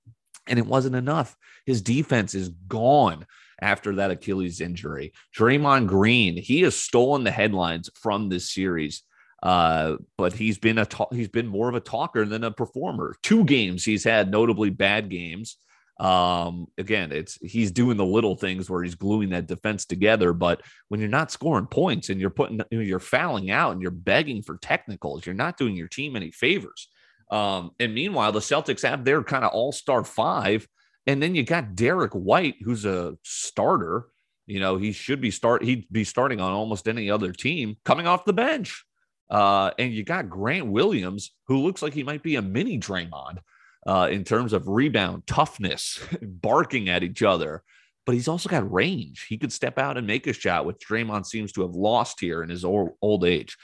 and 0.51 0.59
it 0.59 0.67
wasn't 0.67 0.97
enough. 0.97 1.37
His 1.65 1.81
defense 1.81 2.35
is 2.35 2.51
gone. 2.69 3.27
after 3.63 3.97
that 3.97 4.11
Achilles 4.11 4.61
injury. 4.61 5.13
Draymond 5.37 5.87
Green, 5.87 6.37
he 6.37 6.63
has 6.63 6.77
stolen 6.77 7.25
the 7.25 7.31
headlines 7.31 7.91
from 7.95 8.29
this 8.29 8.51
series. 8.53 9.03
Uh, 9.43 9.97
but 10.19 10.33
he's 10.35 10.59
been 10.59 10.79
a 10.79 10.85
ta- 10.85 11.09
he's 11.13 11.29
been 11.29 11.47
more 11.47 11.69
of 11.69 11.75
a 11.75 11.81
talker 11.81 12.27
than 12.27 12.45
a 12.45 12.51
performer. 12.51 13.17
Two 13.23 13.45
games 13.45 13.85
he's 13.85 14.05
had 14.05 14.31
notably 14.31 14.69
bad 14.71 15.09
games. 15.09 15.57
Um, 15.99 16.67
again, 16.79 17.13
it's 17.13 17.39
he's 17.43 17.71
doing 17.71 17.97
the 17.97 18.05
little 18.05 18.37
things 18.37 18.69
where 18.69 18.83
he's 18.83 18.95
gluing 18.95 19.31
that 19.31 19.47
defense 19.47 19.85
together. 19.87 20.33
But 20.33 20.63
when 20.89 21.01
you're 21.01 21.09
not 21.09 21.31
scoring 21.31 21.67
points 21.67 22.11
and 22.11 22.21
you're 22.21 22.31
putting 22.31 22.61
you're 22.71 23.01
fouling 23.01 23.51
out 23.51 23.73
and 23.73 23.83
you're 23.83 23.91
begging 23.91 24.43
for 24.43 24.57
technicals, 24.59 25.25
you're 25.25 25.35
not 25.35 25.59
doing 25.59 25.77
your 25.77 25.89
team 25.89 26.17
any 26.17 26.31
favors. 26.31 26.89
Um, 27.31 27.71
and 27.79 27.95
meanwhile, 27.95 28.33
the 28.33 28.41
Celtics 28.41 28.87
have 28.89 29.05
their 29.05 29.23
kind 29.23 29.45
of 29.45 29.53
all 29.53 29.73
star 29.73 30.05
five. 30.05 30.67
And 31.07 31.23
then 31.23 31.35
you 31.35 31.43
got 31.45 31.75
Derrick 31.75 32.13
White, 32.13 32.57
who's 32.63 32.85
a 32.85 33.17
starter. 33.23 34.07
You 34.47 34.61
know, 34.61 34.77
he 34.77 34.93
should 34.93 35.21
be 35.21 35.31
start 35.31 35.63
he'd 35.63 35.87
be 35.91 36.05
starting 36.05 36.41
on 36.41 36.53
almost 36.53 36.89
any 36.89 37.11
other 37.11 37.33
team 37.33 37.77
coming 37.85 38.07
off 38.07 38.25
the 38.25 38.33
bench. 38.33 38.85
Uh, 39.31 39.71
and 39.79 39.93
you 39.93 40.03
got 40.03 40.29
Grant 40.29 40.67
Williams, 40.67 41.33
who 41.47 41.59
looks 41.59 41.83
like 41.83 41.95
he 41.95 42.03
might 42.03 42.23
be 42.23 42.35
a 42.35 42.43
mini 42.43 42.79
Draymond 42.79 43.39
uh, 43.87 44.09
in 44.11 44.25
terms 44.25 44.53
of 44.53 44.67
rebound, 44.67 45.27
toughness, 45.27 46.01
barking 46.23 46.89
at 46.89 47.05
each 47.05 47.23
other. 47.23 47.63
But 48.07 48.15
he's 48.15 48.29
also 48.29 48.49
got 48.49 48.71
range. 48.71 49.27
He 49.29 49.39
could 49.39 49.53
step 49.53 49.79
out 49.79 49.97
and 49.97 50.07
make 50.07 50.27
a 50.27 50.33
shot, 50.33 50.65
which 50.65 50.79
Draymond 50.79 51.27
seems 51.27 51.53
to 51.53 51.63
have 51.63 51.77
lost 51.77 52.19
here 52.19 52.43
in 52.43 52.49
his 52.49 52.65
old, 52.65 53.25
age. 53.25 53.57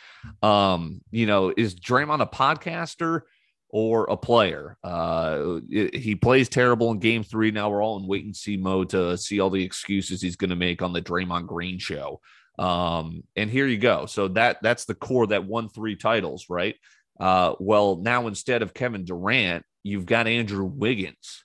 Um, 0.43 1.01
you 1.11 1.27
know, 1.27 1.53
is 1.57 1.75
Draymond 1.75 2.23
a 2.23 2.27
podcaster? 2.27 3.23
Or 3.77 4.05
a 4.05 4.17
player. 4.17 4.79
Uh, 4.83 5.61
he 5.69 6.15
plays 6.15 6.49
terrible 6.49 6.91
in 6.93 6.99
game 6.99 7.23
three. 7.23 7.51
Now 7.51 7.69
we're 7.69 7.85
all 7.85 7.99
in 7.99 8.07
wait 8.07 8.25
and 8.25 8.35
see 8.35 8.57
mode 8.57 8.89
to 8.89 9.19
see 9.19 9.39
all 9.39 9.51
the 9.51 9.63
excuses 9.63 10.23
he's 10.23 10.37
going 10.37 10.49
to 10.49 10.57
make 10.57 10.81
on 10.81 10.95
the 10.95 11.03
Draymond 11.03 11.47
Green 11.47 11.79
show. 11.79 12.23
Um, 12.59 13.23
and 13.37 13.51
here 13.51 13.67
you 13.67 13.77
go. 13.77 14.07
So 14.07 14.29
that 14.29 14.63
that's 14.63 14.87
the 14.87 14.95
core 14.95 15.27
that 15.27 15.45
won 15.45 15.69
three 15.69 15.95
titles, 15.95 16.47
right? 16.49 16.75
Uh, 17.21 17.53
well, 17.61 17.97
now 17.97 18.29
instead 18.29 18.63
of 18.63 18.73
Kevin 18.73 19.05
Durant, 19.05 19.63
you've 19.83 20.07
got 20.07 20.27
Andrew 20.27 20.65
Wiggins. 20.65 21.45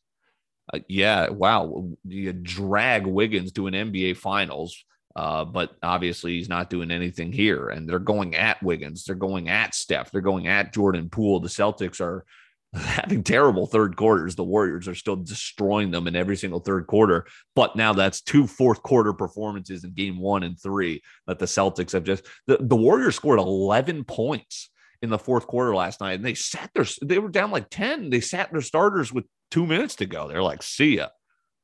Uh, 0.74 0.80
yeah, 0.88 1.28
wow. 1.28 1.90
You 2.06 2.32
drag 2.32 3.06
Wiggins 3.08 3.52
to 3.54 3.68
an 3.68 3.74
NBA 3.74 4.16
Finals. 4.16 4.86
Uh, 5.16 5.46
but 5.46 5.72
obviously, 5.84 6.38
he's 6.38 6.50
not 6.50 6.70
doing 6.70 6.92
anything 6.92 7.32
here. 7.32 7.70
And 7.70 7.88
they're 7.88 8.00
going 8.00 8.36
at 8.36 8.62
Wiggins. 8.64 9.04
They're 9.04 9.16
going 9.16 9.50
at 9.50 9.76
Steph. 9.76 10.12
They're 10.12 10.22
going 10.22 10.48
at 10.48 10.74
Jordan 10.74 11.10
Poole. 11.10 11.40
The 11.40 11.50
Celtics 11.50 12.02
are 12.02 12.26
having 12.74 13.24
terrible 13.24 13.68
third 13.68 13.98
quarters. 13.98 14.36
The 14.36 14.44
Warriors 14.44 14.88
are 14.88 14.96
still 14.96 15.18
destroying 15.18 15.92
them 15.92 16.08
in 16.08 16.16
every 16.16 16.38
single 16.38 16.62
third 16.62 16.88
quarter. 16.88 17.26
But 17.56 17.76
now 17.76 17.94
that's 17.94 18.22
two 18.22 18.48
fourth 18.48 18.82
quarter 18.82 19.14
performances 19.14 19.84
in 19.84 19.94
game 19.94 20.18
one 20.18 20.44
and 20.44 20.60
three 20.60 21.02
that 21.28 21.40
the 21.40 21.46
Celtics 21.46 21.92
have 21.92 22.04
just. 22.04 22.26
The, 22.48 22.58
the 22.62 22.78
Warriors 22.78 23.16
scored 23.16 23.40
11 23.40 24.06
points 24.06 24.70
in 25.02 25.10
the 25.10 25.20
fourth 25.20 25.48
quarter 25.48 25.76
last 25.76 26.00
night 26.00 26.14
and 26.14 26.26
they 26.26 26.36
sat 26.36 26.70
their, 26.76 26.86
they 27.02 27.20
were 27.20 27.30
down 27.30 27.52
like 27.52 27.70
10. 27.70 28.10
They 28.10 28.22
sat 28.22 28.52
their 28.52 28.62
starters 28.62 29.12
with 29.12 29.26
two 29.50 29.66
minutes 29.66 29.96
to 29.98 30.06
go. 30.06 30.28
They're 30.28 30.44
like, 30.44 30.64
see 30.64 30.98
ya. 30.98 31.08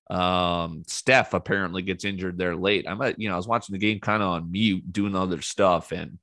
Um, 0.09 0.83
Steph 0.87 1.33
apparently 1.33 1.81
gets 1.81 2.05
injured 2.05 2.37
there 2.37 2.55
late. 2.55 2.87
I'm 2.87 3.01
at, 3.01 3.19
you 3.19 3.27
know, 3.27 3.33
I 3.33 3.37
was 3.37 3.47
watching 3.47 3.73
the 3.73 3.79
game 3.79 3.99
kind 3.99 4.23
of 4.23 4.29
on 4.29 4.51
mute, 4.51 4.91
doing 4.91 5.15
other 5.15 5.41
stuff, 5.41 5.91
and 5.91 6.17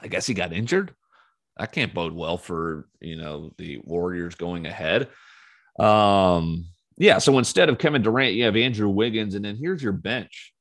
I 0.00 0.08
guess 0.08 0.26
he 0.26 0.34
got 0.34 0.52
injured. 0.52 0.94
That 1.56 1.72
can't 1.72 1.94
bode 1.94 2.12
well 2.12 2.36
for 2.36 2.88
you 3.00 3.16
know 3.16 3.52
the 3.58 3.78
Warriors 3.84 4.34
going 4.34 4.66
ahead. 4.66 5.08
Um, 5.78 6.66
yeah. 6.96 7.18
So 7.18 7.38
instead 7.38 7.68
of 7.68 7.78
Kevin 7.78 8.02
Durant, 8.02 8.34
you 8.34 8.44
have 8.44 8.56
Andrew 8.56 8.88
Wiggins, 8.88 9.34
and 9.34 9.44
then 9.44 9.56
here's 9.56 9.82
your 9.82 9.92
bench. 9.92 10.52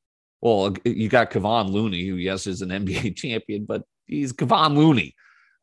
Well, 0.42 0.76
you 0.84 1.10
got 1.10 1.32
Kevon 1.32 1.70
Looney, 1.70 2.06
who 2.06 2.16
yes 2.16 2.48
is 2.48 2.62
an 2.62 2.70
NBA 2.86 3.16
champion, 3.16 3.66
but 3.66 3.84
he's 4.06 4.34
Kevon 4.34 4.76
Looney. 4.76 5.16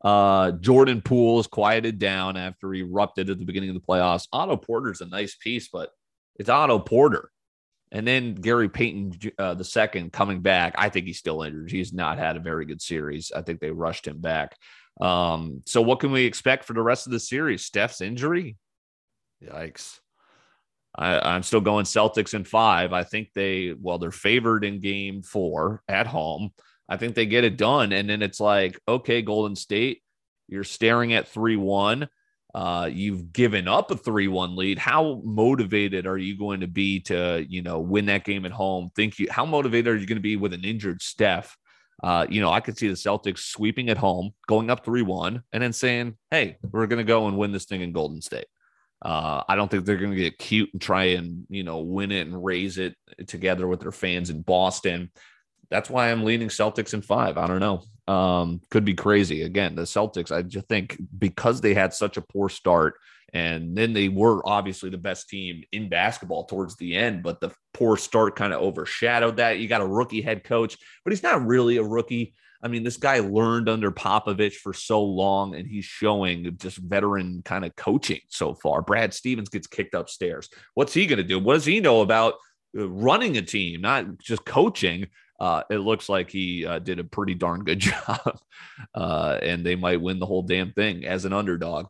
Uh, 0.03 0.51
Jordan 0.53 1.01
Poole 1.01 1.39
is 1.39 1.47
quieted 1.47 1.99
down 1.99 2.35
after 2.35 2.73
he 2.73 2.81
erupted 2.81 3.29
at 3.29 3.37
the 3.37 3.45
beginning 3.45 3.69
of 3.69 3.75
the 3.75 3.81
playoffs. 3.81 4.27
Otto 4.33 4.57
Porter's 4.57 5.01
a 5.01 5.05
nice 5.05 5.35
piece, 5.35 5.69
but 5.69 5.91
it's 6.35 6.49
Otto 6.49 6.79
Porter. 6.79 7.31
And 7.91 8.07
then 8.07 8.35
Gary 8.35 8.69
Payton 8.69 9.19
uh, 9.37 9.53
the 9.53 9.65
second 9.65 10.13
coming 10.13 10.41
back. 10.41 10.75
I 10.77 10.89
think 10.89 11.05
he's 11.07 11.19
still 11.19 11.43
injured. 11.43 11.71
He's 11.71 11.91
not 11.91 12.17
had 12.17 12.37
a 12.37 12.39
very 12.39 12.65
good 12.65 12.81
series. 12.81 13.31
I 13.35 13.41
think 13.41 13.59
they 13.59 13.71
rushed 13.71 14.07
him 14.07 14.19
back. 14.19 14.55
Um, 15.01 15.61
so 15.65 15.81
what 15.81 15.99
can 15.99 16.11
we 16.11 16.25
expect 16.25 16.63
for 16.63 16.73
the 16.73 16.81
rest 16.81 17.05
of 17.05 17.11
the 17.11 17.19
series? 17.19 17.65
Steph's 17.65 17.99
injury? 17.99 18.57
Yikes. 19.43 19.99
I, 20.95 21.35
am 21.35 21.43
still 21.43 21.61
going 21.61 21.85
Celtics 21.85 22.33
in 22.33 22.43
five. 22.43 22.93
I 22.93 23.03
think 23.03 23.29
they, 23.33 23.73
well, 23.77 23.97
they're 23.97 24.11
favored 24.11 24.63
in 24.63 24.79
game 24.79 25.21
four 25.21 25.83
at 25.87 26.07
home. 26.07 26.51
I 26.89 26.97
think 26.97 27.15
they 27.15 27.25
get 27.25 27.45
it 27.45 27.57
done. 27.57 27.93
And 27.93 28.09
then 28.09 28.21
it's 28.21 28.39
like, 28.39 28.77
okay, 28.87 29.21
Golden 29.21 29.55
State, 29.55 30.01
you're 30.47 30.65
staring 30.65 31.13
at 31.13 31.29
3 31.29 31.55
1. 31.55 32.07
Uh, 32.53 32.89
you've 32.91 33.31
given 33.31 33.67
up 33.67 33.91
a 33.91 33.95
3-1 33.95 34.57
lead. 34.57 34.77
How 34.77 35.21
motivated 35.23 36.05
are 36.05 36.17
you 36.17 36.37
going 36.37 36.59
to 36.61 36.67
be 36.67 36.99
to, 37.01 37.45
you 37.47 37.61
know, 37.61 37.79
win 37.79 38.07
that 38.07 38.25
game 38.25 38.45
at 38.45 38.51
home? 38.51 38.91
Think 38.95 39.19
you 39.19 39.27
how 39.29 39.45
motivated 39.45 39.87
are 39.87 39.97
you 39.97 40.05
going 40.05 40.17
to 40.17 40.21
be 40.21 40.35
with 40.35 40.53
an 40.53 40.65
injured 40.65 41.01
Steph? 41.01 41.57
Uh, 42.03 42.25
you 42.29 42.41
know, 42.41 42.51
I 42.51 42.59
could 42.59 42.77
see 42.77 42.87
the 42.87 42.95
Celtics 42.95 43.39
sweeping 43.39 43.89
at 43.89 43.97
home, 43.97 44.31
going 44.47 44.69
up 44.69 44.85
3-1, 44.85 45.43
and 45.53 45.63
then 45.63 45.71
saying, 45.71 46.17
Hey, 46.31 46.57
we're 46.71 46.87
gonna 46.87 47.03
go 47.03 47.27
and 47.27 47.37
win 47.37 47.51
this 47.51 47.65
thing 47.65 47.81
in 47.81 47.93
Golden 47.93 48.21
State. 48.21 48.47
Uh, 49.03 49.43
I 49.47 49.55
don't 49.55 49.69
think 49.69 49.85
they're 49.85 49.97
going 49.97 50.11
to 50.11 50.15
get 50.15 50.37
cute 50.37 50.69
and 50.73 50.81
try 50.81 51.05
and 51.05 51.47
you 51.49 51.63
know 51.63 51.79
win 51.79 52.11
it 52.11 52.27
and 52.27 52.43
raise 52.43 52.77
it 52.77 52.95
together 53.27 53.67
with 53.67 53.79
their 53.79 53.91
fans 53.91 54.29
in 54.29 54.41
Boston 54.41 55.09
that's 55.71 55.89
why 55.89 56.11
I'm 56.11 56.23
leaning 56.23 56.49
Celtics 56.49 56.93
in 56.93 57.01
five. 57.01 57.37
I 57.37 57.47
don't 57.47 57.61
know. 57.61 57.83
Um, 58.11 58.61
could 58.69 58.83
be 58.83 58.93
crazy. 58.93 59.43
Again, 59.43 59.75
the 59.75 59.83
Celtics, 59.83 60.35
I 60.35 60.41
just 60.41 60.67
think 60.67 60.97
because 61.17 61.61
they 61.61 61.73
had 61.73 61.93
such 61.93 62.17
a 62.17 62.21
poor 62.21 62.49
start 62.49 62.95
and 63.33 63.75
then 63.77 63.93
they 63.93 64.09
were 64.09 64.41
obviously 64.47 64.89
the 64.89 64.97
best 64.97 65.29
team 65.29 65.63
in 65.71 65.87
basketball 65.87 66.43
towards 66.43 66.75
the 66.75 66.95
end, 66.95 67.23
but 67.23 67.39
the 67.39 67.51
poor 67.73 67.95
start 67.95 68.35
kind 68.35 68.53
of 68.53 68.61
overshadowed 68.61 69.37
that. 69.37 69.59
You 69.59 69.69
got 69.69 69.81
a 69.81 69.87
rookie 69.87 70.21
head 70.21 70.43
coach, 70.43 70.77
but 71.03 71.13
he's 71.13 71.23
not 71.23 71.45
really 71.45 71.77
a 71.77 71.83
rookie. 71.83 72.33
I 72.61 72.67
mean, 72.67 72.83
this 72.83 72.97
guy 72.97 73.19
learned 73.19 73.69
under 73.69 73.91
Popovich 73.91 74.55
for 74.55 74.73
so 74.73 75.01
long, 75.01 75.55
and 75.55 75.65
he's 75.65 75.85
showing 75.85 76.57
just 76.57 76.77
veteran 76.77 77.41
kind 77.43 77.63
of 77.63 77.75
coaching 77.75 78.19
so 78.27 78.53
far. 78.53 78.81
Brad 78.81 79.13
Stevens 79.13 79.49
gets 79.49 79.67
kicked 79.67 79.95
upstairs. 79.95 80.49
What's 80.73 80.93
he 80.93 81.07
going 81.07 81.17
to 81.17 81.23
do? 81.23 81.39
What 81.39 81.53
does 81.53 81.65
he 81.65 81.79
know 81.79 82.01
about 82.01 82.33
uh, 82.77 82.87
running 82.89 83.37
a 83.37 83.41
team, 83.41 83.81
not 83.81 84.19
just 84.19 84.45
coaching? 84.45 85.07
Uh, 85.41 85.63
it 85.71 85.79
looks 85.79 86.07
like 86.07 86.29
he 86.29 86.67
uh, 86.67 86.77
did 86.77 86.99
a 86.99 87.03
pretty 87.03 87.33
darn 87.33 87.63
good 87.63 87.79
job, 87.89 88.39
uh, 88.93 89.39
and 89.41 89.65
they 89.65 89.75
might 89.75 89.99
win 89.99 90.19
the 90.19 90.25
whole 90.25 90.43
damn 90.43 90.71
thing 90.71 91.03
as 91.03 91.25
an 91.25 91.33
underdog. 91.33 91.87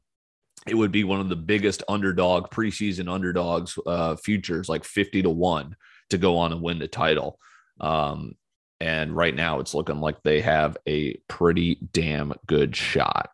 It 0.65 0.75
would 0.75 0.93
be 0.93 1.03
one 1.03 1.19
of 1.19 1.27
the 1.27 1.35
biggest 1.35 1.83
underdog 1.89 2.49
preseason 2.49 3.11
underdogs 3.11 3.77
uh, 3.85 4.15
futures, 4.15 4.69
like 4.69 4.85
fifty 4.85 5.21
to 5.21 5.29
one, 5.29 5.75
to 6.11 6.17
go 6.17 6.37
on 6.37 6.53
and 6.53 6.61
win 6.61 6.79
the 6.79 6.87
title. 6.87 7.39
Um, 7.81 8.35
and 8.79 9.13
right 9.13 9.35
now, 9.35 9.59
it's 9.59 9.73
looking 9.73 9.99
like 9.99 10.23
they 10.23 10.39
have 10.39 10.77
a 10.87 11.15
pretty 11.27 11.77
damn 11.91 12.33
good 12.47 12.73
shot. 12.73 13.31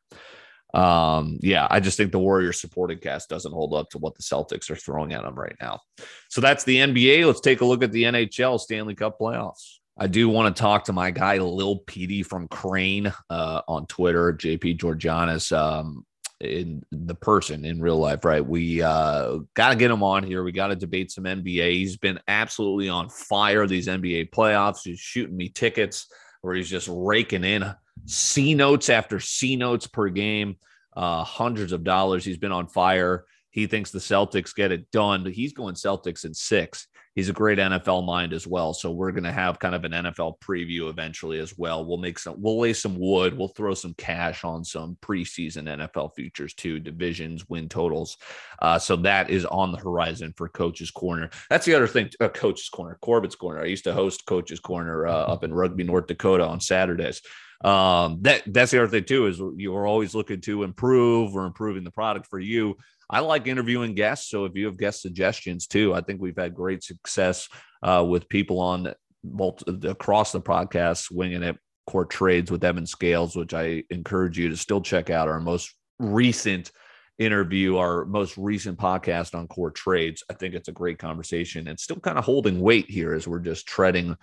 Um, 0.73 1.37
yeah, 1.41 1.67
I 1.69 1.79
just 1.79 1.95
think 1.95 2.11
the 2.11 2.19
Warriors 2.19 2.59
supporting 2.59 2.97
cast 2.97 3.29
doesn't 3.29 3.53
hold 3.53 3.75
up 3.75 3.91
to 3.91 3.99
what 3.99 4.15
the 4.15 4.23
Celtics 4.23 4.71
are 4.71 4.75
throwing 4.75 5.13
at 5.13 5.21
them 5.21 5.35
right 5.35 5.55
now. 5.61 5.81
So 6.29 6.41
that's 6.41 6.63
the 6.63 6.77
NBA. 6.77 7.25
Let's 7.27 7.39
take 7.39 7.61
a 7.61 7.65
look 7.65 7.83
at 7.83 7.91
the 7.91 8.03
NHL 8.03 8.59
Stanley 8.59 8.95
Cup 8.95 9.19
playoffs. 9.19 9.76
I 9.99 10.07
do 10.07 10.29
want 10.29 10.55
to 10.55 10.61
talk 10.61 10.85
to 10.85 10.93
my 10.93 11.09
guy 11.09 11.37
Lil 11.37 11.77
Petey 11.79 12.21
from 12.21 12.47
Crane 12.47 13.11
uh, 13.29 13.61
on 13.67 13.87
Twitter, 13.87 14.31
JP 14.31 14.77
Georgianis, 14.77 15.55
um, 15.57 16.05
in 16.39 16.83
the 16.91 17.15
person 17.15 17.65
in 17.65 17.81
real 17.81 17.97
life, 17.97 18.23
right? 18.23 18.45
We 18.45 18.83
uh, 18.83 19.39
got 19.55 19.69
to 19.69 19.75
get 19.75 19.89
him 19.89 20.03
on 20.03 20.23
here. 20.23 20.43
We 20.43 20.51
got 20.51 20.67
to 20.67 20.75
debate 20.75 21.09
some 21.09 21.23
NBA. 21.23 21.71
He's 21.71 21.97
been 21.97 22.19
absolutely 22.27 22.89
on 22.89 23.09
fire 23.09 23.65
these 23.65 23.87
NBA 23.87 24.29
playoffs. 24.29 24.81
He's 24.83 24.99
shooting 24.99 25.35
me 25.35 25.49
tickets 25.49 26.07
where 26.41 26.53
he's 26.53 26.69
just 26.69 26.89
raking 26.91 27.43
in 27.43 27.65
C 28.05 28.53
notes 28.53 28.89
after 28.89 29.19
C 29.19 29.55
notes 29.55 29.87
per 29.87 30.09
game, 30.09 30.57
uh, 30.95 31.23
hundreds 31.23 31.71
of 31.71 31.83
dollars. 31.83 32.23
He's 32.23 32.37
been 32.37 32.51
on 32.51 32.67
fire. 32.67 33.25
He 33.49 33.65
thinks 33.65 33.89
the 33.89 33.97
Celtics 33.97 34.53
get 34.53 34.71
it 34.71 34.91
done, 34.91 35.25
he's 35.25 35.53
going 35.53 35.73
Celtics 35.73 36.23
in 36.23 36.35
six 36.35 36.87
he's 37.17 37.29
a 37.29 37.33
great 37.33 37.57
NFL 37.57 38.05
mind 38.05 38.31
as 38.31 38.45
well. 38.45 38.75
So 38.75 38.91
we're 38.91 39.11
going 39.11 39.23
to 39.23 39.31
have 39.31 39.57
kind 39.57 39.73
of 39.73 39.83
an 39.83 39.91
NFL 39.91 40.39
preview 40.39 40.87
eventually 40.87 41.39
as 41.39 41.57
well. 41.57 41.83
We'll 41.83 41.97
make 41.97 42.19
some, 42.19 42.39
we'll 42.39 42.59
lay 42.59 42.73
some 42.73 42.95
wood, 42.95 43.35
we'll 43.35 43.47
throw 43.47 43.73
some 43.73 43.95
cash 43.95 44.43
on 44.43 44.63
some 44.63 44.99
preseason 45.01 45.63
NFL 45.63 46.13
futures 46.15 46.53
too, 46.53 46.79
divisions, 46.79 47.49
win 47.49 47.69
totals. 47.69 48.17
Uh, 48.61 48.77
so 48.77 48.95
that 48.97 49.31
is 49.31 49.45
on 49.45 49.71
the 49.71 49.79
horizon 49.79 50.31
for 50.37 50.47
Coach's 50.47 50.91
Corner. 50.91 51.31
That's 51.49 51.65
the 51.65 51.73
other 51.73 51.87
thing, 51.87 52.11
uh, 52.19 52.29
Coach's 52.29 52.69
Corner, 52.69 52.99
Corbett's 53.01 53.35
Corner. 53.35 53.61
I 53.61 53.65
used 53.65 53.85
to 53.85 53.93
host 53.93 54.27
Coach's 54.27 54.59
Corner 54.59 55.07
uh, 55.07 55.11
up 55.11 55.43
in 55.43 55.51
Rugby, 55.51 55.85
North 55.85 56.05
Dakota 56.05 56.45
on 56.45 56.59
Saturdays. 56.59 57.23
Um, 57.63 58.19
that 58.21 58.43
that's 58.47 58.71
the 58.71 58.81
other 58.81 58.89
thing 58.89 59.05
too 59.05 59.27
is 59.27 59.41
you're 59.55 59.87
always 59.87 60.13
looking 60.13 60.41
to 60.41 60.63
improve 60.63 61.35
or 61.35 61.45
improving 61.45 61.83
the 61.83 61.91
product 61.91 62.27
for 62.27 62.39
you. 62.39 62.77
I 63.09 63.21
like 63.21 63.47
interviewing 63.47 63.95
guests, 63.95 64.29
so 64.29 64.45
if 64.45 64.55
you 64.55 64.65
have 64.65 64.77
guest 64.77 65.01
suggestions 65.01 65.65
too, 65.65 65.93
I 65.93 66.01
think 66.01 66.21
we've 66.21 66.37
had 66.37 66.53
great 66.53 66.83
success 66.83 67.47
uh, 67.81 68.05
with 68.07 68.29
people 68.29 68.59
on 68.59 68.93
multi- 69.23 69.87
across 69.87 70.31
the 70.31 70.41
podcast, 70.41 71.09
winging 71.11 71.43
it 71.43 71.57
court 71.87 72.09
trades 72.09 72.51
with 72.51 72.63
Evan 72.63 72.85
Scales, 72.85 73.35
which 73.35 73.53
I 73.53 73.83
encourage 73.89 74.37
you 74.37 74.49
to 74.49 74.57
still 74.57 74.81
check 74.81 75.09
out 75.09 75.29
our 75.29 75.39
most 75.39 75.73
recent 75.99 76.71
interview, 77.17 77.77
our 77.77 78.05
most 78.05 78.37
recent 78.37 78.77
podcast 78.77 79.33
on 79.33 79.47
core 79.47 79.71
trades. 79.71 80.23
I 80.29 80.33
think 80.33 80.53
it's 80.53 80.67
a 80.67 80.73
great 80.73 80.99
conversation 80.99 81.67
and 81.67 81.79
still 81.79 81.95
kind 81.95 82.17
of 82.17 82.25
holding 82.25 82.59
weight 82.59 82.89
here 82.89 83.13
as 83.13 83.27
we're 83.27 83.39
just 83.39 83.67
treading 83.67 84.15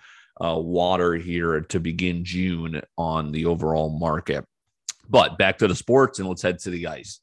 uh, 0.43 0.57
water 0.57 1.15
here 1.15 1.61
to 1.61 1.79
begin 1.79 2.25
June 2.25 2.81
on 2.97 3.31
the 3.31 3.45
overall 3.45 3.89
market. 3.89 4.45
But 5.07 5.37
back 5.37 5.59
to 5.59 5.67
the 5.67 5.75
sports 5.75 6.19
and 6.19 6.27
let's 6.27 6.41
head 6.41 6.59
to 6.59 6.69
the 6.69 6.87
ice. 6.87 7.19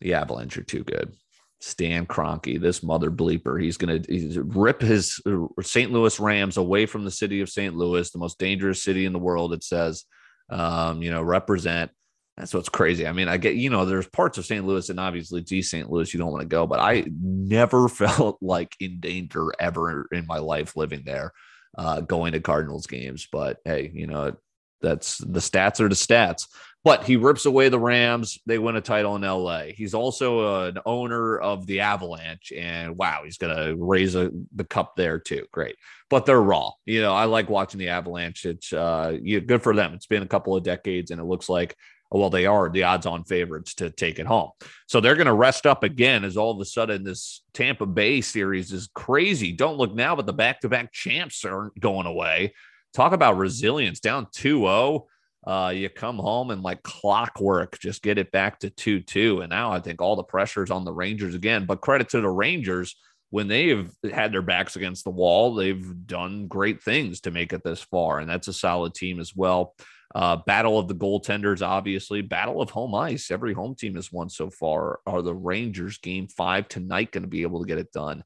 The 0.00 0.14
Avalanche 0.14 0.56
are 0.56 0.62
too 0.62 0.84
good. 0.84 1.14
Stan 1.60 2.06
Kroenke, 2.06 2.58
this 2.58 2.82
mother 2.82 3.10
bleeper, 3.10 3.62
he's 3.62 3.76
going 3.76 4.02
to 4.02 4.42
rip 4.44 4.80
his 4.80 5.20
uh, 5.26 5.46
St. 5.60 5.92
Louis 5.92 6.18
Rams 6.18 6.56
away 6.56 6.86
from 6.86 7.04
the 7.04 7.10
city 7.10 7.42
of 7.42 7.50
St. 7.50 7.76
Louis, 7.76 8.10
the 8.10 8.18
most 8.18 8.38
dangerous 8.38 8.82
city 8.82 9.04
in 9.04 9.12
the 9.12 9.18
world. 9.18 9.52
It 9.52 9.62
says, 9.62 10.04
um, 10.48 11.02
you 11.02 11.10
know, 11.10 11.22
represent. 11.22 11.90
That's 12.38 12.54
what's 12.54 12.70
crazy. 12.70 13.06
I 13.06 13.12
mean, 13.12 13.28
I 13.28 13.36
get, 13.36 13.56
you 13.56 13.68
know, 13.68 13.84
there's 13.84 14.08
parts 14.08 14.38
of 14.38 14.46
St. 14.46 14.64
Louis 14.64 14.88
and 14.88 14.98
obviously 14.98 15.44
East 15.50 15.70
St. 15.70 15.90
Louis 15.90 16.12
you 16.14 16.18
don't 16.18 16.32
want 16.32 16.40
to 16.40 16.48
go, 16.48 16.66
but 16.66 16.80
I 16.80 17.04
never 17.20 17.88
felt 17.90 18.38
like 18.40 18.74
in 18.80 19.00
danger 19.00 19.52
ever 19.60 20.06
in 20.12 20.26
my 20.26 20.38
life 20.38 20.76
living 20.76 21.02
there, 21.04 21.32
uh, 21.76 22.00
going 22.00 22.32
to 22.32 22.40
Cardinals 22.40 22.86
games. 22.86 23.28
But 23.30 23.58
hey, 23.64 23.90
you 23.92 24.06
know, 24.06 24.36
that's 24.80 25.18
the 25.18 25.40
stats 25.40 25.80
are 25.80 25.88
the 25.88 25.94
stats. 25.94 26.46
But 26.82 27.04
he 27.04 27.16
rips 27.16 27.44
away 27.44 27.68
the 27.68 27.78
Rams. 27.78 28.38
They 28.46 28.58
win 28.58 28.76
a 28.76 28.80
title 28.80 29.14
in 29.14 29.22
LA. 29.22 29.64
He's 29.64 29.92
also 29.92 30.64
an 30.66 30.78
owner 30.86 31.36
of 31.38 31.66
the 31.66 31.80
Avalanche. 31.80 32.52
And 32.56 32.96
wow, 32.96 33.20
he's 33.22 33.36
going 33.36 33.54
to 33.54 33.76
raise 33.76 34.14
a, 34.14 34.30
the 34.54 34.64
cup 34.64 34.96
there 34.96 35.18
too. 35.18 35.44
Great. 35.52 35.76
But 36.08 36.24
they're 36.24 36.40
raw. 36.40 36.70
You 36.86 37.02
know, 37.02 37.12
I 37.12 37.26
like 37.26 37.50
watching 37.50 37.80
the 37.80 37.90
Avalanche. 37.90 38.46
It's 38.46 38.72
uh, 38.72 39.18
good 39.46 39.62
for 39.62 39.74
them. 39.74 39.92
It's 39.92 40.06
been 40.06 40.22
a 40.22 40.28
couple 40.28 40.56
of 40.56 40.64
decades 40.64 41.10
and 41.10 41.20
it 41.20 41.24
looks 41.24 41.50
like 41.50 41.76
well, 42.18 42.30
they 42.30 42.46
are 42.46 42.68
the 42.68 42.82
odds 42.82 43.06
on 43.06 43.24
favorites 43.24 43.74
to 43.76 43.90
take 43.90 44.18
it 44.18 44.26
home. 44.26 44.50
So 44.86 45.00
they're 45.00 45.14
going 45.14 45.26
to 45.26 45.32
rest 45.32 45.66
up 45.66 45.84
again 45.84 46.24
as 46.24 46.36
all 46.36 46.50
of 46.50 46.60
a 46.60 46.64
sudden 46.64 47.04
this 47.04 47.42
Tampa 47.54 47.86
Bay 47.86 48.20
series 48.20 48.72
is 48.72 48.88
crazy. 48.94 49.52
Don't 49.52 49.76
look 49.76 49.94
now, 49.94 50.16
but 50.16 50.26
the 50.26 50.32
back 50.32 50.60
to 50.60 50.68
back 50.68 50.92
champs 50.92 51.44
aren't 51.44 51.78
going 51.78 52.06
away. 52.06 52.54
Talk 52.92 53.12
about 53.12 53.36
resilience 53.36 54.00
down 54.00 54.26
2 54.32 54.60
0. 54.60 55.06
Uh, 55.46 55.72
you 55.74 55.88
come 55.88 56.18
home 56.18 56.50
and 56.50 56.62
like 56.62 56.82
clockwork, 56.82 57.78
just 57.78 58.02
get 58.02 58.18
it 58.18 58.30
back 58.32 58.58
to 58.58 58.70
2 58.70 59.00
2. 59.00 59.40
And 59.42 59.50
now 59.50 59.72
I 59.72 59.78
think 59.78 60.02
all 60.02 60.16
the 60.16 60.24
pressure 60.24 60.64
is 60.64 60.70
on 60.70 60.84
the 60.84 60.92
Rangers 60.92 61.34
again. 61.34 61.64
But 61.64 61.80
credit 61.80 62.08
to 62.10 62.20
the 62.20 62.28
Rangers 62.28 62.96
when 63.30 63.46
they've 63.46 63.90
had 64.12 64.32
their 64.32 64.42
backs 64.42 64.76
against 64.76 65.04
the 65.04 65.10
wall, 65.10 65.54
they've 65.54 66.06
done 66.06 66.48
great 66.48 66.82
things 66.82 67.20
to 67.20 67.30
make 67.30 67.52
it 67.52 67.62
this 67.62 67.80
far. 67.80 68.18
And 68.18 68.28
that's 68.28 68.48
a 68.48 68.52
solid 68.52 68.92
team 68.92 69.20
as 69.20 69.34
well. 69.34 69.74
Uh, 70.12 70.36
battle 70.44 70.78
of 70.78 70.88
the 70.88 70.94
goaltenders, 70.94 71.62
obviously. 71.62 72.20
Battle 72.20 72.60
of 72.60 72.70
home 72.70 72.94
ice. 72.94 73.30
Every 73.30 73.52
home 73.52 73.76
team 73.76 73.94
has 73.94 74.10
won 74.10 74.28
so 74.28 74.50
far. 74.50 75.00
Are 75.06 75.22
the 75.22 75.34
Rangers 75.34 75.98
game 75.98 76.26
five 76.26 76.68
tonight 76.68 77.12
going 77.12 77.22
to 77.22 77.28
be 77.28 77.42
able 77.42 77.60
to 77.60 77.66
get 77.66 77.78
it 77.78 77.92
done? 77.92 78.24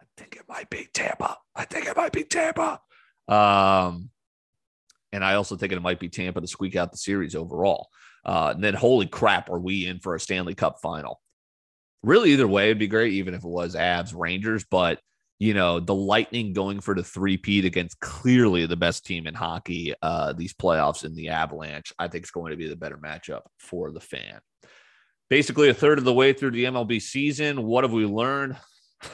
I 0.00 0.04
think 0.16 0.36
it 0.36 0.48
might 0.48 0.70
be 0.70 0.88
Tampa. 0.94 1.36
I 1.54 1.64
think 1.64 1.86
it 1.86 1.96
might 1.96 2.12
be 2.12 2.22
Tampa. 2.22 2.80
Um, 3.28 4.10
and 5.12 5.24
I 5.24 5.34
also 5.34 5.56
think 5.56 5.72
it 5.72 5.82
might 5.82 5.98
be 5.98 6.08
Tampa 6.08 6.40
to 6.40 6.46
squeak 6.46 6.76
out 6.76 6.92
the 6.92 6.98
series 6.98 7.34
overall. 7.34 7.88
Uh, 8.24 8.52
and 8.54 8.62
then, 8.62 8.74
holy 8.74 9.06
crap, 9.06 9.50
are 9.50 9.58
we 9.58 9.86
in 9.86 9.98
for 9.98 10.14
a 10.14 10.20
Stanley 10.20 10.54
Cup 10.54 10.78
final? 10.80 11.20
Really, 12.02 12.32
either 12.32 12.46
way, 12.46 12.66
it'd 12.66 12.78
be 12.78 12.86
great, 12.86 13.14
even 13.14 13.34
if 13.34 13.42
it 13.42 13.48
was 13.48 13.74
Avs 13.74 14.14
Rangers. 14.16 14.64
But 14.70 15.00
you 15.38 15.52
know, 15.52 15.80
the 15.80 15.94
Lightning 15.94 16.52
going 16.52 16.80
for 16.80 16.94
the 16.94 17.02
three-peat 17.02 17.64
against 17.64 18.00
clearly 18.00 18.64
the 18.66 18.76
best 18.76 19.04
team 19.04 19.26
in 19.26 19.34
hockey, 19.34 19.92
uh, 20.00 20.32
these 20.32 20.54
playoffs 20.54 21.04
in 21.04 21.14
the 21.14 21.28
Avalanche, 21.28 21.92
I 21.98 22.08
think 22.08 22.24
is 22.24 22.30
going 22.30 22.52
to 22.52 22.56
be 22.56 22.68
the 22.68 22.76
better 22.76 22.96
matchup 22.96 23.42
for 23.58 23.90
the 23.90 24.00
fan. 24.00 24.40
Basically, 25.28 25.68
a 25.68 25.74
third 25.74 25.98
of 25.98 26.04
the 26.04 26.14
way 26.14 26.32
through 26.32 26.52
the 26.52 26.64
MLB 26.64 27.02
season. 27.02 27.64
What 27.64 27.84
have 27.84 27.92
we 27.92 28.06
learned? 28.06 28.56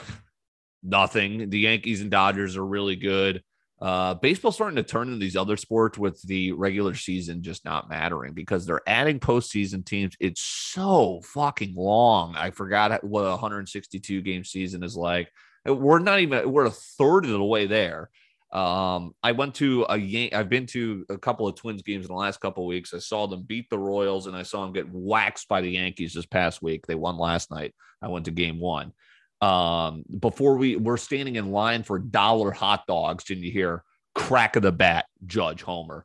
Nothing. 0.82 1.50
The 1.50 1.60
Yankees 1.60 2.02
and 2.02 2.10
Dodgers 2.10 2.56
are 2.56 2.66
really 2.66 2.96
good. 2.96 3.42
Uh, 3.80 4.14
baseball's 4.14 4.54
starting 4.54 4.76
to 4.76 4.82
turn 4.84 5.08
into 5.08 5.18
these 5.18 5.34
other 5.34 5.56
sports 5.56 5.98
with 5.98 6.22
the 6.22 6.52
regular 6.52 6.94
season 6.94 7.42
just 7.42 7.64
not 7.64 7.88
mattering 7.88 8.32
because 8.32 8.64
they're 8.64 8.86
adding 8.86 9.18
postseason 9.18 9.84
teams. 9.84 10.14
It's 10.20 10.40
so 10.40 11.20
fucking 11.24 11.74
long. 11.74 12.36
I 12.36 12.50
forgot 12.50 13.02
what 13.02 13.22
a 13.22 13.30
162 13.30 14.22
game 14.22 14.44
season 14.44 14.84
is 14.84 14.96
like. 14.96 15.32
We're 15.64 16.00
not 16.00 16.20
even 16.20 16.50
we're 16.50 16.66
a 16.66 16.70
third 16.70 17.24
of 17.24 17.30
the 17.30 17.44
way 17.44 17.66
there. 17.66 18.10
Um, 18.52 19.14
I 19.22 19.32
went 19.32 19.54
to 19.56 19.86
a 19.88 19.96
Yan- 19.96 20.34
I've 20.34 20.50
been 20.50 20.66
to 20.66 21.06
a 21.08 21.16
couple 21.16 21.48
of 21.48 21.54
Twins 21.54 21.82
games 21.82 22.04
in 22.04 22.12
the 22.12 22.18
last 22.18 22.40
couple 22.40 22.64
of 22.64 22.68
weeks. 22.68 22.92
I 22.92 22.98
saw 22.98 23.26
them 23.26 23.44
beat 23.44 23.70
the 23.70 23.78
Royals 23.78 24.26
and 24.26 24.36
I 24.36 24.42
saw 24.42 24.62
them 24.62 24.74
get 24.74 24.92
waxed 24.92 25.48
by 25.48 25.62
the 25.62 25.70
Yankees 25.70 26.12
this 26.12 26.26
past 26.26 26.62
week. 26.62 26.86
They 26.86 26.94
won 26.94 27.16
last 27.16 27.50
night. 27.50 27.74
I 28.02 28.08
went 28.08 28.26
to 28.26 28.30
game 28.30 28.60
one. 28.60 28.92
Um, 29.40 30.04
before 30.20 30.56
we 30.56 30.76
we're 30.76 30.98
standing 30.98 31.36
in 31.36 31.50
line 31.50 31.82
for 31.82 31.98
dollar 31.98 32.52
hot 32.52 32.86
dogs, 32.86 33.28
and 33.30 33.40
you 33.40 33.50
hear 33.50 33.82
crack 34.14 34.56
of 34.56 34.62
the 34.62 34.72
bat, 34.72 35.06
Judge 35.26 35.62
Homer. 35.62 36.04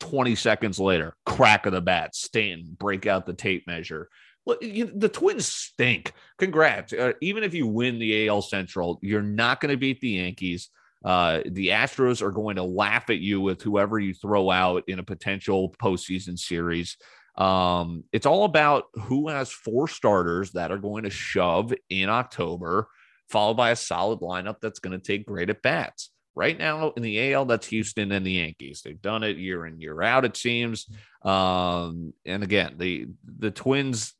20 0.00 0.34
seconds 0.34 0.78
later, 0.78 1.16
crack 1.24 1.64
of 1.66 1.72
the 1.72 1.80
bat, 1.80 2.14
Stanton 2.14 2.76
break 2.78 3.06
out 3.06 3.24
the 3.24 3.32
tape 3.32 3.66
measure. 3.66 4.10
The 4.46 5.10
Twins 5.12 5.46
stink. 5.46 6.12
Congrats. 6.38 6.92
Uh, 6.92 7.12
even 7.22 7.44
if 7.44 7.54
you 7.54 7.66
win 7.66 7.98
the 7.98 8.28
AL 8.28 8.42
Central, 8.42 8.98
you're 9.02 9.22
not 9.22 9.60
going 9.60 9.72
to 9.72 9.78
beat 9.78 10.00
the 10.00 10.10
Yankees. 10.10 10.68
Uh, 11.04 11.40
the 11.46 11.68
Astros 11.68 12.22
are 12.22 12.30
going 12.30 12.56
to 12.56 12.62
laugh 12.62 13.10
at 13.10 13.18
you 13.20 13.40
with 13.40 13.62
whoever 13.62 13.98
you 13.98 14.14
throw 14.14 14.50
out 14.50 14.84
in 14.86 14.98
a 14.98 15.02
potential 15.02 15.74
postseason 15.78 16.38
series. 16.38 16.96
Um, 17.36 18.04
it's 18.12 18.26
all 18.26 18.44
about 18.44 18.84
who 18.94 19.28
has 19.28 19.50
four 19.50 19.88
starters 19.88 20.52
that 20.52 20.70
are 20.70 20.78
going 20.78 21.04
to 21.04 21.10
shove 21.10 21.74
in 21.90 22.08
October, 22.08 22.88
followed 23.28 23.54
by 23.54 23.70
a 23.70 23.76
solid 23.76 24.20
lineup 24.20 24.56
that's 24.62 24.78
going 24.78 24.98
to 24.98 25.04
take 25.04 25.26
great 25.26 25.50
at 25.50 25.62
bats. 25.62 26.10
Right 26.36 26.58
now 26.58 26.90
in 26.96 27.02
the 27.02 27.32
AL, 27.32 27.44
that's 27.44 27.66
Houston 27.68 28.10
and 28.10 28.26
the 28.26 28.32
Yankees. 28.32 28.82
They've 28.82 29.00
done 29.00 29.22
it 29.22 29.36
year 29.36 29.66
in 29.66 29.80
year 29.80 30.02
out. 30.02 30.24
It 30.24 30.36
seems. 30.36 30.86
Um, 31.22 32.12
and 32.26 32.42
again, 32.42 32.74
the 32.76 33.06
the 33.24 33.50
Twins. 33.50 34.14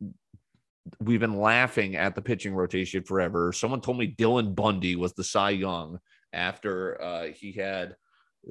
We've 1.01 1.21
been 1.21 1.41
laughing 1.41 1.97
at 1.97 2.15
the 2.15 2.23
pitching 2.23 2.55
rotation 2.55 3.05
forever. 3.05 3.53
Someone 3.53 3.81
told 3.81 3.99
me 3.99 4.15
Dylan 4.15 4.55
Bundy 4.55 4.97
was 4.97 5.15
the 5.15 5.25
Cy 5.25 5.51
Young 5.51 5.99
after 6.33 7.01
uh, 7.03 7.27
he 7.35 7.53
had 7.53 7.97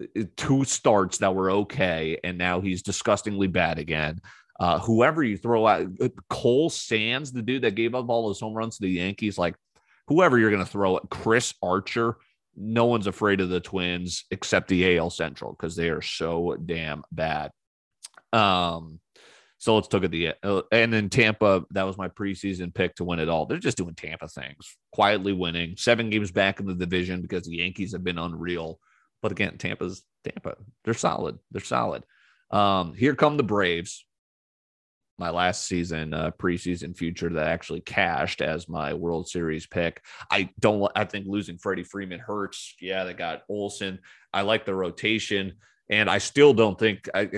uh, 0.02 0.24
two 0.36 0.64
starts 0.64 1.20
that 1.20 1.36
were 1.36 1.52
okay, 1.52 2.20
and 2.24 2.38
now 2.38 2.60
he's 2.60 2.82
disgustingly 2.82 3.48
bad 3.48 3.78
again. 3.78 4.20
Uh, 4.60 4.80
whoever 4.80 5.24
you 5.24 5.38
throw 5.38 5.66
out, 5.68 5.88
uh, 6.02 6.10
Cole 6.30 6.70
Sands, 6.70 7.32
the 7.32 7.42
dude 7.42 7.64
that 7.64 7.76
gave 7.76 7.96
up 7.96 8.10
all 8.10 8.28
those 8.28 8.40
home 8.40 8.54
runs 8.54 8.78
to 8.78 8.84
the 8.84 8.92
Yankees, 8.92 9.38
like 9.38 9.56
whoever 10.08 10.38
you're 10.38 10.52
going 10.52 10.64
to 10.64 10.72
throw 10.72 10.98
at, 10.98 11.10
Chris 11.10 11.54
Archer, 11.62 12.18
no 12.56 12.86
one's 12.86 13.08
afraid 13.08 13.42
of 13.42 13.50
the 13.50 13.60
Twins 13.60 14.26
except 14.32 14.68
the 14.68 14.98
AL 14.98 15.10
Central 15.10 15.52
because 15.54 15.76
they 15.76 15.90
are 15.90 16.02
so 16.02 16.56
damn 16.64 17.04
bad. 17.12 17.52
Um, 18.32 19.00
so 19.58 19.76
let's 19.76 19.92
look 19.94 20.04
at 20.04 20.12
the 20.12 20.34
uh, 20.44 20.62
and 20.72 20.92
then 20.92 21.10
Tampa. 21.10 21.64
That 21.72 21.88
was 21.88 21.98
my 21.98 22.10
preseason 22.10 22.74
pick 22.74 22.96
to 22.96 23.06
win 23.06 23.20
it 23.20 23.30
all. 23.30 23.46
They're 23.46 23.58
just 23.58 23.78
doing 23.78 23.96
Tampa 23.96 24.28
things, 24.28 24.76
quietly 24.92 25.32
winning 25.32 25.76
seven 25.78 26.10
games 26.10 26.32
back 26.32 26.60
in 26.60 26.66
the 26.66 26.76
division 26.76 27.22
because 27.22 27.46
the 27.46 27.58
Yankees 27.58 27.94
have 27.94 28.04
been 28.04 28.18
unreal. 28.18 28.80
But 29.22 29.32
again, 29.32 29.58
Tampa's 29.58 30.04
Tampa. 30.26 30.56
They're 30.84 30.94
solid. 30.94 31.40
They're 31.52 31.64
solid. 31.64 32.04
Um, 32.52 32.94
here 32.94 33.16
come 33.16 33.38
the 33.38 33.44
Braves 33.44 34.06
my 35.18 35.30
last 35.30 35.66
season 35.66 36.14
uh, 36.14 36.32
preseason 36.32 36.96
future 36.96 37.30
that 37.30 37.48
actually 37.48 37.82
cashed 37.82 38.42
as 38.42 38.68
my 38.68 38.94
World 38.94 39.28
Series 39.28 39.68
pick. 39.68 40.02
I 40.32 40.50
don't. 40.60 40.92
I 40.96 41.06
think 41.06 41.28
losing 41.28 41.58
Freddie 41.58 41.84
Freeman 41.84 42.20
hurts. 42.20 42.76
Yeah, 42.82 43.04
they 43.04 43.14
got 43.14 43.44
Olson. 43.50 44.00
I 44.34 44.42
like 44.42 44.66
the 44.66 44.76
rotation, 44.76 45.54
and 45.90 46.10
I 46.10 46.18
still 46.18 46.54
don't 46.54 46.78
think. 46.78 47.08
I, 47.14 47.30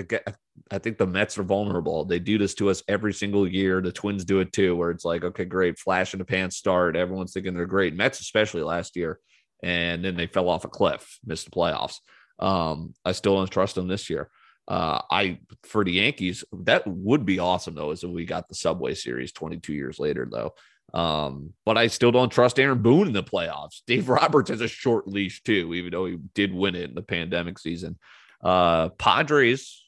I 0.70 0.78
think 0.78 0.96
the 0.96 1.06
Mets 1.06 1.36
are 1.38 1.42
vulnerable. 1.42 2.04
They 2.04 2.18
do 2.18 2.38
this 2.38 2.54
to 2.54 2.70
us 2.70 2.82
every 2.88 3.12
single 3.12 3.46
year. 3.46 3.80
The 3.80 3.92
Twins 3.92 4.24
do 4.24 4.40
it 4.40 4.52
too, 4.52 4.74
where 4.74 4.90
it's 4.90 5.04
like, 5.04 5.22
okay, 5.22 5.44
great, 5.44 5.78
flash 5.78 6.14
in 6.14 6.18
the 6.18 6.24
pan 6.24 6.50
start. 6.50 6.96
Everyone's 6.96 7.32
thinking 7.34 7.54
they're 7.54 7.66
great. 7.66 7.94
Mets, 7.94 8.20
especially 8.20 8.62
last 8.62 8.96
year, 8.96 9.20
and 9.62 10.04
then 10.04 10.16
they 10.16 10.26
fell 10.26 10.48
off 10.48 10.64
a 10.64 10.68
cliff, 10.68 11.18
missed 11.24 11.44
the 11.44 11.50
playoffs. 11.50 11.96
Um, 12.38 12.94
I 13.04 13.12
still 13.12 13.36
don't 13.36 13.50
trust 13.50 13.74
them 13.74 13.88
this 13.88 14.10
year. 14.10 14.30
Uh, 14.68 15.00
I 15.10 15.38
for 15.64 15.84
the 15.84 15.92
Yankees, 15.92 16.44
that 16.52 16.86
would 16.86 17.24
be 17.24 17.38
awesome 17.38 17.74
though, 17.74 17.92
is 17.92 18.02
if 18.02 18.10
we 18.10 18.24
got 18.24 18.48
the 18.48 18.54
Subway 18.54 18.94
Series 18.94 19.32
22 19.32 19.72
years 19.72 19.98
later 19.98 20.28
though. 20.30 20.54
Um, 20.94 21.52
but 21.64 21.76
I 21.76 21.88
still 21.88 22.12
don't 22.12 22.30
trust 22.30 22.58
Aaron 22.58 22.82
Boone 22.82 23.08
in 23.08 23.12
the 23.12 23.22
playoffs. 23.22 23.82
Dave 23.86 24.08
Roberts 24.08 24.50
has 24.50 24.60
a 24.60 24.68
short 24.68 25.08
leash 25.08 25.42
too, 25.42 25.74
even 25.74 25.90
though 25.90 26.06
he 26.06 26.16
did 26.34 26.54
win 26.54 26.74
it 26.74 26.88
in 26.88 26.94
the 26.94 27.02
pandemic 27.02 27.58
season. 27.58 27.98
Uh, 28.42 28.90
Padres, 28.90 29.84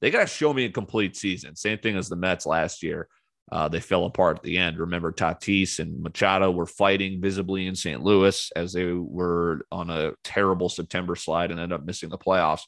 They 0.00 0.10
got 0.10 0.20
to 0.20 0.26
show 0.26 0.52
me 0.52 0.64
a 0.64 0.70
complete 0.70 1.16
season. 1.16 1.56
Same 1.56 1.78
thing 1.78 1.96
as 1.96 2.08
the 2.08 2.16
Mets 2.16 2.46
last 2.46 2.82
year. 2.82 3.08
Uh, 3.50 3.68
they 3.68 3.80
fell 3.80 4.06
apart 4.06 4.38
at 4.38 4.42
the 4.42 4.56
end. 4.56 4.78
Remember, 4.78 5.12
Tatis 5.12 5.78
and 5.78 6.02
Machado 6.02 6.50
were 6.50 6.66
fighting 6.66 7.20
visibly 7.20 7.66
in 7.66 7.74
St. 7.74 8.02
Louis 8.02 8.50
as 8.56 8.72
they 8.72 8.92
were 8.92 9.66
on 9.70 9.90
a 9.90 10.12
terrible 10.24 10.68
September 10.68 11.16
slide 11.16 11.50
and 11.50 11.60
ended 11.60 11.78
up 11.78 11.84
missing 11.84 12.08
the 12.08 12.18
playoffs. 12.18 12.62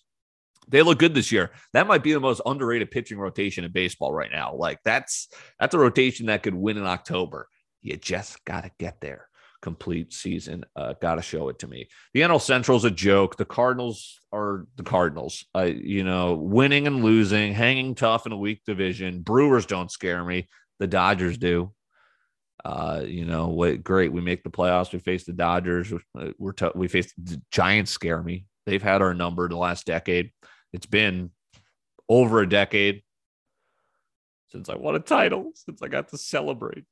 They 0.68 0.82
look 0.82 0.98
good 0.98 1.14
this 1.14 1.32
year. 1.32 1.50
That 1.72 1.86
might 1.86 2.02
be 2.02 2.12
the 2.12 2.20
most 2.20 2.40
underrated 2.46 2.90
pitching 2.90 3.18
rotation 3.18 3.64
in 3.64 3.72
baseball 3.72 4.12
right 4.12 4.30
now. 4.30 4.54
Like 4.54 4.78
that's 4.84 5.28
that's 5.58 5.74
a 5.74 5.78
rotation 5.78 6.26
that 6.26 6.42
could 6.42 6.54
win 6.54 6.76
in 6.76 6.86
October. 6.86 7.48
You 7.82 7.96
just 7.96 8.44
got 8.44 8.64
to 8.64 8.70
get 8.78 9.00
there. 9.00 9.28
Complete 9.60 10.12
season. 10.12 10.64
Uh, 10.76 10.94
got 11.00 11.14
to 11.16 11.22
show 11.22 11.48
it 11.48 11.58
to 11.60 11.66
me. 11.66 11.88
The 12.12 12.20
NL 12.20 12.40
Central 12.40 12.76
is 12.76 12.84
a 12.84 12.90
joke. 12.90 13.36
The 13.36 13.44
Cardinals 13.44 14.20
are 14.32 14.66
the 14.76 14.82
Cardinals. 14.82 15.46
Uh, 15.54 15.70
you 15.74 16.04
know, 16.04 16.34
winning 16.34 16.86
and 16.86 17.02
losing, 17.02 17.52
hanging 17.54 17.94
tough 17.94 18.26
in 18.26 18.32
a 18.32 18.36
weak 18.36 18.62
division. 18.66 19.22
Brewers 19.22 19.66
don't 19.66 19.90
scare 19.90 20.24
me. 20.24 20.48
The 20.80 20.86
Dodgers 20.86 21.38
do. 21.38 21.72
Uh, 22.64 23.02
you 23.06 23.26
know 23.26 23.48
what? 23.48 23.84
Great. 23.84 24.12
We 24.12 24.22
make 24.22 24.42
the 24.42 24.50
playoffs. 24.50 24.92
We 24.92 24.98
face 24.98 25.24
the 25.24 25.32
Dodgers. 25.32 25.92
We're 26.38 26.52
t- 26.52 26.70
we 26.74 26.88
face 26.88 27.12
the 27.16 27.40
Giants. 27.50 27.90
Scare 27.90 28.22
me. 28.22 28.46
They've 28.66 28.82
had 28.82 29.02
our 29.02 29.12
number 29.12 29.48
the 29.48 29.56
last 29.56 29.86
decade. 29.86 30.32
It's 30.74 30.86
been 30.86 31.30
over 32.08 32.40
a 32.40 32.48
decade 32.48 33.04
since 34.48 34.68
I 34.68 34.74
won 34.74 34.96
a 34.96 34.98
title, 34.98 35.52
since 35.54 35.80
I 35.82 35.86
got 35.86 36.08
to 36.08 36.18
celebrate 36.18 36.84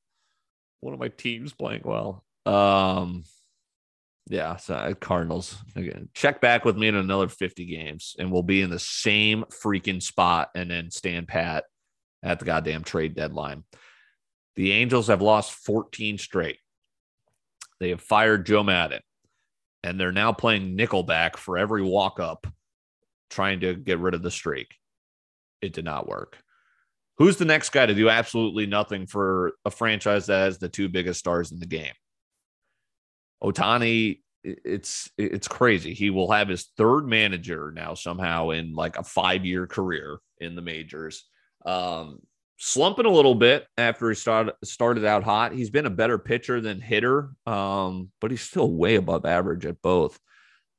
one 0.81 0.95
of 0.95 1.01
my 1.01 1.09
teams 1.09 1.53
playing 1.53 1.83
well. 1.85 2.25
Um, 2.47 3.25
yeah, 4.29 4.55
so 4.55 4.75
uh, 4.75 4.95
Cardinals 4.95 5.57
again. 5.75 6.11
Check 6.15 6.41
back 6.41 6.65
with 6.65 6.77
me 6.77 6.87
in 6.87 6.95
another 6.95 7.27
50 7.27 7.65
games, 7.65 8.15
and 8.21 8.31
we'll 8.31 8.45
be 8.45 8.63
in 8.63 8.71
the 8.71 8.79
same 8.79 9.45
freaking 9.51 10.01
spot 10.01 10.51
and 10.55 10.71
then 10.71 10.93
stand 10.93 11.27
pat 11.27 11.65
at 12.23 12.39
the 12.39 12.45
goddamn 12.45 12.85
trade 12.85 13.17
deadline. 13.17 13.65
The 14.55 14.71
Angels 14.71 15.09
have 15.09 15.23
lost 15.23 15.55
14 15.55 16.19
straight. 16.19 16.59
They 17.81 17.89
have 17.89 18.01
fired 18.01 18.47
Joe 18.47 18.63
Maddon, 18.63 19.03
and 19.83 19.99
they're 19.99 20.13
now 20.13 20.33
playing 20.33 20.79
nickelback 20.79 21.37
for 21.37 21.59
every 21.59 21.83
walk 21.83 22.21
up, 22.21 22.47
trying 23.33 23.61
to 23.61 23.75
get 23.75 23.99
rid 23.99 24.15
of 24.15 24.23
the 24.23 24.31
streak. 24.31 24.75
It 25.61 25.73
did 25.73 25.85
not 25.85 26.09
work. 26.09 26.39
Who's 27.19 27.37
the 27.37 27.45
next 27.45 27.71
guy 27.71 27.87
to 27.87 27.95
do 27.95 28.09
absolutely 28.09 28.67
nothing 28.67 29.07
for 29.07 29.53
a 29.65 29.71
franchise 29.71 30.27
that 30.27 30.41
has 30.41 30.59
the 30.59 30.69
two 30.69 30.89
biggest 30.89 31.21
stars 31.21 31.53
in 31.53 31.61
the 31.61 31.67
game? 31.67 31.93
Ohtani, 33.43 34.21
it's 34.45 35.11
it's 35.19 35.49
crazy. 35.49 35.95
He 35.95 36.11
will 36.11 36.31
have 36.31 36.49
his 36.49 36.69
third 36.77 37.07
manager 37.07 37.73
now 37.75 37.95
somehow 37.95 38.51
in 38.51 38.75
like 38.75 38.97
a 38.99 39.05
five 39.05 39.45
year 39.45 39.67
career 39.67 40.19
in 40.39 40.55
the 40.55 40.63
majors. 40.63 41.25
Um, 41.65 42.21
slumping 42.57 43.07
a 43.07 43.11
little 43.11 43.35
bit 43.35 43.67
after 43.77 44.09
he 44.09 44.15
started 44.15 44.55
started 44.65 45.05
out 45.05 45.23
hot. 45.23 45.53
He's 45.53 45.71
been 45.71 45.87
a 45.87 45.91
better 45.91 46.19
pitcher 46.19 46.61
than 46.61 46.81
hitter, 46.81 47.31
um, 47.47 48.11
but 48.21 48.31
he's 48.31 48.43
still 48.43 48.73
way 48.73 48.97
above 48.97 49.27
average 49.27 49.67
at 49.67 49.83
both. 49.83 50.19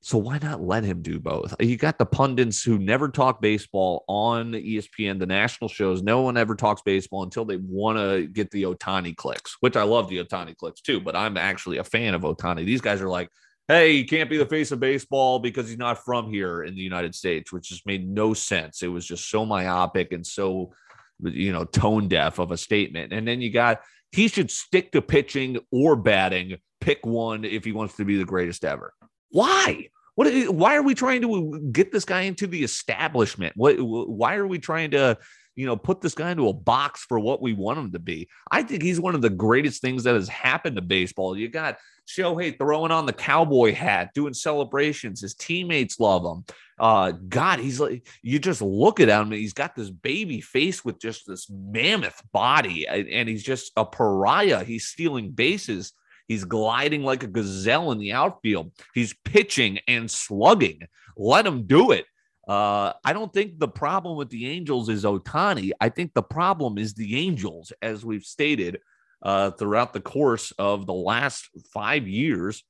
So 0.05 0.17
why 0.17 0.37
not 0.37 0.61
let 0.61 0.83
him 0.83 1.01
do 1.01 1.17
both? 1.17 1.55
You 1.61 1.77
got 1.77 1.97
the 1.97 2.05
pundits 2.05 2.61
who 2.61 2.77
never 2.77 3.07
talk 3.07 3.41
baseball 3.41 4.03
on 4.09 4.51
ESPN, 4.51 5.17
the 5.17 5.25
national 5.25 5.69
shows. 5.69 6.03
No 6.03 6.21
one 6.23 6.35
ever 6.35 6.55
talks 6.55 6.81
baseball 6.81 7.23
until 7.23 7.45
they 7.45 7.55
want 7.55 7.97
to 7.97 8.27
get 8.27 8.51
the 8.51 8.63
Ohtani 8.63 9.15
clicks, 9.15 9.55
which 9.61 9.77
I 9.77 9.83
love 9.83 10.09
the 10.09 10.21
Ohtani 10.21 10.57
clicks 10.57 10.81
too. 10.81 10.99
But 10.99 11.15
I'm 11.15 11.37
actually 11.37 11.77
a 11.77 11.85
fan 11.85 12.15
of 12.15 12.23
Ohtani. 12.23 12.65
These 12.65 12.81
guys 12.81 13.01
are 13.01 13.07
like, 13.07 13.29
hey, 13.69 13.93
he 13.93 14.03
can't 14.03 14.29
be 14.29 14.35
the 14.35 14.45
face 14.45 14.73
of 14.73 14.81
baseball 14.81 15.39
because 15.39 15.69
he's 15.69 15.77
not 15.77 16.03
from 16.03 16.29
here 16.29 16.63
in 16.63 16.75
the 16.75 16.81
United 16.81 17.15
States, 17.15 17.53
which 17.53 17.69
just 17.69 17.85
made 17.85 18.05
no 18.05 18.33
sense. 18.33 18.83
It 18.83 18.89
was 18.89 19.05
just 19.05 19.29
so 19.29 19.45
myopic 19.45 20.11
and 20.11 20.27
so, 20.27 20.73
you 21.21 21.53
know, 21.53 21.63
tone 21.63 22.09
deaf 22.09 22.39
of 22.39 22.51
a 22.51 22.57
statement. 22.57 23.13
And 23.13 23.25
then 23.25 23.39
you 23.39 23.51
got 23.53 23.79
he 24.11 24.27
should 24.27 24.51
stick 24.51 24.91
to 24.91 25.01
pitching 25.01 25.59
or 25.71 25.95
batting, 25.95 26.57
pick 26.81 27.05
one 27.05 27.45
if 27.45 27.63
he 27.63 27.71
wants 27.71 27.95
to 27.95 28.03
be 28.03 28.17
the 28.17 28.25
greatest 28.25 28.65
ever. 28.65 28.93
Why? 29.29 29.87
What? 30.15 30.31
Why 30.53 30.75
are 30.75 30.83
we 30.83 30.95
trying 30.95 31.21
to 31.21 31.69
get 31.71 31.91
this 31.91 32.05
guy 32.05 32.21
into 32.21 32.47
the 32.47 32.63
establishment? 32.63 33.53
What? 33.55 33.77
Why 33.79 34.35
are 34.35 34.47
we 34.47 34.59
trying 34.59 34.91
to, 34.91 35.17
you 35.55 35.65
know, 35.65 35.75
put 35.75 36.01
this 36.01 36.13
guy 36.13 36.31
into 36.31 36.49
a 36.49 36.53
box 36.53 37.03
for 37.03 37.19
what 37.19 37.41
we 37.41 37.53
want 37.53 37.79
him 37.79 37.91
to 37.93 37.99
be? 37.99 38.27
I 38.51 38.63
think 38.63 38.83
he's 38.83 38.99
one 38.99 39.15
of 39.15 39.21
the 39.21 39.29
greatest 39.29 39.81
things 39.81 40.03
that 40.03 40.15
has 40.15 40.29
happened 40.29 40.75
to 40.75 40.81
baseball. 40.81 41.37
You 41.37 41.49
got 41.49 41.77
Shohei 42.07 42.57
throwing 42.57 42.91
on 42.91 43.05
the 43.05 43.13
cowboy 43.13 43.73
hat, 43.73 44.11
doing 44.13 44.33
celebrations. 44.33 45.21
His 45.21 45.35
teammates 45.35 45.99
love 45.99 46.23
him. 46.23 46.45
Uh, 46.79 47.11
God, 47.11 47.59
he's 47.59 47.79
like 47.79 48.05
you 48.21 48.39
just 48.39 48.61
look 48.61 48.99
at 48.99 49.09
him. 49.09 49.31
He's 49.31 49.53
got 49.53 49.75
this 49.75 49.89
baby 49.89 50.41
face 50.41 50.83
with 50.83 50.99
just 50.99 51.25
this 51.27 51.49
mammoth 51.49 52.21
body, 52.31 52.87
and 52.87 53.29
he's 53.29 53.43
just 53.43 53.71
a 53.77 53.85
pariah. 53.85 54.63
He's 54.63 54.85
stealing 54.85 55.31
bases 55.31 55.93
He's 56.27 56.45
gliding 56.45 57.03
like 57.03 57.23
a 57.23 57.27
gazelle 57.27 57.91
in 57.91 57.99
the 57.99 58.13
outfield. 58.13 58.71
He's 58.93 59.13
pitching 59.25 59.79
and 59.87 60.09
slugging. 60.09 60.81
Let 61.17 61.45
him 61.45 61.67
do 61.67 61.91
it. 61.91 62.05
Uh, 62.47 62.93
I 63.05 63.13
don't 63.13 63.31
think 63.31 63.59
the 63.59 63.67
problem 63.67 64.17
with 64.17 64.29
the 64.29 64.49
Angels 64.49 64.89
is 64.89 65.05
Ohtani. 65.05 65.71
I 65.79 65.89
think 65.89 66.13
the 66.13 66.23
problem 66.23 66.77
is 66.77 66.93
the 66.93 67.15
Angels, 67.17 67.71
as 67.81 68.03
we've 68.03 68.25
stated 68.25 68.79
uh, 69.21 69.51
throughout 69.51 69.93
the 69.93 70.01
course 70.01 70.51
of 70.57 70.85
the 70.85 70.93
last 70.93 71.49
five 71.73 72.07
years. 72.07 72.63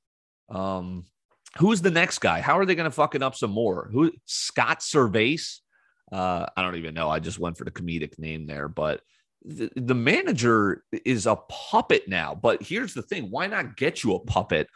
Um, 0.49 1.05
who's 1.57 1.81
the 1.81 1.91
next 1.91 2.19
guy? 2.19 2.41
How 2.41 2.59
are 2.59 2.65
they 2.65 2.75
going 2.75 2.89
to 2.89 2.91
fuck 2.91 3.15
it 3.15 3.23
up 3.23 3.35
some 3.35 3.51
more? 3.51 3.89
Who? 3.91 4.11
Scott 4.25 4.79
Servais? 4.79 5.59
Uh, 6.11 6.45
I 6.55 6.61
don't 6.61 6.75
even 6.75 6.93
know. 6.93 7.09
I 7.09 7.19
just 7.19 7.39
went 7.39 7.57
for 7.57 7.63
the 7.63 7.71
comedic 7.71 8.19
name 8.19 8.45
there, 8.45 8.67
but 8.67 9.01
the, 9.45 9.69
the 9.75 9.95
manager 9.95 10.83
is 11.05 11.25
a 11.25 11.35
puppet 11.35 12.07
now. 12.07 12.35
But 12.35 12.63
here's 12.63 12.93
the 12.93 13.01
thing 13.01 13.29
why 13.29 13.47
not 13.47 13.77
get 13.77 14.03
you 14.03 14.15
a 14.15 14.19
puppet? 14.19 14.67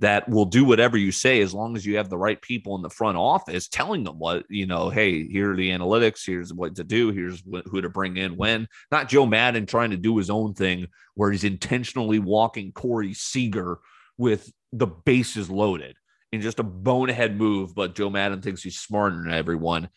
that 0.00 0.28
will 0.28 0.44
do 0.44 0.64
whatever 0.64 0.96
you 0.96 1.12
say 1.12 1.40
as 1.40 1.54
long 1.54 1.76
as 1.76 1.86
you 1.86 1.96
have 1.96 2.10
the 2.10 2.18
right 2.18 2.40
people 2.42 2.74
in 2.74 2.82
the 2.82 2.90
front 2.90 3.16
office 3.16 3.68
telling 3.68 4.02
them 4.04 4.18
what 4.18 4.44
you 4.48 4.66
know 4.66 4.90
hey 4.90 5.26
here 5.26 5.52
are 5.52 5.56
the 5.56 5.70
analytics 5.70 6.26
here's 6.26 6.52
what 6.52 6.74
to 6.74 6.84
do 6.84 7.12
here's 7.12 7.42
who 7.66 7.80
to 7.80 7.88
bring 7.88 8.16
in 8.16 8.36
when 8.36 8.66
not 8.90 9.08
joe 9.08 9.24
maddon 9.24 9.66
trying 9.66 9.90
to 9.90 9.96
do 9.96 10.16
his 10.16 10.30
own 10.30 10.52
thing 10.52 10.86
where 11.14 11.30
he's 11.30 11.44
intentionally 11.44 12.18
walking 12.18 12.72
corey 12.72 13.14
seager 13.14 13.78
with 14.18 14.52
the 14.72 14.86
bases 14.86 15.48
loaded 15.48 15.96
in 16.32 16.40
just 16.40 16.58
a 16.58 16.64
bonehead 16.64 17.36
move 17.36 17.74
but 17.74 17.94
joe 17.94 18.10
maddon 18.10 18.42
thinks 18.42 18.62
he's 18.62 18.78
smarter 18.78 19.16
than 19.16 19.32
everyone 19.32 19.88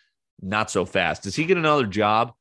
not 0.42 0.70
so 0.70 0.86
fast 0.86 1.24
does 1.24 1.36
he 1.36 1.46
get 1.46 1.58
another 1.58 1.88
job 1.88 2.34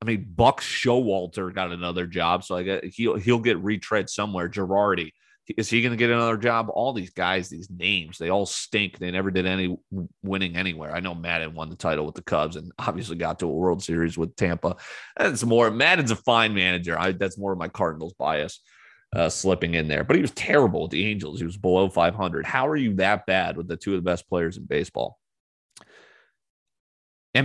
I 0.00 0.04
mean, 0.04 0.26
Buck 0.34 0.60
Showalter 0.60 1.52
got 1.52 1.72
another 1.72 2.06
job, 2.06 2.44
so 2.44 2.56
I 2.56 2.62
get 2.62 2.84
he'll 2.84 3.16
he'll 3.16 3.40
get 3.40 3.58
retread 3.58 4.08
somewhere. 4.08 4.48
Girardi 4.48 5.10
is 5.56 5.70
he 5.70 5.80
going 5.80 5.92
to 5.92 5.96
get 5.96 6.10
another 6.10 6.36
job? 6.36 6.68
All 6.70 6.92
these 6.92 7.10
guys, 7.10 7.48
these 7.48 7.70
names, 7.70 8.18
they 8.18 8.28
all 8.28 8.46
stink. 8.46 8.98
They 8.98 9.10
never 9.10 9.30
did 9.30 9.46
any 9.46 9.76
winning 10.22 10.56
anywhere. 10.56 10.94
I 10.94 11.00
know 11.00 11.14
Maddon 11.14 11.54
won 11.54 11.70
the 11.70 11.76
title 11.76 12.04
with 12.04 12.14
the 12.14 12.22
Cubs 12.22 12.56
and 12.56 12.72
obviously 12.78 13.16
got 13.16 13.38
to 13.38 13.46
a 13.46 13.52
World 13.52 13.82
Series 13.82 14.18
with 14.18 14.36
Tampa. 14.36 14.76
That's 15.16 15.44
more. 15.44 15.70
Maddon's 15.70 16.10
a 16.10 16.16
fine 16.16 16.54
manager. 16.54 16.98
I, 16.98 17.12
that's 17.12 17.38
more 17.38 17.52
of 17.52 17.58
my 17.58 17.68
Cardinals 17.68 18.14
bias 18.18 18.60
uh, 19.14 19.28
slipping 19.28 19.74
in 19.74 19.88
there. 19.88 20.04
But 20.04 20.16
he 20.16 20.22
was 20.22 20.32
terrible 20.32 20.82
with 20.82 20.90
the 20.90 21.06
Angels. 21.06 21.38
He 21.38 21.46
was 21.46 21.56
below 21.56 21.88
500. 21.88 22.44
How 22.44 22.68
are 22.68 22.76
you 22.76 22.94
that 22.96 23.26
bad 23.26 23.56
with 23.56 23.68
the 23.68 23.76
two 23.76 23.94
of 23.94 23.98
the 24.04 24.10
best 24.10 24.28
players 24.28 24.56
in 24.58 24.64
baseball? 24.64 25.18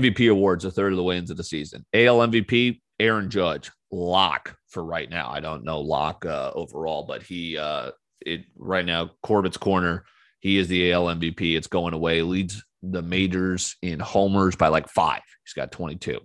MVP 0.02 0.32
awards 0.32 0.66
a 0.66 0.72
third 0.72 0.94
of 0.94 0.98
the 0.98 1.04
way 1.04 1.18
into 1.18 1.34
the 1.34 1.44
season. 1.44 1.86
AL 1.94 2.20
MVP, 2.20 2.82
Aaron 3.00 3.30
Judge, 3.30 3.72
lock 3.92 4.56
for 4.68 4.84
right 4.84 5.10
now. 5.10 5.30
I 5.30 5.40
don't 5.40 5.64
know 5.64 5.82
lock 5.82 6.26
uh, 6.26 6.52
overall, 6.54 7.04
but 7.04 7.24
he 7.24 7.58
uh, 7.58 7.92
it 8.22 8.46
right 8.58 8.86
now 8.86 9.12
Corbett's 9.22 9.58
corner. 9.58 10.06
He 10.40 10.58
is 10.58 10.68
the 10.68 10.92
AL 10.92 11.06
MVP. 11.06 11.56
It's 11.56 11.68
going 11.68 11.94
away. 11.94 12.22
Leads 12.22 12.64
the 12.82 13.02
majors 13.02 13.78
in 13.82 14.00
homers 14.00 14.56
by 14.56 14.68
like 14.68 14.90
five. 14.90 15.22
He's 15.46 15.54
got 15.54 15.72
22. 15.72 16.20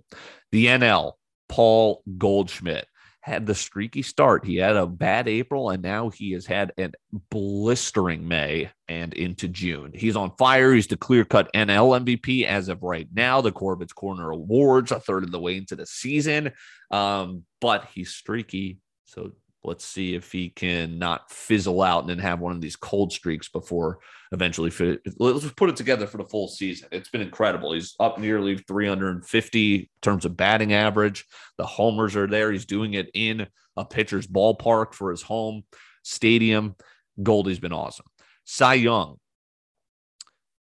The 0.51 0.65
NL, 0.65 1.13
Paul 1.47 2.03
Goldschmidt 2.17 2.85
had 3.21 3.45
the 3.45 3.55
streaky 3.55 4.01
start. 4.01 4.45
He 4.45 4.57
had 4.57 4.75
a 4.75 4.87
bad 4.87 5.27
April, 5.27 5.69
and 5.69 5.83
now 5.83 6.09
he 6.09 6.31
has 6.31 6.45
had 6.45 6.71
a 6.79 6.89
blistering 7.29 8.27
May 8.27 8.71
and 8.87 9.13
into 9.13 9.47
June. 9.47 9.91
He's 9.93 10.15
on 10.15 10.31
fire. 10.37 10.73
He's 10.73 10.87
the 10.87 10.97
clear 10.97 11.25
cut 11.25 11.51
NL 11.53 11.99
MVP 12.03 12.45
as 12.45 12.69
of 12.69 12.81
right 12.81 13.07
now. 13.13 13.41
The 13.41 13.51
Corbett's 13.51 13.93
Corner 13.93 14.31
Awards, 14.31 14.91
a 14.91 14.99
third 14.99 15.23
of 15.23 15.31
the 15.31 15.39
way 15.39 15.57
into 15.57 15.75
the 15.75 15.85
season. 15.85 16.51
Um, 16.91 17.43
but 17.61 17.87
he's 17.93 18.11
streaky. 18.11 18.79
So 19.03 19.31
let's 19.63 19.85
see 19.85 20.15
if 20.15 20.31
he 20.31 20.49
can 20.49 20.97
not 20.97 21.31
fizzle 21.31 21.81
out 21.81 22.01
and 22.01 22.09
then 22.09 22.19
have 22.19 22.39
one 22.39 22.53
of 22.53 22.61
these 22.61 22.75
cold 22.75 23.11
streaks 23.11 23.49
before 23.49 23.99
eventually 24.31 24.69
fit, 24.69 25.01
let's 25.17 25.49
put 25.51 25.69
it 25.69 25.75
together 25.75 26.07
for 26.07 26.17
the 26.17 26.25
full 26.25 26.47
season. 26.47 26.87
It's 26.91 27.09
been 27.09 27.21
incredible. 27.21 27.73
He's 27.73 27.95
up 27.99 28.19
nearly 28.19 28.57
350 28.57 29.75
in 29.75 29.87
terms 30.01 30.25
of 30.25 30.37
batting 30.37 30.73
average. 30.73 31.25
The 31.57 31.65
homers 31.65 32.15
are 32.15 32.27
there. 32.27 32.51
He's 32.51 32.65
doing 32.65 32.93
it 32.93 33.09
in 33.13 33.47
a 33.75 33.85
pitcher's 33.85 34.27
ballpark 34.27 34.93
for 34.93 35.11
his 35.11 35.21
home 35.21 35.63
stadium. 36.03 36.75
Goldie's 37.21 37.59
been 37.59 37.73
awesome. 37.73 38.05
Cy 38.45 38.75
young. 38.75 39.17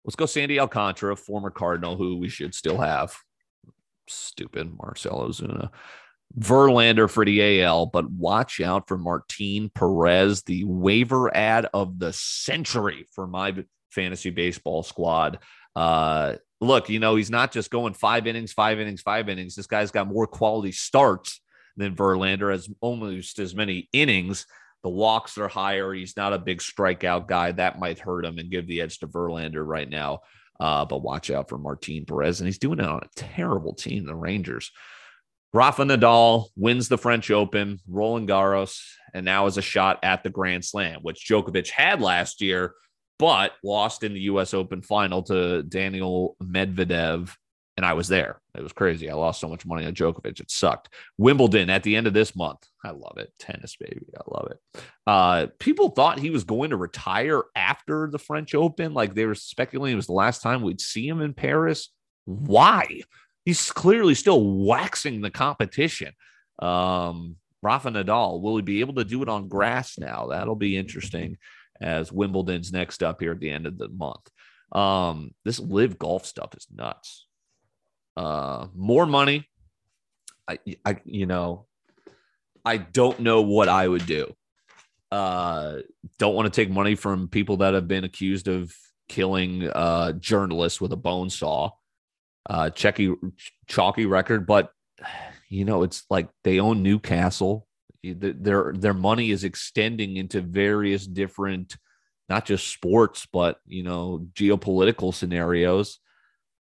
Let's 0.05 0.17
go 0.17 0.27
sandy 0.27 0.59
alcantara 0.59 1.17
former 1.17 1.51
cardinal 1.51 1.97
who 1.97 2.17
we 2.17 2.29
should 2.29 2.55
still 2.55 2.79
have. 2.79 3.15
Stupid. 4.09 4.73
Marcell 4.77 5.29
Ozuna. 5.29 5.71
Verlander 6.37 7.09
for 7.11 7.25
the 7.25 7.63
AL, 7.63 7.87
but 7.87 8.11
watch 8.11 8.61
out 8.61 8.89
for 8.89 8.99
Martin 8.99 9.71
Perez, 9.75 10.43
the 10.43 10.65
waiver 10.65 11.35
ad 11.35 11.69
of 11.73 11.99
the 11.99 12.13
century 12.13 13.07
for 13.15 13.27
my 13.27 13.65
fantasy 13.91 14.31
baseball 14.31 14.83
squad. 14.83 15.39
Uh, 15.75 16.35
look, 16.61 16.89
you 16.89 16.99
know, 16.99 17.17
he's 17.17 17.31
not 17.31 17.53
just 17.53 17.71
going 17.71 17.95
five 17.95 18.27
innings, 18.27 18.53
five 18.53 18.79
innings, 18.79 19.01
five 19.01 19.29
innings. 19.29 19.55
This 19.55 19.67
guy's 19.67 19.91
got 19.91 20.09
more 20.09 20.27
quality 20.27 20.73
starts 20.73 21.41
than 21.77 21.97
Verlander, 21.97 22.53
has 22.53 22.69
almost 22.81 23.39
as 23.39 23.55
many 23.55 23.89
innings. 23.93 24.47
The 24.83 24.91
walks 24.91 25.39
are 25.39 25.49
higher. 25.49 25.93
He's 25.93 26.17
not 26.17 26.33
a 26.33 26.39
big 26.39 26.59
strikeout 26.59 27.27
guy. 27.27 27.53
That 27.53 27.79
might 27.79 27.99
hurt 27.99 28.25
him 28.25 28.39
and 28.39 28.51
give 28.51 28.67
the 28.67 28.81
edge 28.81 28.99
to 28.99 29.09
Verlander 29.09 29.67
right 29.67 29.89
now. 29.89 30.21
Uh, 30.61 30.85
but 30.85 31.03
watch 31.03 31.31
out 31.31 31.49
for 31.49 31.59
Martin 31.59 32.05
Perez. 32.05 32.41
And 32.41 32.47
he's 32.47 32.59
doing 32.59 32.81
it 32.81 32.85
on 32.85 33.01
a 33.03 33.09
terrible 33.17 33.75
team, 33.75 34.07
the 34.07 34.15
Rangers. 34.15 34.71
Rafa 35.53 35.83
Nadal 35.83 36.47
wins 36.57 36.89
the 36.89 36.99
French 36.99 37.31
Open, 37.31 37.81
Roland 37.89 38.29
Garros, 38.29 38.83
and 39.15 39.25
now 39.25 39.47
is 39.47 39.57
a 39.57 39.63
shot 39.63 39.99
at 40.03 40.23
the 40.23 40.31
Grand 40.31 40.65
Slam, 40.65 41.01
which 41.03 41.27
Djokovic 41.27 41.71
had 41.71 42.03
last 42.03 42.43
year, 42.43 42.75
but 43.19 43.53
lost 43.65 44.05
in 44.05 44.13
the 44.13 44.21
U.S. 44.21 44.53
Open 44.53 44.83
final 44.83 45.23
to 45.25 45.63
Daniel 45.63 46.37
Medvedev. 46.43 47.35
And 47.79 47.87
I 47.87 47.93
was 47.93 48.09
there. 48.09 48.41
It 48.57 48.63
was 48.63 48.73
crazy. 48.73 49.09
I 49.09 49.15
lost 49.15 49.41
so 49.41 49.49
much 49.49 49.65
money 49.65 49.87
on 49.87 49.95
Djokovic. 49.95 50.41
It 50.41 50.51
sucked. 50.51 50.93
Wimbledon 51.17 51.71
at 51.71 51.85
the 51.85 51.95
end 51.95 52.09
of 52.09 52.13
this 52.13 52.35
month. 52.35 52.67
I 52.85 52.91
love 52.91 53.19
it. 53.19 53.33
Tennis, 53.39 53.77
baby. 53.77 54.07
I 54.17 54.23
love 54.27 54.51
it. 54.51 54.83
Uh, 55.07 55.47
people 55.61 55.91
thought 55.91 56.19
he 56.19 56.31
was 56.31 56.43
going 56.43 56.71
to 56.71 56.77
retire 56.77 57.45
after 57.55 58.09
the 58.11 58.19
French 58.19 58.55
Open. 58.55 58.95
Like 58.95 59.15
they 59.15 59.27
were 59.27 59.37
speculating 59.37 59.95
it 59.95 59.97
was 59.97 60.07
the 60.07 60.13
last 60.13 60.43
time 60.43 60.63
we'd 60.63 60.81
see 60.81 61.07
him 61.07 61.21
in 61.21 61.35
Paris. 61.35 61.91
Why? 62.25 63.03
He's 63.49 63.73
clearly 63.73 64.15
still 64.15 64.45
waxing 64.45 65.23
the 65.23 65.31
competition. 65.31 66.13
Um, 66.59 67.37
Rafa 67.63 67.91
Nadal, 67.91 68.43
will 68.43 68.57
he 68.57 68.63
be 68.63 68.81
able 68.81 68.93
to 68.97 69.05
do 69.05 69.23
it 69.23 69.29
on 69.31 69.49
grass 69.49 69.97
now? 69.99 70.27
That'll 70.27 70.55
be 70.55 70.77
interesting 70.77 71.39
as 71.81 72.13
Wimbledon's 72.13 72.75
next 72.75 73.03
up 73.03 73.23
here 73.23 73.33
at 73.33 73.41
the 73.41 73.49
end 73.49 73.67
of 73.67 73.79
the 73.79 73.89
month. 73.89 74.29
Um, 74.71 75.31
this 75.47 75.59
live 75.59 75.99
golf 75.99 76.27
stuff 76.27 76.55
is 76.59 76.67
nuts. 76.71 77.27
Uh, 78.19 78.67
more 78.75 79.07
money. 79.07 79.49
I, 80.47 80.59
I, 80.85 80.99
you 81.07 81.25
know, 81.25 81.69
I 82.67 82.77
don't 82.77 83.21
know 83.21 83.41
what 83.41 83.71
I 83.71 83.89
would 83.89 84.05
do. 84.05 84.31
Uh, 85.11 85.79
don't 86.19 86.35
want 86.35 86.53
to 86.53 86.55
take 86.55 86.71
money 86.71 86.97
from 86.97 87.29
people 87.29 87.57
that 87.59 87.73
have 87.73 87.89
been 87.89 88.05
accused 88.05 88.47
of 88.47 88.75
killing 89.09 89.67
uh, 89.71 90.13
journalists 90.13 90.83
with 90.83 90.93
a 90.93 90.97
bone 90.97 91.31
saw 91.31 91.71
uh, 92.49 92.71
checky, 92.71 93.15
chalky 93.67 94.07
record, 94.07 94.47
but 94.47 94.73
you 95.49 95.65
know, 95.65 95.83
it's 95.83 96.05
like 96.11 96.29
they 96.45 96.61
own 96.61 96.83
Newcastle. 96.83 97.67
Their 98.03 98.73
their 98.77 98.95
money 98.95 99.31
is 99.31 99.45
extending 99.45 100.17
into 100.17 100.41
various 100.41 101.07
different, 101.07 101.77
not 102.29 102.45
just 102.45 102.69
sports, 102.69 103.27
but 103.33 103.59
you 103.67 103.83
know, 103.83 104.27
geopolitical 104.33 105.13
scenarios. 105.13 105.99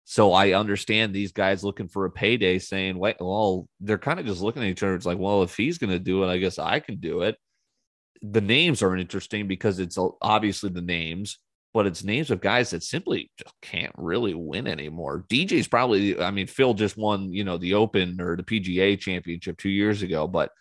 So 0.05 0.31
I 0.31 0.53
understand 0.53 1.13
these 1.13 1.33
guys 1.33 1.65
looking 1.65 1.89
for 1.89 2.05
a 2.05 2.11
payday, 2.11 2.59
saying, 2.59 2.97
"Wait, 2.97 3.17
well, 3.19 3.67
they're 3.79 3.97
kind 3.97 4.19
of 4.19 4.25
just 4.25 4.41
looking 4.41 4.63
at 4.63 4.69
each 4.69 4.83
other. 4.83 4.95
It's 4.95 5.05
like, 5.05 5.19
well, 5.19 5.43
if 5.43 5.55
he's 5.55 5.77
going 5.77 5.91
to 5.91 5.99
do 5.99 6.23
it, 6.23 6.27
I 6.27 6.37
guess 6.37 6.59
I 6.59 6.79
can 6.79 6.95
do 6.95 7.21
it." 7.21 7.37
The 8.21 8.41
names 8.41 8.81
are 8.81 8.95
interesting 8.95 9.47
because 9.47 9.79
it's 9.79 9.97
obviously 10.21 10.69
the 10.69 10.81
names 10.81 11.37
but 11.73 11.85
it's 11.85 12.03
names 12.03 12.31
of 12.31 12.41
guys 12.41 12.71
that 12.71 12.83
simply 12.83 13.29
just 13.37 13.53
can't 13.61 13.93
really 13.97 14.33
win 14.33 14.67
anymore. 14.67 15.25
DJ's 15.29 15.67
probably, 15.67 16.19
I 16.19 16.31
mean, 16.31 16.47
Phil 16.47 16.73
just 16.73 16.97
won, 16.97 17.31
you 17.31 17.43
know, 17.43 17.57
the 17.57 17.75
Open 17.75 18.19
or 18.19 18.35
the 18.35 18.43
PGA 18.43 18.99
championship 18.99 19.57
two 19.57 19.69
years 19.69 20.01
ago, 20.01 20.27
but 20.27 20.51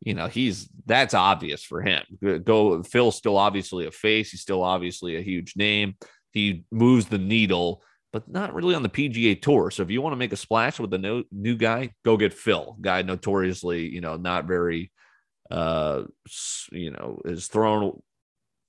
you 0.00 0.14
know, 0.14 0.26
he's 0.26 0.68
that's 0.84 1.14
obvious 1.14 1.64
for 1.64 1.80
him. 1.80 2.02
Go 2.44 2.82
Phil's 2.82 3.16
still 3.16 3.36
obviously 3.36 3.86
a 3.86 3.90
face, 3.90 4.30
he's 4.30 4.42
still 4.42 4.62
obviously 4.62 5.16
a 5.16 5.22
huge 5.22 5.54
name. 5.56 5.94
He 6.32 6.64
moves 6.70 7.06
the 7.06 7.18
needle, 7.18 7.82
but 8.12 8.28
not 8.28 8.54
really 8.54 8.74
on 8.74 8.82
the 8.82 8.90
PGA 8.90 9.40
tour. 9.40 9.70
So 9.70 9.82
if 9.82 9.90
you 9.90 10.02
want 10.02 10.12
to 10.12 10.18
make 10.18 10.32
a 10.32 10.36
splash 10.36 10.78
with 10.78 10.92
a 10.92 10.98
no, 10.98 11.24
new 11.32 11.56
guy, 11.56 11.92
go 12.04 12.18
get 12.18 12.34
Phil. 12.34 12.76
Guy 12.80 13.02
notoriously, 13.02 13.88
you 13.88 14.00
know, 14.00 14.16
not 14.16 14.46
very 14.46 14.92
uh 15.50 16.02
you 16.72 16.90
know, 16.90 17.20
is 17.24 17.46
thrown 17.46 18.02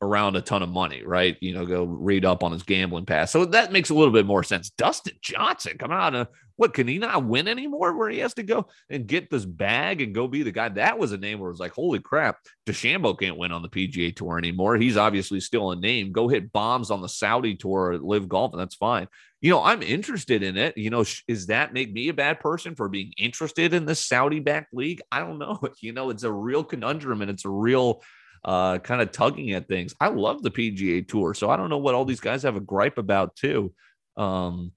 around 0.01 0.35
a 0.35 0.41
ton 0.41 0.63
of 0.63 0.69
money, 0.69 1.03
right? 1.03 1.37
You 1.41 1.53
know, 1.53 1.65
go 1.65 1.83
read 1.83 2.25
up 2.25 2.43
on 2.43 2.51
his 2.51 2.63
gambling 2.63 3.05
past. 3.05 3.31
So 3.31 3.45
that 3.45 3.71
makes 3.71 3.89
a 3.89 3.93
little 3.93 4.13
bit 4.13 4.25
more 4.25 4.43
sense. 4.43 4.69
Dustin 4.69 5.15
Johnson, 5.21 5.77
come 5.77 5.91
on, 5.91 6.27
what 6.57 6.73
can 6.73 6.87
he 6.87 6.97
not 6.97 7.23
win 7.23 7.47
anymore? 7.47 7.95
Where 7.95 8.09
he 8.09 8.19
has 8.19 8.33
to 8.35 8.43
go 8.43 8.67
and 8.89 9.07
get 9.07 9.29
this 9.29 9.45
bag 9.45 10.01
and 10.01 10.13
go 10.13 10.27
be 10.27 10.43
the 10.43 10.51
guy. 10.51 10.69
That 10.69 10.99
was 10.99 11.11
a 11.11 11.17
name 11.17 11.39
where 11.39 11.49
it 11.49 11.53
was 11.53 11.59
like, 11.59 11.71
holy 11.71 11.99
crap, 11.99 12.39
DeChambeau 12.65 13.17
can't 13.17 13.37
win 13.37 13.51
on 13.51 13.61
the 13.61 13.69
PGA 13.69 14.15
Tour 14.15 14.37
anymore. 14.37 14.75
He's 14.75 14.97
obviously 14.97 15.39
still 15.39 15.71
a 15.71 15.75
name. 15.75 16.11
Go 16.11 16.27
hit 16.27 16.51
bombs 16.51 16.91
on 16.91 17.01
the 17.01 17.09
Saudi 17.09 17.55
Tour, 17.55 17.97
live 17.99 18.27
golf, 18.27 18.53
and 18.53 18.59
that's 18.59 18.75
fine. 18.75 19.07
You 19.39 19.51
know, 19.51 19.63
I'm 19.63 19.83
interested 19.83 20.41
in 20.41 20.57
it. 20.57 20.75
You 20.77 20.89
know, 20.89 21.05
is 21.27 21.45
that 21.47 21.73
make 21.73 21.93
me 21.93 22.09
a 22.09 22.13
bad 22.13 22.39
person 22.39 22.73
for 22.73 22.89
being 22.89 23.13
interested 23.19 23.75
in 23.75 23.85
this 23.85 24.03
Saudi 24.03 24.39
backed 24.39 24.73
league? 24.73 25.01
I 25.11 25.19
don't 25.19 25.37
know. 25.37 25.59
You 25.79 25.93
know, 25.93 26.09
it's 26.09 26.23
a 26.23 26.31
real 26.31 26.63
conundrum 26.63 27.21
and 27.21 27.29
it's 27.29 27.45
a 27.45 27.49
real 27.49 28.01
uh, 28.43 28.79
kind 28.79 29.01
of 29.01 29.11
tugging 29.11 29.51
at 29.51 29.67
things. 29.67 29.93
I 29.99 30.09
love 30.09 30.43
the 30.43 30.51
PGA 30.51 31.07
Tour, 31.07 31.33
so 31.33 31.49
I 31.49 31.57
don't 31.57 31.69
know 31.69 31.77
what 31.77 31.95
all 31.95 32.05
these 32.05 32.19
guys 32.19 32.43
have 32.43 32.55
a 32.55 32.61
gripe 32.61 32.97
about 32.97 33.35
too. 33.35 33.73
Um, 34.15 34.71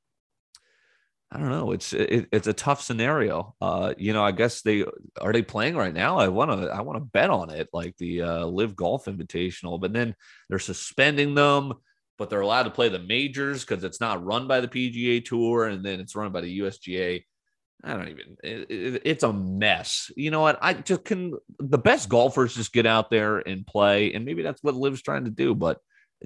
I 1.32 1.38
don't 1.38 1.50
know. 1.50 1.70
It's 1.70 1.92
it, 1.92 2.28
it's 2.32 2.48
a 2.48 2.52
tough 2.52 2.82
scenario. 2.82 3.54
Uh, 3.60 3.94
you 3.96 4.12
know, 4.12 4.24
I 4.24 4.32
guess 4.32 4.62
they 4.62 4.84
are 5.20 5.32
they 5.32 5.42
playing 5.42 5.76
right 5.76 5.94
now. 5.94 6.18
I 6.18 6.28
want 6.28 6.50
to 6.50 6.68
I 6.68 6.80
want 6.80 6.98
to 6.98 7.04
bet 7.04 7.30
on 7.30 7.50
it, 7.50 7.68
like 7.72 7.96
the 7.98 8.22
uh, 8.22 8.46
LIV 8.46 8.74
Golf 8.74 9.04
Invitational, 9.04 9.80
but 9.80 9.92
then 9.92 10.16
they're 10.48 10.58
suspending 10.58 11.34
them. 11.34 11.74
But 12.18 12.28
they're 12.28 12.40
allowed 12.40 12.64
to 12.64 12.70
play 12.70 12.90
the 12.90 12.98
majors 12.98 13.64
because 13.64 13.82
it's 13.82 14.00
not 14.00 14.22
run 14.24 14.46
by 14.46 14.60
the 14.60 14.68
PGA 14.68 15.24
Tour, 15.24 15.66
and 15.66 15.84
then 15.84 16.00
it's 16.00 16.16
run 16.16 16.32
by 16.32 16.40
the 16.42 16.58
USGA. 16.60 17.24
I 17.82 17.94
don't 17.94 18.08
even. 18.08 18.36
It, 18.42 18.70
it, 18.70 19.02
it's 19.04 19.22
a 19.22 19.32
mess. 19.32 20.10
You 20.16 20.30
know 20.30 20.40
what? 20.40 20.58
I 20.60 20.74
just 20.74 21.04
can. 21.04 21.34
The 21.58 21.78
best 21.78 22.08
golfers 22.08 22.54
just 22.54 22.72
get 22.72 22.86
out 22.86 23.10
there 23.10 23.38
and 23.38 23.66
play, 23.66 24.12
and 24.12 24.24
maybe 24.24 24.42
that's 24.42 24.62
what 24.62 24.74
LIV's 24.74 25.02
trying 25.02 25.24
to 25.24 25.30
do. 25.30 25.54
But 25.54 25.80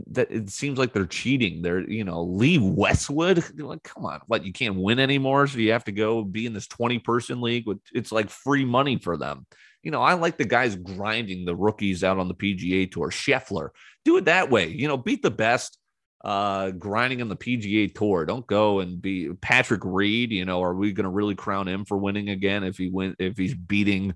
that 0.08 0.30
it 0.30 0.50
seems 0.50 0.78
like 0.78 0.92
they're 0.92 1.06
cheating. 1.06 1.62
They're 1.62 1.88
you 1.88 2.04
know 2.04 2.22
Lee 2.22 2.58
Westwood. 2.58 3.44
Like, 3.64 3.82
come 3.82 4.04
on, 4.04 4.20
what 4.26 4.44
you 4.44 4.52
can't 4.52 4.76
win 4.76 4.98
anymore, 4.98 5.46
so 5.46 5.58
you 5.58 5.72
have 5.72 5.84
to 5.84 5.92
go 5.92 6.22
be 6.22 6.46
in 6.46 6.52
this 6.52 6.66
twenty 6.66 6.98
person 6.98 7.40
league. 7.40 7.66
With 7.66 7.78
it's 7.92 8.12
like 8.12 8.30
free 8.30 8.64
money 8.64 8.98
for 8.98 9.16
them. 9.16 9.46
You 9.82 9.90
know, 9.90 10.02
I 10.02 10.14
like 10.14 10.38
the 10.38 10.44
guys 10.44 10.76
grinding 10.76 11.44
the 11.44 11.54
rookies 11.54 12.02
out 12.02 12.18
on 12.18 12.26
the 12.26 12.34
PGA 12.34 12.90
tour. 12.90 13.10
Scheffler, 13.10 13.68
do 14.04 14.16
it 14.16 14.24
that 14.24 14.50
way. 14.50 14.68
You 14.68 14.88
know, 14.88 14.96
beat 14.96 15.22
the 15.22 15.30
best 15.30 15.78
uh, 16.24 16.70
grinding 16.70 17.20
on 17.20 17.28
the 17.28 17.36
PGA 17.36 17.94
Tour. 17.94 18.24
Don't 18.24 18.46
go 18.46 18.80
and 18.80 19.00
be 19.00 19.30
Patrick 19.42 19.82
Reed. 19.84 20.32
You 20.32 20.46
know, 20.46 20.62
are 20.62 20.74
we 20.74 20.92
going 20.92 21.04
to 21.04 21.10
really 21.10 21.34
crown 21.34 21.68
him 21.68 21.84
for 21.84 21.98
winning 21.98 22.30
again 22.30 22.64
if 22.64 22.78
he 22.78 22.88
win 22.88 23.14
if 23.18 23.36
he's 23.36 23.54
beating 23.54 24.14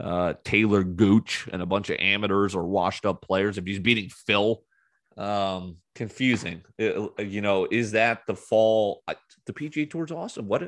uh, 0.00 0.32
Talor 0.44 0.96
Gooch 0.96 1.48
and 1.52 1.60
a 1.60 1.66
bunch 1.66 1.90
of 1.90 1.98
amateurs 2.00 2.54
or 2.54 2.64
washed 2.64 3.04
up 3.04 3.20
players? 3.20 3.58
If 3.58 3.66
he's 3.66 3.78
beating 3.78 4.08
Phil, 4.08 4.62
um, 5.18 5.76
confusing. 5.94 6.62
It, 6.78 6.96
uh, 6.96 7.22
you 7.22 7.42
know, 7.42 7.68
is 7.70 7.92
that 7.92 8.22
the 8.26 8.34
fall? 8.34 9.02
The 9.44 9.52
PGA 9.52 9.90
Tour 9.90 10.04
is 10.04 10.12
awesome. 10.12 10.48
What? 10.48 10.62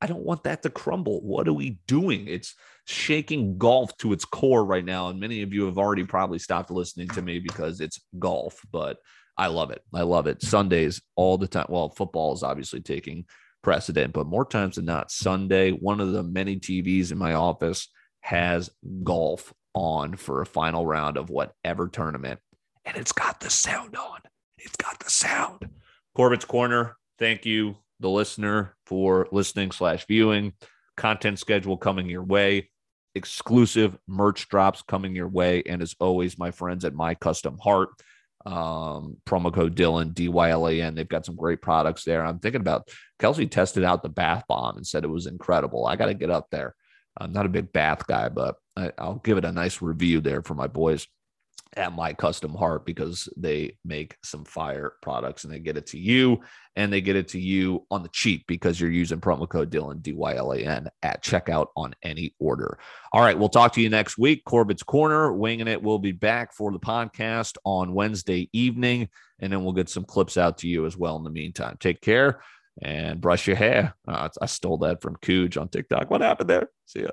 I 0.00 0.06
don't 0.06 0.22
want 0.22 0.44
that 0.44 0.62
to 0.62 0.70
crumble. 0.70 1.20
What 1.22 1.48
are 1.48 1.52
we 1.52 1.80
doing? 1.88 2.28
It's 2.28 2.54
shaking 2.84 3.58
golf 3.58 3.96
to 3.98 4.12
its 4.12 4.24
core 4.24 4.64
right 4.64 4.84
now. 4.84 5.08
And 5.08 5.18
many 5.18 5.42
of 5.42 5.52
you 5.52 5.66
have 5.66 5.78
already 5.78 6.04
probably 6.04 6.38
stopped 6.38 6.70
listening 6.70 7.08
to 7.08 7.22
me 7.22 7.40
because 7.40 7.80
it's 7.80 8.00
golf, 8.20 8.60
but 8.70 8.98
I 9.38 9.46
love 9.46 9.70
it. 9.70 9.82
I 9.94 10.02
love 10.02 10.26
it. 10.26 10.42
Sundays 10.42 11.00
all 11.14 11.38
the 11.38 11.46
time. 11.46 11.66
Well, 11.68 11.90
football 11.90 12.34
is 12.34 12.42
obviously 12.42 12.80
taking 12.80 13.24
precedent, 13.62 14.12
but 14.12 14.26
more 14.26 14.44
times 14.44 14.76
than 14.76 14.84
not, 14.84 15.12
Sunday, 15.12 15.70
one 15.70 16.00
of 16.00 16.12
the 16.12 16.24
many 16.24 16.56
TVs 16.58 17.12
in 17.12 17.18
my 17.18 17.34
office 17.34 17.88
has 18.20 18.68
golf 19.04 19.54
on 19.74 20.16
for 20.16 20.42
a 20.42 20.46
final 20.46 20.84
round 20.84 21.16
of 21.16 21.30
whatever 21.30 21.86
tournament. 21.86 22.40
And 22.84 22.96
it's 22.96 23.12
got 23.12 23.38
the 23.38 23.50
sound 23.50 23.94
on. 23.96 24.20
It's 24.58 24.76
got 24.76 24.98
the 24.98 25.10
sound. 25.10 25.68
Corbett's 26.16 26.44
Corner. 26.44 26.96
Thank 27.18 27.46
you, 27.46 27.76
the 28.00 28.10
listener, 28.10 28.74
for 28.86 29.28
listening 29.30 29.70
slash 29.70 30.04
viewing. 30.06 30.52
Content 30.96 31.38
schedule 31.38 31.76
coming 31.76 32.08
your 32.08 32.24
way. 32.24 32.70
Exclusive 33.14 33.96
merch 34.08 34.48
drops 34.48 34.82
coming 34.82 35.14
your 35.14 35.28
way. 35.28 35.62
And 35.64 35.80
as 35.80 35.94
always, 36.00 36.38
my 36.38 36.50
friends 36.50 36.84
at 36.84 36.94
My 36.94 37.14
Custom 37.14 37.56
Heart 37.58 37.90
um, 38.46 39.16
promo 39.26 39.52
code 39.52 39.76
Dylan 39.76 40.14
D 40.14 40.28
Y 40.28 40.50
L 40.50 40.68
A 40.68 40.80
N. 40.80 40.94
They've 40.94 41.08
got 41.08 41.26
some 41.26 41.36
great 41.36 41.60
products 41.60 42.04
there. 42.04 42.24
I'm 42.24 42.38
thinking 42.38 42.60
about 42.60 42.88
Kelsey 43.18 43.46
tested 43.46 43.84
out 43.84 44.02
the 44.02 44.08
bath 44.08 44.44
bomb 44.48 44.76
and 44.76 44.86
said 44.86 45.04
it 45.04 45.08
was 45.08 45.26
incredible. 45.26 45.86
I 45.86 45.96
got 45.96 46.06
to 46.06 46.14
get 46.14 46.30
up 46.30 46.48
there. 46.50 46.74
I'm 47.16 47.32
not 47.32 47.46
a 47.46 47.50
big 47.50 47.72
bath 47.72 48.06
guy, 48.06 48.28
but 48.28 48.56
I, 48.76 48.92
will 48.98 49.16
give 49.16 49.38
it 49.38 49.44
a 49.44 49.52
nice 49.52 49.82
review 49.82 50.20
there 50.20 50.42
for 50.42 50.54
my 50.54 50.68
boys. 50.68 51.06
At 51.76 51.92
my 51.92 52.12
custom 52.12 52.54
heart 52.54 52.86
because 52.86 53.28
they 53.36 53.76
make 53.84 54.16
some 54.22 54.44
fire 54.44 54.94
products 55.02 55.44
and 55.44 55.52
they 55.52 55.58
get 55.58 55.76
it 55.76 55.86
to 55.86 55.98
you 55.98 56.40
and 56.76 56.92
they 56.92 57.00
get 57.00 57.16
it 57.16 57.28
to 57.28 57.40
you 57.40 57.84
on 57.90 58.02
the 58.02 58.08
cheap 58.10 58.44
because 58.46 58.80
you're 58.80 58.90
using 58.90 59.20
promo 59.20 59.48
code 59.48 59.70
Dylan 59.70 60.00
D-Y-L-A-N 60.00 60.88
at 61.02 61.22
checkout 61.22 61.66
on 61.76 61.94
any 62.02 62.34
order. 62.38 62.78
All 63.12 63.20
right, 63.20 63.38
we'll 63.38 63.48
talk 63.48 63.72
to 63.74 63.80
you 63.80 63.90
next 63.90 64.18
week. 64.18 64.44
Corbett's 64.44 64.82
Corner, 64.82 65.32
winging 65.32 65.68
it. 65.68 65.82
We'll 65.82 65.98
be 65.98 66.12
back 66.12 66.54
for 66.54 66.70
the 66.70 66.78
podcast 66.78 67.56
on 67.64 67.94
Wednesday 67.94 68.48
evening, 68.52 69.08
and 69.40 69.52
then 69.52 69.64
we'll 69.64 69.72
get 69.72 69.88
some 69.88 70.04
clips 70.04 70.36
out 70.36 70.58
to 70.58 70.68
you 70.68 70.86
as 70.86 70.96
well 70.96 71.16
in 71.16 71.24
the 71.24 71.30
meantime. 71.30 71.76
Take 71.80 72.00
care 72.00 72.40
and 72.80 73.20
brush 73.20 73.46
your 73.46 73.56
hair. 73.56 73.94
Uh, 74.06 74.28
I 74.40 74.46
stole 74.46 74.78
that 74.78 75.02
from 75.02 75.16
Cooge 75.16 75.56
on 75.56 75.68
TikTok. 75.68 76.10
What 76.10 76.20
happened 76.20 76.50
there? 76.50 76.70
See 76.86 77.02
ya. 77.02 77.08